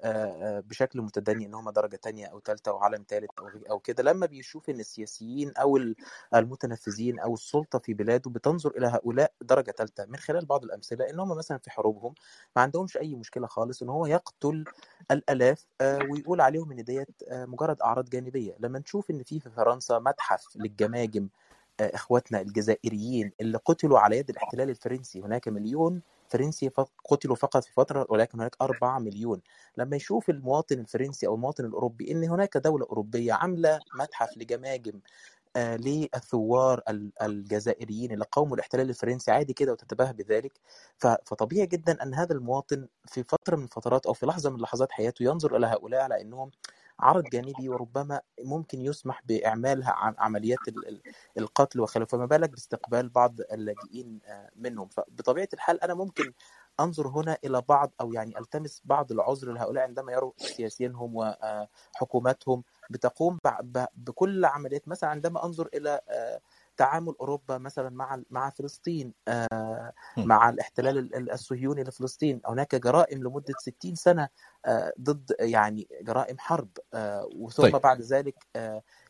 بشكل 0.69 1.01
متدني 1.03 1.47
إن 1.47 1.55
هم 1.55 1.71
درجة 1.71 1.97
تانية 1.97 2.27
أو 2.27 2.39
تالتة 2.39 2.71
أو 2.71 2.79
عالم 2.79 3.05
أو 3.39 3.49
أو 3.71 3.79
كده. 3.79 4.03
لما 4.03 4.27
بيشوف 4.27 4.71
إن 4.71 4.81
السياسيين 4.81 5.53
ال- 5.77 5.97
المتنفذين 6.35 7.19
أو 7.21 7.35
السلطة 7.35 7.79
في 7.79 7.95
بلاده 7.95 8.31
بتنظر 8.31 8.71
إلى 8.71 8.87
هؤلاء 8.87 9.33
درجة 9.43 9.71
تالتة 9.71 10.05
من 10.07 10.17
خلال 10.17 10.47
بعض 10.47 10.65
الأمثلة 10.65 11.11
إن 11.11 11.21
هم 11.21 11.37
مثلا 11.39 11.59
في 11.59 11.71
حروبهم 11.71 12.15
ما 12.57 12.63
عندهمش 12.63 12.97
أي 12.97 13.15
مشكلة 13.15 13.47
خالص 13.47 13.83
إن 13.83 13.89
هو 13.89 14.07
يقتل 14.07 14.65
الآلاف 15.11 15.67
ويقول 16.11 16.41
عليهم 16.41 16.73
إن 16.73 16.85
ديت 16.85 17.09
مجرد 17.33 17.81
أعراض 17.83 18.09
جانبية. 18.11 18.57
لما 18.61 18.79
نشوف 18.79 19.11
إن 19.11 19.23
في 19.23 19.41
في 19.41 19.51
فرنسا 19.51 19.99
متحف 19.99 20.57
للجماجم 20.57 21.29
إخواتنا 21.81 22.41
الجزائريين 22.41 23.33
اللي 23.41 23.59
قتلوا 23.65 23.99
على 23.99 24.19
يد 24.19 24.31
الاحتلال 24.31 24.71
الفرنسي. 24.71 25.21
هناك 25.21 25.49
مليون 25.49 26.03
فرنسي 26.29 26.71
قتلوا 27.05 27.37
فقط 27.37 27.65
في 27.65 27.73
فترة 27.73 28.07
ولكن 28.09 28.41
هناك 28.41 28.57
4 28.63 28.99
مليون. 28.99 29.41
لما 29.77 29.97
يشوف 29.97 30.31
المواطن 30.31 30.79
الفرنسي 30.79 31.27
أو 31.27 31.35
المواطن 31.35 31.65
الأوروبي 31.65 32.11
إن 32.13 32.25
هناك 32.25 32.57
دولة 32.57 32.87
أوروبية 32.87 33.33
عاملة 33.33 33.81
متحف 34.01 34.37
لجماجم 34.37 35.01
آه، 35.57 35.77
للثوار 35.77 36.81
ال- 36.89 37.13
الجزائريين 37.23 38.13
اللي 38.13 38.25
قاوموا 38.33 38.55
الاحتلال 38.55 38.89
الفرنسي 38.91 39.31
عادي 39.31 39.53
كده 39.53 39.73
وتتباهى 39.73 40.13
بذلك 40.13 40.53
فطبيعي 40.99 41.67
جدا 41.67 42.03
أن 42.03 42.15
هذا 42.15 42.33
المواطن 42.35 42.89
في 43.07 43.23
فترة 43.25 43.57
من 43.57 43.65
الفترات 43.65 44.07
أو 44.07 44.13
في 44.13 44.27
لحظة 44.27 44.51
من 44.51 44.61
لحظات 44.61 44.93
حياته 44.93 45.23
ينظر 45.23 45.57
إلى 45.57 45.67
هؤلاء 45.67 46.01
على 46.03 46.21
إنهم 46.21 46.51
عرض 47.03 47.25
جانبي 47.29 47.69
وربما 47.69 48.21
ممكن 48.45 48.81
يسمح 48.81 49.23
بإعمالها 49.25 49.91
عن 49.93 50.15
عمليات 50.19 50.69
ال- 50.69 50.89
ال- 50.89 51.03
القتل 51.39 51.81
وخلافه 51.81 52.11
فما 52.17 52.27
بالك 52.27 52.51
باستقبال 52.51 53.09
بعض 53.09 53.41
اللاجئين 53.41 54.21
آه، 54.27 54.51
منهم. 54.57 54.89
فبطبيعة 54.89 55.49
الحال 55.55 55.83
أنا 55.83 55.95
ممكن 55.95 56.33
أنظر 56.81 57.09
هنا 57.09 57.39
إلى 57.45 57.63
بعض 57.69 57.93
أو 58.01 58.13
يعني 58.13 58.39
ألتمس 58.39 58.83
بعض 58.85 59.13
العذر 59.13 59.53
لهؤلاء 59.53 59.85
عندما 59.85 60.13
يروا 60.13 60.33
سياسيينهم 60.37 61.13
وحكوماتهم 61.17 62.65
بتقوم 62.91 63.39
بع- 63.49 63.61
ب- 63.63 63.87
بكل 63.97 64.45
عمليات 64.45 64.89
مثلا 64.89 65.11
عندما 65.11 65.45
أنظر 65.45 65.69
إلى 65.75 66.01
آه، 66.09 66.41
تعامل 66.77 67.15
أوروبا 67.21 67.59
مثلا 67.59 67.91
مع 67.91 68.23
مع 68.31 68.51
فلسطين 68.51 69.13
آه،. 69.29 69.93
مع 70.17 70.49
الاحتلال 70.49 70.99
ال- 70.99 71.17
ال- 71.17 71.33
الصهيوني 71.33 71.83
لفلسطين. 71.83 72.41
هناك 72.47 72.75
جرائم 72.75 73.23
لمدة 73.23 73.55
60 73.59 73.95
سنة 73.95 74.29
آه، 74.67 74.93
ضد 75.01 75.35
يعني 75.41 75.89
جرائم 76.03 76.39
حرب 76.39 76.69
آه، 76.95 77.29
وثم 77.37 77.63
طيب. 77.63 77.77
بعد 77.77 78.01
ذلك 78.01 78.47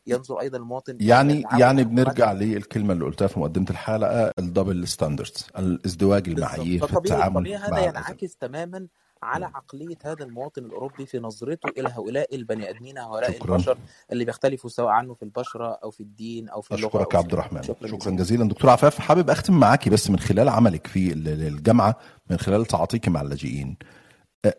ينظر 0.07 0.39
أيضا 0.39 0.57
المواطن 0.57 0.97
يعني 1.01 1.43
يعني 1.59 1.83
بنرجع 1.83 2.31
للكلمة 2.31 2.93
اللي 2.93 3.05
قلتها 3.05 3.27
في 3.27 3.39
مقدمة 3.39 3.65
الحلقة 3.69 4.31
ال 4.39 4.46
double 4.46 4.87
standards 4.87 5.47
الازدواج 5.57 6.29
المعايير 6.29 6.87
في 6.87 6.97
التعامل 6.97 7.35
طبيعي 7.35 7.57
هذا 7.61 7.79
ينعكس 7.85 8.35
تماما 8.35 8.87
على 9.23 9.47
مم. 9.47 9.55
عقلية 9.55 9.97
هذا 10.05 10.23
المواطن 10.23 10.65
الأوروبي 10.65 11.05
في 11.05 11.19
نظرته 11.19 11.69
إلى 11.77 11.89
هؤلاء 11.89 12.35
البني 12.35 12.69
آدمين 12.69 12.97
هؤلاء 12.97 13.31
شكرا. 13.31 13.55
البشر 13.55 13.77
اللي 14.11 14.25
بيختلفوا 14.25 14.69
سواء 14.69 14.89
عنه 14.89 15.13
في 15.13 15.23
البشرة 15.23 15.79
أو 15.83 15.91
في 15.91 15.99
الدين 16.03 16.49
أو 16.49 16.61
في 16.61 16.71
اللغة 16.75 16.87
أشكرك 16.87 17.13
يا 17.13 17.19
عبد 17.19 17.33
الرحمن. 17.33 17.63
شكرا 17.63 17.87
شكرا 17.87 18.11
جزيلا. 18.11 18.47
دكتور 18.49 18.69
عفاف 18.69 18.99
حابب 18.99 19.29
أختم 19.29 19.59
معاكي 19.59 19.89
بس 19.89 20.09
من 20.09 20.19
خلال 20.19 20.49
عملك 20.49 20.87
في 20.87 21.13
ال- 21.13 21.27
ال- 21.27 21.47
الجامعة 21.47 21.95
من 22.29 22.37
خلال 22.37 22.65
تعاطيك 22.65 23.09
مع 23.09 23.21
اللاجئين. 23.21 23.77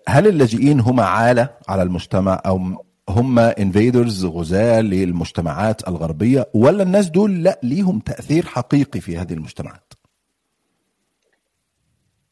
هل 0.08 0.26
اللاجئين 0.26 0.80
هم 0.80 1.00
عالة 1.00 1.48
على 1.68 1.82
المجتمع 1.82 2.42
أو 2.46 2.60
هم 3.08 3.38
انفيدرز 3.38 4.24
غزاة 4.24 4.80
للمجتمعات 4.80 5.88
الغربية 5.88 6.50
ولا 6.54 6.82
الناس 6.82 7.08
دول 7.10 7.42
لا 7.42 7.60
ليهم 7.62 7.98
تأثير 8.00 8.46
حقيقي 8.46 9.00
في 9.00 9.18
هذه 9.18 9.32
المجتمعات؟ 9.32 9.92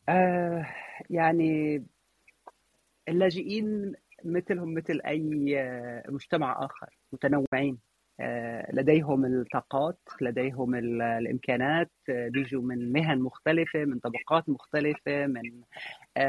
آه 0.08 0.66
يعني 1.10 1.82
اللاجئين 3.08 3.92
مثلهم 4.24 4.74
مثل 4.74 5.00
أي 5.06 5.60
آه، 5.60 6.02
مجتمع 6.08 6.64
آخر 6.64 6.98
متنوعين. 7.12 7.78
آه، 8.20 8.70
لديهم 8.72 9.24
الطاقات 9.24 9.98
لديهم 10.20 10.74
ال- 10.74 11.02
الإمكانات 11.02 11.90
آه، 12.10 12.28
بيجوا 12.28 12.62
من 12.62 12.92
مهن 12.92 13.18
مختلفة 13.18 13.84
من 13.84 13.98
طبقات 13.98 14.48
مختلفة 14.48 15.26
من 15.26 15.42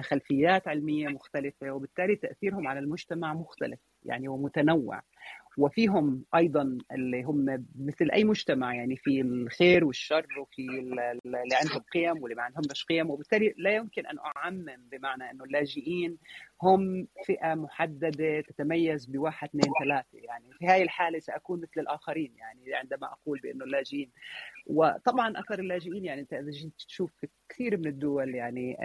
خلفيات 0.02 0.68
علمية 0.68 1.08
مختلفة 1.08 1.72
وبالتالي 1.72 2.16
تأثيرهم 2.16 2.68
على 2.68 2.80
المجتمع 2.80 3.34
مختلف 3.34 3.80
يعني 4.04 4.28
ومتنوع. 4.28 5.02
وفيهم 5.58 6.24
أيضا 6.36 6.78
اللي 6.92 7.24
هم 7.24 7.66
مثل 7.80 8.12
أي 8.14 8.24
مجتمع 8.24 8.76
يعني 8.76 8.96
في 8.98 9.22
الخير 9.22 9.86
والشر 9.86 10.26
وفي 10.40 10.62
ال- 10.62 11.00
ال- 11.00 11.20
اللي 11.26 11.56
عندهم 11.64 11.82
قيم 11.94 12.24
واللي 12.24 12.36
ما 12.36 12.44
عندهمش 12.44 12.86
قيم 12.86 13.10
وبالتالي 13.10 13.54
لا 13.58 13.76
يمكن 13.76 14.06
أن 14.06 14.18
أعمم 14.38 14.88
بمعنى 14.92 15.32
إنه 15.32 15.44
اللاجئين 15.44 16.18
هم 16.62 17.08
فئة 17.26 17.54
محددة 17.54 18.42
تتميز 18.42 19.06
بواحد 19.06 19.48
اثنين 19.48 19.74
ثلاثة. 19.84 20.18
يعني 20.18 20.46
في 20.60 20.68
هذه 20.68 20.82
الحالة 20.82 21.20
سأكون 21.20 21.62
مثل 21.62 21.82
الآخرين. 21.82 22.34
يعني 22.38 22.74
عندما 22.74 23.08
أقول 23.08 23.40
بأنه 23.40 23.66
اللاجئين 23.66 24.12
وطبعا 24.68 25.40
اثر 25.40 25.60
اللاجئين 25.60 26.06
يعني 26.06 26.22
انت 26.22 26.34
إذا 26.34 26.52
جيت 26.52 26.74
تشوف 26.88 27.12
في 27.22 27.28
كثير 27.50 27.78
من 27.78 27.88
الدول 27.88 28.36
يعني 28.36 28.78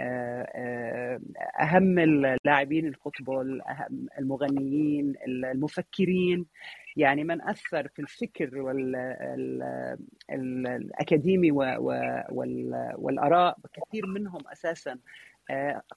أهم 1.59 1.99
اللاعبين 1.99 2.87
الفوتبول 2.87 3.61
أهم 3.61 4.07
المغنيين 4.19 5.13
المفكرين. 5.27 6.45
يعني 6.95 7.23
من 7.23 7.41
أثر 7.41 7.87
في 7.87 8.01
الفكر 8.01 8.57
والاكاديمي 10.29 11.51
والآراء 12.97 13.57
كثير 13.73 14.05
منهم 14.05 14.47
أساسا 14.47 14.99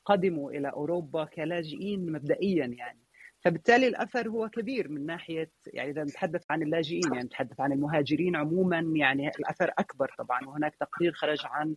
قدموا 0.05 0.51
إلى 0.51 0.69
أوروبا 0.69 1.25
كلاجئين 1.25 2.13
مبدئيا 2.13 2.67
يعني. 2.67 2.99
فبالتالي 3.41 3.89
الأثر 3.89 4.29
هو 4.29 4.49
كبير 4.49 4.89
من 4.89 5.07
ناحية 5.07 5.51
يعني 5.67 5.91
إذا 5.91 6.05
نتحدث 6.05 6.45
عن 6.51 6.63
اللاجئين 6.63 7.15
يعني 7.15 7.25
نتحدث 7.25 7.61
عن 7.61 7.73
المهاجرين 7.73 8.37
عموما 8.37 8.79
يعني 8.97 9.29
الأثر 9.29 9.73
أكبر 9.79 10.15
طبعا. 10.19 10.47
وهناك 10.47 10.75
تقرير 10.75 11.13
خرج 11.13 11.39
عن 11.45 11.75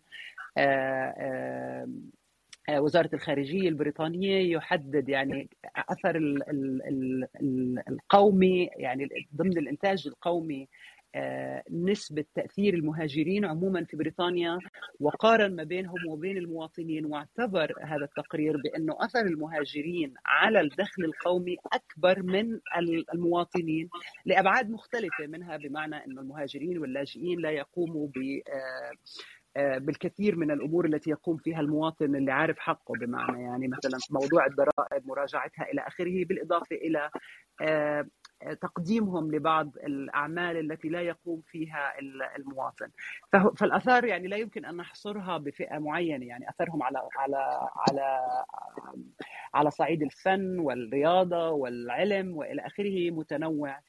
وزارة 2.69 3.09
الخارجية 3.13 3.69
البريطانية 3.69 4.55
يحدد 4.55 5.09
يعني 5.09 5.49
أثر 5.75 6.17
القومي 7.89 8.69
يعني 8.75 9.09
ضمن 9.35 9.57
الإنتاج 9.57 10.07
القومي 10.07 10.67
نسبة 11.71 12.25
تأثير 12.35 12.73
المهاجرين 12.73 13.45
عموما 13.45 13.83
في 13.83 13.97
بريطانيا 13.97 14.59
وقارن 14.99 15.55
ما 15.55 15.63
بينهم 15.63 16.07
وبين 16.09 16.37
المواطنين 16.37 17.05
واعتبر 17.05 17.73
هذا 17.81 18.05
التقرير 18.05 18.57
بأنه 18.57 18.97
أثر 18.99 19.21
المهاجرين 19.21 20.13
على 20.25 20.61
الدخل 20.61 21.03
القومي 21.03 21.57
أكبر 21.73 22.23
من 22.23 22.59
المواطنين 23.13 23.89
لأبعاد 24.25 24.69
مختلفة 24.69 25.27
منها 25.27 25.57
بمعنى 25.57 25.95
أن 25.95 26.19
المهاجرين 26.19 26.77
واللاجئين 26.77 27.39
لا 27.39 27.49
يقوموا 27.49 28.07
ب 28.07 28.41
بالكثير 29.55 30.35
من 30.35 30.51
الأمور 30.51 30.85
التي 30.85 31.09
يقوم 31.09 31.37
فيها 31.37 31.59
المواطن 31.59 32.15
اللي 32.15 32.31
عارف 32.31 32.59
حقه 32.59 32.93
بمعنى 33.01 33.43
يعني 33.43 33.67
مثلا 33.67 33.99
موضوع 34.11 34.45
الضرائب 34.45 35.07
مراجعتها 35.07 35.71
إلى 35.71 35.81
آخره 35.81 36.25
بالإضافة 36.25 36.75
إلى 36.75 37.09
تقديمهم 38.61 39.31
لبعض 39.31 39.77
الأعمال 39.77 40.71
التي 40.71 40.89
لا 40.89 41.01
يقوم 41.01 41.41
فيها 41.41 41.93
المواطن. 42.37 42.87
فالأثار 43.57 44.05
يعني 44.05 44.27
لا 44.27 44.37
يمكن 44.37 44.65
أن 44.65 44.77
نحصرها 44.77 45.37
بفئة 45.37 45.77
معينة 45.77 46.25
يعني 46.25 46.49
أثرهم 46.49 46.83
على 46.83 47.09
على 47.17 47.69
على 47.87 48.19
على 49.53 49.71
صعيد 49.71 50.01
الفن 50.01 50.59
والرياضة 50.59 51.49
والعلم 51.49 52.37
وإلى 52.37 52.61
آخره 52.61 53.11
متنوع 53.11 53.79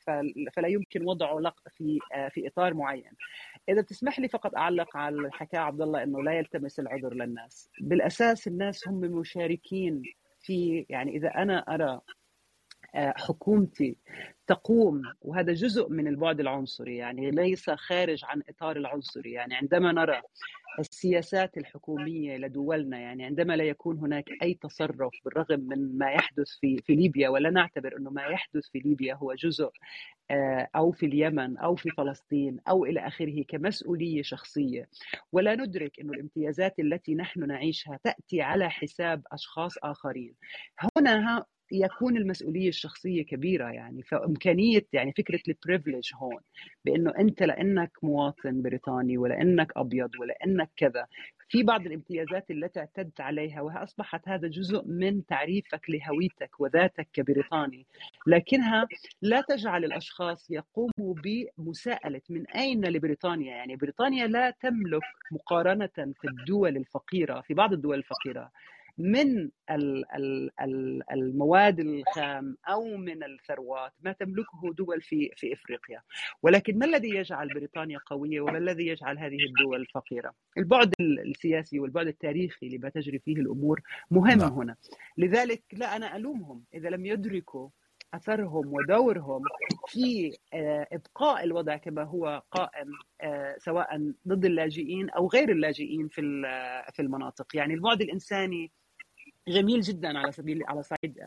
فلا 0.52 0.68
يمكن 0.68 1.08
وضعه 1.08 1.52
في 1.70 1.98
في 2.30 2.48
إطار 2.48 2.74
معين. 2.74 3.12
إذا 3.68 3.80
بتسمح 3.80 4.20
لي 4.20 4.28
فقط 4.28 4.56
أعلق 4.56 4.96
على 4.96 5.16
اللي 5.16 5.32
حكاه 5.32 5.60
عبد 5.60 5.80
الله 5.80 6.02
إنه 6.02 6.22
لا 6.22 6.32
يلتمس 6.32 6.80
العذر 6.80 7.14
للناس. 7.14 7.70
بالأساس 7.80 8.46
الناس 8.46 8.88
هم 8.88 9.00
مشاركين 9.00 10.02
في 10.40 10.86
يعني 10.88 11.16
إذا 11.16 11.28
أنا 11.28 11.58
أرى 11.58 12.00
حكومتي 12.96 13.96
تقوم 14.46 15.02
وهذا 15.22 15.52
جزء 15.52 15.88
من 15.88 16.08
البعد 16.08 16.40
العنصري 16.40 16.96
يعني 16.96 17.30
ليس 17.30 17.70
خارج 17.70 18.24
عن 18.24 18.42
إطار 18.48 18.76
العنصري. 18.76 19.32
يعني 19.32 19.54
عندما 19.54 19.92
نرى 19.92 20.22
السياسات 20.78 21.58
الحكومية 21.58 22.36
لدولنا 22.36 22.98
يعني 22.98 23.24
عندما 23.24 23.56
لا 23.56 23.64
يكون 23.64 23.98
هناك 23.98 24.24
أي 24.42 24.54
تصرف 24.54 25.12
بالرغم 25.24 25.60
من 25.60 25.98
ما 25.98 26.10
يحدث 26.10 26.48
في 26.60 26.78
في 26.86 26.94
ليبيا 26.94 27.28
ولا 27.28 27.50
نعتبر 27.50 27.96
إنه 27.96 28.10
ما 28.10 28.22
يحدث 28.22 28.66
في 28.72 28.78
ليبيا 28.78 29.14
هو 29.14 29.34
جزء 29.34 29.70
أو 30.76 30.92
في 30.92 31.06
اليمن 31.06 31.56
أو 31.56 31.74
في 31.76 31.90
فلسطين 31.90 32.60
أو 32.68 32.84
إلى 32.84 33.00
آخره 33.06 33.44
كمسؤولية 33.48 34.22
شخصية. 34.22 34.88
ولا 35.32 35.54
ندرك 35.54 36.00
إنه 36.00 36.12
الامتيازات 36.12 36.78
التي 36.78 37.14
نحن 37.14 37.46
نعيشها 37.46 37.98
تأتي 38.04 38.42
على 38.42 38.70
حساب 38.70 39.22
أشخاص 39.32 39.78
آخرين. 39.82 40.34
هنا 40.98 41.44
يكون 41.72 42.16
المسؤولية 42.16 42.68
الشخصية 42.68 43.24
كبيرة 43.24 43.70
يعني 43.70 44.02
فإمكانية 44.02 44.86
يعني 44.92 45.12
فكرة 45.12 45.40
البريفليج 45.48 46.10
هون 46.14 46.40
بإنه 46.84 47.12
أنت 47.18 47.42
لانك 47.42 47.90
مواطن 48.02 48.62
بريطاني 48.62 49.18
ولانك 49.18 49.72
أبيض 49.76 50.10
ولانك 50.20 50.70
كذا 50.76 51.06
في 51.48 51.62
بعض 51.62 51.86
الامتيازات 51.86 52.50
التي 52.50 52.80
اعتدت 52.80 53.20
عليها 53.20 53.60
واصبحت 53.60 54.28
هذا 54.28 54.48
جزء 54.48 54.82
من 54.86 55.26
تعريفك 55.26 55.80
لهويتك 55.90 56.60
وذاتك 56.60 57.08
كبريطاني 57.12 57.86
لكنها 58.26 58.86
لا 59.22 59.40
تجعل 59.48 59.84
الأشخاص 59.84 60.50
يقوموا 60.50 61.14
بمساءلة 61.24 62.20
من 62.30 62.46
أين 62.46 62.84
لبريطانيا؟ 62.84 63.56
يعني 63.56 63.76
بريطانيا 63.76 64.26
لا 64.26 64.50
تملك 64.50 65.02
مقارنة 65.32 65.86
في 65.96 66.28
الدول 66.28 66.76
الفقيرة 66.76 67.40
في 67.40 67.54
بعض 67.54 67.72
الدول 67.72 67.98
الفقيرة 67.98 68.50
من 68.98 69.50
المواد 71.12 71.80
الخام 71.80 72.56
أو 72.68 72.96
من 72.96 73.24
الثروات 73.24 73.92
ما 74.00 74.12
تملكه 74.12 74.72
دول 74.72 75.02
في 75.02 75.30
في 75.36 75.52
إفريقيا. 75.52 76.02
ولكن 76.42 76.78
ما 76.78 76.86
الذي 76.86 77.08
يجعل 77.08 77.48
بريطانيا 77.48 77.98
قوية 78.06 78.40
وما 78.40 78.58
الذي 78.58 78.86
يجعل 78.86 79.18
هذه 79.18 79.36
الدول 79.48 79.86
فقيرة؟ 79.86 80.32
البعد 80.58 80.94
السياسي 81.00 81.80
والبعد 81.80 82.06
التاريخي 82.06 82.68
لما 82.68 82.88
تجري 82.88 83.18
فيه 83.18 83.36
الأمور 83.36 83.80
مهم 84.10 84.38
نعم. 84.38 84.52
هنا. 84.52 84.76
لذلك 85.18 85.62
لا 85.72 85.96
أنا 85.96 86.16
ألومهم. 86.16 86.64
إذا 86.74 86.88
لم 86.88 87.06
يدركوا 87.06 87.68
أثرهم 88.14 88.72
ودورهم 88.74 89.42
في 89.86 90.36
إبقاء 90.92 91.44
الوضع 91.44 91.76
كما 91.76 92.02
هو 92.02 92.42
قائم 92.50 92.90
سواء 93.58 94.12
ضد 94.28 94.44
اللاجئين 94.44 95.10
أو 95.10 95.28
غير 95.28 95.50
اللاجئين 95.50 96.08
في 96.08 96.20
في 96.92 97.02
المناطق. 97.02 97.56
يعني 97.56 97.74
البعد 97.74 98.02
الإنساني 98.02 98.72
جميل 99.48 99.80
جدا 99.80 100.18
على 100.18 100.32
سبيل 100.32 100.62
على 100.68 100.82
صعيد 100.82 101.18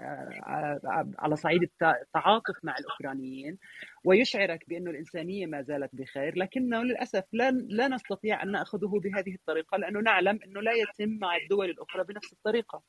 على 1.20 1.36
صعيد 1.36 1.64
التعاطف 1.64 2.56
مع 2.64 2.78
الأوكرانيين 2.78 3.58
ويشعرك 4.04 4.64
بأنه 4.68 4.92
الإنسانية 4.92 5.46
ما 5.46 5.62
زالت 5.62 5.90
بخير 5.94 6.38
لكنه 6.38 6.84
للأسف 6.84 7.24
لا 7.34 7.52
لا 7.52 7.88
نستطيع 7.88 8.44
أن 8.44 8.52
نأخذه 8.52 9.00
بهذه 9.04 9.36
الطريقة 9.36 9.78
لأنه 9.78 10.00
نعلم 10.00 10.40
أنه 10.46 10.62
لا 10.62 10.72
يتم 10.72 11.18
مع 11.22 11.36
الدول 11.36 11.70
الأخرى 11.70 12.04
بنفس 12.04 12.34
الطريقة. 12.34 12.82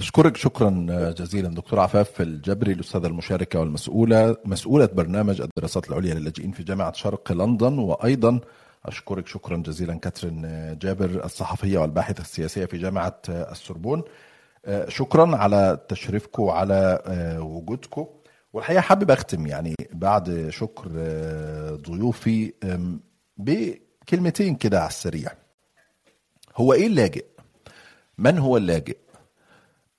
أشكرك 0.00 0.36
شكرا 0.36 0.86
جزيلا 1.18 1.48
دكتور 1.48 1.80
عفاف 1.80 2.20
الجبري 2.20 2.72
الأستاذة 2.72 3.06
المشاركة 3.06 3.60
والمسؤولة 3.60 4.36
مسؤولة 4.44 4.86
برنامج 4.86 5.40
الدراسات 5.40 5.88
العليا 5.90 6.14
للاجئين 6.14 6.52
في 6.52 6.62
جامعة 6.62 6.92
شرق 6.92 7.32
لندن 7.32 7.78
وأيضا 7.78 8.40
أشكرك 8.84 9.26
شكرا 9.26 9.56
جزيلا 9.56 9.94
كاترين 9.94 10.42
جابر 10.78 11.24
الصحفية 11.24 11.78
والباحثة 11.78 12.20
السياسية 12.20 12.64
في 12.64 12.78
جامعة 12.78 13.20
السوربون. 13.28 14.02
شكرا 14.88 15.36
على 15.36 15.78
تشريفكم 15.88 16.42
وعلى 16.42 17.02
وجودكم 17.40 18.06
والحقيقة 18.52 18.80
حابب 18.80 19.10
أختم 19.10 19.46
يعني 19.46 19.74
بعد 19.92 20.46
شكر 20.50 20.88
ضيوفي 21.74 22.52
بكلمتين 23.36 24.54
كده 24.54 24.80
على 24.80 24.88
السريع. 24.88 25.30
هو 26.56 26.72
إيه 26.72 26.86
اللاجئ؟ 26.86 27.24
من 28.18 28.38
هو 28.38 28.56
اللاجئ؟ 28.56 28.96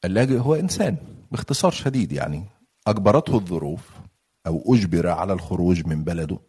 اللاجئ 0.06 0.38
هو 0.38 0.56
إنسان 0.56 0.98
باختصار 1.32 1.72
شديد 1.72 2.12
يعني. 2.12 2.46
أجبرته 2.88 3.36
الظروف 3.36 3.90
أو 4.48 4.64
أجبر 4.76 5.08
على 5.08 5.34
الخروج 5.34 5.88
من 5.88 6.04
بلده 6.04 6.40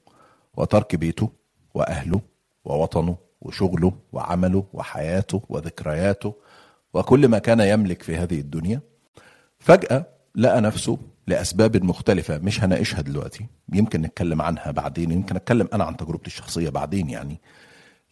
وترك 0.57 0.97
بيته. 0.97 1.31
وأهله 1.75 2.21
ووطنه 2.65 3.17
وشغله 3.41 3.93
وعمله 4.13 4.65
وحياته 4.73 5.43
وذكرياته 5.49 6.35
وكل 6.95 7.29
ما 7.29 7.39
كان 7.39 7.61
يملك 7.61 8.03
في 8.03 8.17
هذه 8.17 8.41
الدنيا 8.41 8.81
فجأة 9.59 10.07
لقى 10.35 10.61
نفسه 10.61 10.99
لأسباب 11.27 11.85
مختلفة 11.85 12.39
مش 12.39 12.65
هناقشها 12.65 13.01
دلوقتي 13.01 13.47
يمكن 13.73 14.03
نتكلم 14.03 14.43
عنها 14.43 14.71
بعدين 14.71 15.11
يمكن 15.13 15.37
اتكلم 15.37 15.69
أنا 15.73 15.85
عن 15.85 15.97
تجربتي 15.97 16.27
الشخصية 16.27 16.69
بعدين 16.71 17.11
يعني 17.11 17.41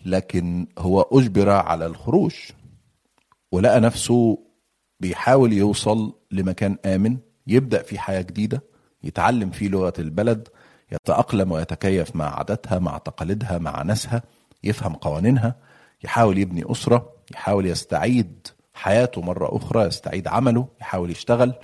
لكن 0.04 0.66
هو 0.78 1.00
أجبر 1.00 1.50
على 1.50 1.86
الخروج 1.86 2.34
ولقى 3.52 3.80
نفسه 3.80 4.38
بيحاول 5.00 5.52
يوصل 5.52 6.14
لمكان 6.30 6.76
آمن 6.86 7.16
يبدأ 7.46 7.82
في 7.82 7.98
حياة 7.98 8.20
جديدة 8.22 8.62
يتعلم 9.04 9.50
فيه 9.50 9.68
لغة 9.68 9.92
البلد 9.98 10.48
يتأقلم 10.92 11.52
ويتكيف 11.52 12.16
مع 12.16 12.38
عاداتها 12.38 12.78
مع 12.78 12.98
تقاليدها 12.98 13.58
مع 13.58 13.82
ناسها 13.82 14.22
يفهم 14.64 14.94
قوانينها 14.94 15.54
يحاول 16.04 16.38
يبني 16.38 16.72
أسرة 16.72 17.12
يحاول 17.30 17.66
يستعيد 17.66 18.48
حياته 18.74 19.20
مرة 19.20 19.56
أخرى 19.56 19.84
يستعيد 19.84 20.28
عمله 20.28 20.68
يحاول 20.80 21.10
يشتغل 21.10 21.54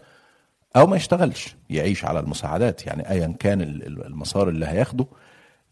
أو 0.76 0.86
ما 0.86 0.96
يشتغلش 0.96 1.56
يعيش 1.70 2.04
على 2.04 2.20
المساعدات 2.20 2.86
يعني 2.86 3.10
أيا 3.10 3.34
كان 3.38 3.60
المسار 4.06 4.48
اللي 4.48 4.66
هياخده. 4.66 5.06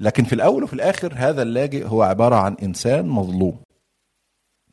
لكن 0.00 0.24
في 0.24 0.32
الأول 0.32 0.62
وفي 0.62 0.72
الآخر 0.72 1.12
هذا 1.16 1.42
اللاجئ 1.42 1.86
هو 1.86 2.02
عبارة 2.02 2.34
عن 2.34 2.56
إنسان 2.62 3.08
مظلوم. 3.08 3.60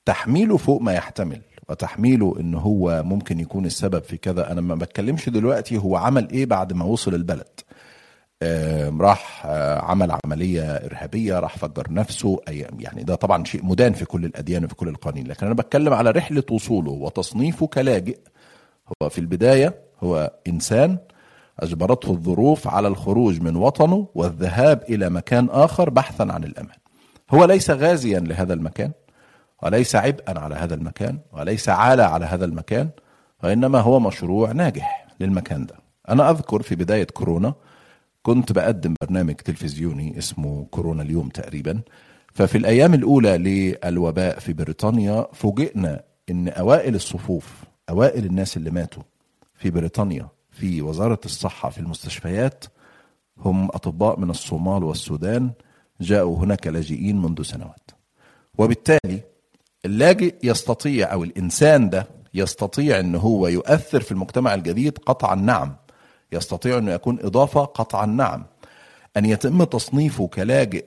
تحميله 0.05 0.57
فوق 0.57 0.81
ما 0.81 0.93
يحتمل 0.93 1.41
وتحميله 1.69 2.35
إن 2.39 2.55
هو 2.55 3.03
ممكن 3.03 3.39
يكون 3.39 3.65
السبب 3.65 4.03
في 4.03 4.17
كذا. 4.17 4.51
أنا 4.51 4.61
ما 4.61 4.75
بتكلمش 4.75 5.29
دلوقتي 5.29 5.77
هو 5.77 5.95
عمل 5.95 6.29
إيه 6.29 6.45
بعد 6.45 6.73
ما 6.73 6.85
وصل 6.85 7.13
البلد. 7.15 7.59
راح 8.99 9.45
عمل 9.83 10.17
عملية 10.25 10.63
إرهابية 10.63 11.39
راح 11.39 11.57
فجر 11.57 11.87
نفسه. 11.89 12.41
يعني 12.79 13.03
ده 13.03 13.15
طبعا 13.15 13.43
شيء 13.43 13.65
مدان 13.65 13.93
في 13.93 14.05
كل 14.05 14.25
الأديان 14.25 14.65
وفي 14.65 14.75
كل 14.75 14.87
القوانين. 14.87 15.27
لكن 15.27 15.45
أنا 15.45 15.55
بتكلم 15.55 15.93
على 15.93 16.11
رحلة 16.11 16.43
وصوله 16.51 16.91
وتصنيفه 16.91 17.67
كلاجئ. 17.67 18.19
هو 19.03 19.09
في 19.09 19.17
البداية 19.19 19.75
هو 20.03 20.31
إنسان 20.47 20.97
أجبرته 21.59 22.11
الظروف 22.11 22.67
على 22.67 22.87
الخروج 22.87 23.41
من 23.41 23.55
وطنه 23.55 24.07
والذهاب 24.15 24.83
إلى 24.89 25.09
مكان 25.09 25.49
آخر 25.49 25.89
بحثا 25.89 26.23
عن 26.23 26.43
الأمان. 26.43 26.75
هو 27.31 27.45
ليس 27.45 27.71
غازيا 27.71 28.19
لهذا 28.19 28.53
المكان 28.53 28.91
وليس 29.63 29.95
عبئا 29.95 30.39
على 30.39 30.55
هذا 30.55 30.75
المكان 30.75 31.19
وليس 31.31 31.69
عالة 31.69 32.03
على 32.03 32.25
هذا 32.25 32.45
المكان 32.45 32.89
وإنما 33.43 33.79
هو 33.79 33.99
مشروع 33.99 34.51
ناجح 34.51 35.07
للمكان 35.19 35.65
ده. 35.65 35.75
أنا 36.09 36.29
أذكر 36.29 36.61
في 36.61 36.75
بداية 36.75 37.03
كورونا 37.07 37.53
كنت 38.21 38.51
بقدم 38.51 38.93
برنامج 39.01 39.35
تلفزيوني 39.35 40.17
اسمه 40.17 40.65
كورونا 40.71 41.03
اليوم 41.03 41.29
تقريبا. 41.29 41.81
ففي 42.33 42.57
الأيام 42.57 42.93
الأولى 42.93 43.37
للوباء 43.37 44.39
في 44.39 44.53
بريطانيا 44.53 45.27
فوجئنا 45.33 46.03
إن 46.29 46.47
أوائل 46.47 46.95
الصفوف 46.95 47.63
أوائل 47.89 48.25
الناس 48.25 48.57
اللي 48.57 48.71
ماتوا 48.71 49.03
في 49.55 49.69
بريطانيا 49.69 50.27
في 50.51 50.81
وزارة 50.81 51.19
الصحة 51.25 51.69
في 51.69 51.77
المستشفيات 51.77 52.65
هم 53.37 53.65
أطباء 53.65 54.19
من 54.19 54.29
الصومال 54.29 54.83
والسودان 54.83 55.51
جاءوا 56.01 56.37
هنا 56.37 56.55
كلاجئين 56.55 57.21
منذ 57.21 57.41
سنوات. 57.41 57.91
وبالتالي 58.57 59.21
اللاجئ 59.85 60.35
يستطيع 60.43 61.13
أو 61.13 61.23
الإنسان 61.23 61.89
ده 61.89 62.07
يستطيع 62.33 62.99
أن 62.99 63.15
هو 63.15 63.47
يؤثر 63.47 64.01
في 64.01 64.11
المجتمع 64.11 64.53
الجديد 64.53 64.97
قطعا 64.97 65.35
نعم 65.35 65.75
يستطيع 66.31 66.77
أنه 66.77 66.91
يكون 66.91 67.19
إضافة 67.21 67.61
قطعا 67.65 68.05
نعم 68.05 68.45
أن 69.17 69.25
يتم 69.25 69.63
تصنيفه 69.63 70.27
كلاجئ 70.27 70.85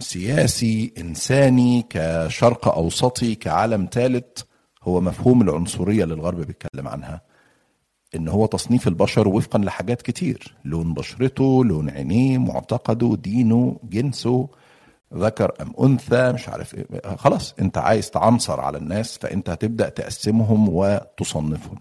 سياسي 0.00 0.92
إنساني 0.98 1.86
كشرق 1.90 2.68
أوسطي 2.68 3.34
كعالم 3.34 3.88
ثالث 3.92 4.42
هو 4.82 5.00
مفهوم 5.00 5.42
العنصرية 5.42 6.04
اللي 6.04 6.14
الغرب 6.14 6.40
بيتكلم 6.40 6.88
عنها. 6.88 7.20
إن 8.14 8.28
هو 8.28 8.46
تصنيف 8.46 8.88
البشر 8.88 9.28
وفقا 9.28 9.58
لحاجات 9.58 10.02
كتير. 10.02 10.54
لون 10.64 10.94
بشرته 10.94 11.64
لون 11.64 11.90
عينيه 11.90 12.38
معتقده 12.38 13.16
دينه 13.16 13.80
جنسه 13.84 14.48
ذكر 15.14 15.52
أم 15.60 15.72
أنثى 15.80 16.32
مش 16.32 16.48
عارف 16.48 16.74
إيه. 16.74 17.16
خلاص 17.16 17.54
أنت 17.60 17.78
عايز 17.78 18.10
تعنصر 18.10 18.60
على 18.60 18.78
الناس 18.78 19.18
فأنت 19.18 19.50
هتبدأ 19.50 19.88
تقسمهم 19.88 20.68
وتصنفهم. 20.68 21.78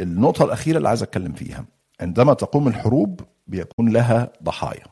النقطة 0.00 0.44
الأخيرة 0.44 0.76
اللي 0.76 0.88
عايز 0.88 1.02
أتكلم 1.02 1.32
فيها 1.32 1.64
عندما 2.00 2.34
تقوم 2.34 2.68
الحروب 2.68 3.20
بيكون 3.46 3.88
لها 3.88 4.32
ضحايا 4.42 4.84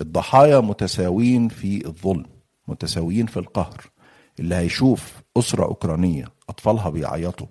الضحايا 0.00 0.60
متساويين 0.60 1.48
في 1.48 1.86
الظلم 1.86 2.26
متساويين 2.68 3.26
في 3.26 3.36
القهر 3.36 3.84
اللي 4.40 4.54
هيشوف 4.54 5.22
أسرة 5.36 5.64
أوكرانية 5.64 6.24
أطفالها 6.48 6.90
بيعيطوا 6.90 7.46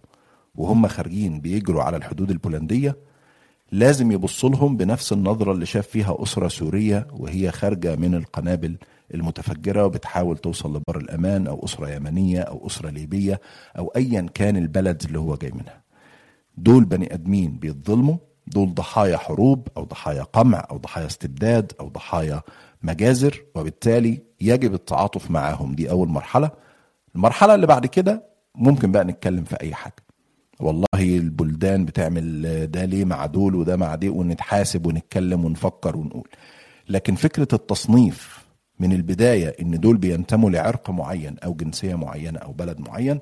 وهم 0.55 0.87
خارجين 0.87 1.41
بيجروا 1.41 1.83
على 1.83 1.97
الحدود 1.97 2.31
البولندية 2.31 2.97
لازم 3.71 4.11
يبص 4.11 4.45
لهم 4.45 4.77
بنفس 4.77 5.13
النظرة 5.13 5.51
اللي 5.51 5.65
شاف 5.65 5.87
فيها 5.87 6.17
أسرة 6.23 6.47
سورية 6.47 7.07
وهي 7.13 7.51
خارجة 7.51 7.95
من 7.95 8.15
القنابل 8.15 8.77
المتفجرة 9.13 9.85
وبتحاول 9.85 10.37
توصل 10.37 10.69
لبر 10.69 10.97
الأمان 10.97 11.47
أو 11.47 11.65
أسرة 11.65 11.89
يمنية 11.89 12.39
أو 12.41 12.67
أسرة 12.67 12.89
ليبية 12.89 13.41
أو 13.77 13.87
ايا 13.95 14.27
كان 14.33 14.57
البلد 14.57 15.03
اللي 15.05 15.19
هو 15.19 15.35
جاي 15.35 15.51
منها. 15.51 15.86
دول 16.57 16.85
بني 16.85 17.13
أدمين 17.13 17.57
بيتظلموا 17.57 18.17
دول 18.47 18.73
ضحايا 18.73 19.17
حروب 19.17 19.67
أو 19.77 19.83
ضحايا 19.83 20.23
قمع 20.23 20.67
أو 20.71 20.77
ضحايا 20.77 21.05
استبداد 21.05 21.71
أو 21.79 21.87
ضحايا 21.89 22.41
مجازر 22.83 23.43
وبالتالي 23.55 24.21
يجب 24.41 24.73
التعاطف 24.73 25.31
معاهم 25.31 25.75
دي 25.75 25.89
أول 25.89 26.07
مرحلة. 26.07 26.51
المرحلة 27.15 27.55
اللي 27.55 27.67
بعد 27.67 27.85
كده 27.85 28.23
ممكن 28.55 28.91
بقى 28.91 29.03
نتكلم 29.03 29.43
في 29.43 29.55
أي 29.61 29.73
حاجة. 29.75 29.95
والله 30.59 30.85
البلدان 30.95 31.85
بتعمل 31.85 32.41
ده 32.71 32.85
ليه 32.85 33.05
مع 33.05 33.25
دول 33.25 33.55
وده 33.55 33.75
مع 33.77 33.95
دي 33.95 34.09
ونتحاسب 34.09 34.85
ونتكلم 34.85 35.45
ونفكر 35.45 35.97
ونقول 35.97 36.27
لكن 36.89 37.15
فكرة 37.15 37.47
التصنيف 37.53 38.45
من 38.79 38.93
البداية 38.93 39.55
إن 39.61 39.79
دول 39.79 39.97
بينتموا 39.97 40.49
لعرق 40.49 40.89
معين 40.89 41.35
أو 41.43 41.53
جنسية 41.53 41.95
معينة 41.95 42.39
أو 42.39 42.51
بلد 42.51 42.79
معين 42.79 43.19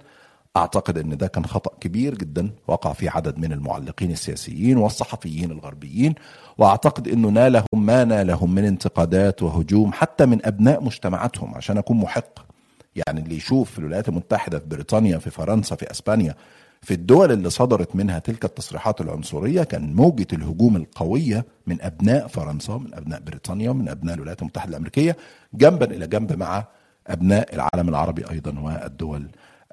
أعتقد 0.57 0.97
أن 0.97 1.17
ده 1.17 1.27
كان 1.27 1.45
خطأ 1.45 1.71
كبير 1.79 2.15
جدا 2.15 2.49
وقع 2.67 2.93
فيه 2.93 3.09
عدد 3.09 3.37
من 3.37 3.53
المعلقين 3.53 4.11
السياسيين 4.11 4.77
والصحفيين 4.77 5.51
الغربيين 5.51 6.15
وأعتقد 6.57 7.07
أنه 7.07 7.29
نالهم 7.29 7.65
ما 7.73 8.03
نالهم 8.03 8.55
من 8.55 8.65
انتقادات 8.65 9.43
وهجوم 9.43 9.93
حتى 9.93 10.25
من 10.25 10.45
أبناء 10.45 10.83
مجتمعاتهم 10.83 11.55
عشان 11.55 11.77
أكون 11.77 11.97
محق. 11.97 12.45
يعني 12.95 13.19
اللي 13.19 13.35
يشوف 13.35 13.71
في 13.71 13.79
الولايات 13.79 14.09
المتحدة 14.09 14.59
في 14.59 14.65
بريطانيا 14.65 15.17
في 15.17 15.29
فرنسا 15.29 15.75
في 15.75 15.91
إسبانيا 15.91 16.35
في 16.81 16.93
الدول 16.93 17.31
اللي 17.31 17.49
صدرت 17.49 17.95
منها 17.95 18.19
تلك 18.19 18.45
التصريحات 18.45 19.01
العنصرية 19.01 19.63
كان 19.63 19.93
موجة 19.93 20.27
الهجوم 20.33 20.75
القوية 20.75 21.45
من 21.67 21.81
أبناء 21.81 22.27
فرنسا 22.27 22.73
من 22.73 22.93
أبناء 22.93 23.19
بريطانيا 23.19 23.71
من 23.71 23.89
أبناء 23.89 24.15
الولايات 24.15 24.41
المتحدة 24.41 24.69
الأمريكية 24.69 25.17
جنبا 25.53 25.85
إلى 25.85 26.07
جنب 26.07 26.33
مع 26.39 26.65
أبناء 27.07 27.55
العالم 27.55 27.89
العربي 27.89 28.29
أيضا 28.31 28.59
والدول 28.59 29.27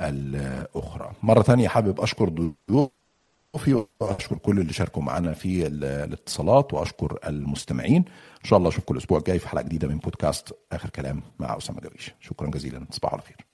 الأخرى. 0.09 1.13
مرة 1.23 1.43
ثانية 1.43 1.69
حابب 1.69 2.01
أشكر 2.01 2.29
ضيوفي 2.29 3.85
وأشكر 4.01 4.39
كل 4.39 4.61
اللي 4.61 4.73
شاركوا 4.73 5.03
معنا 5.03 5.33
في 5.33 5.67
الاتصالات 5.67 6.75
وأشكر 6.75 7.19
المستمعين. 7.27 8.05
إن 8.45 8.49
شاء 8.49 8.59
الله 8.59 8.69
أشوفكم 8.69 8.95
الأسبوع 8.95 9.19
الجاي 9.19 9.39
في 9.39 9.49
حلقة 9.49 9.63
جديدة 9.63 9.89
من 9.89 9.99
بودكاست 9.99 10.55
آخر 10.73 10.89
كلام 10.91 11.23
مع 11.39 11.57
أسامة 11.57 11.81
جويش 11.81 12.15
شكرا 12.21 12.51
جزيلا. 12.51 12.85
تصبحوا 12.85 13.15
على 13.15 13.23
خير. 13.23 13.52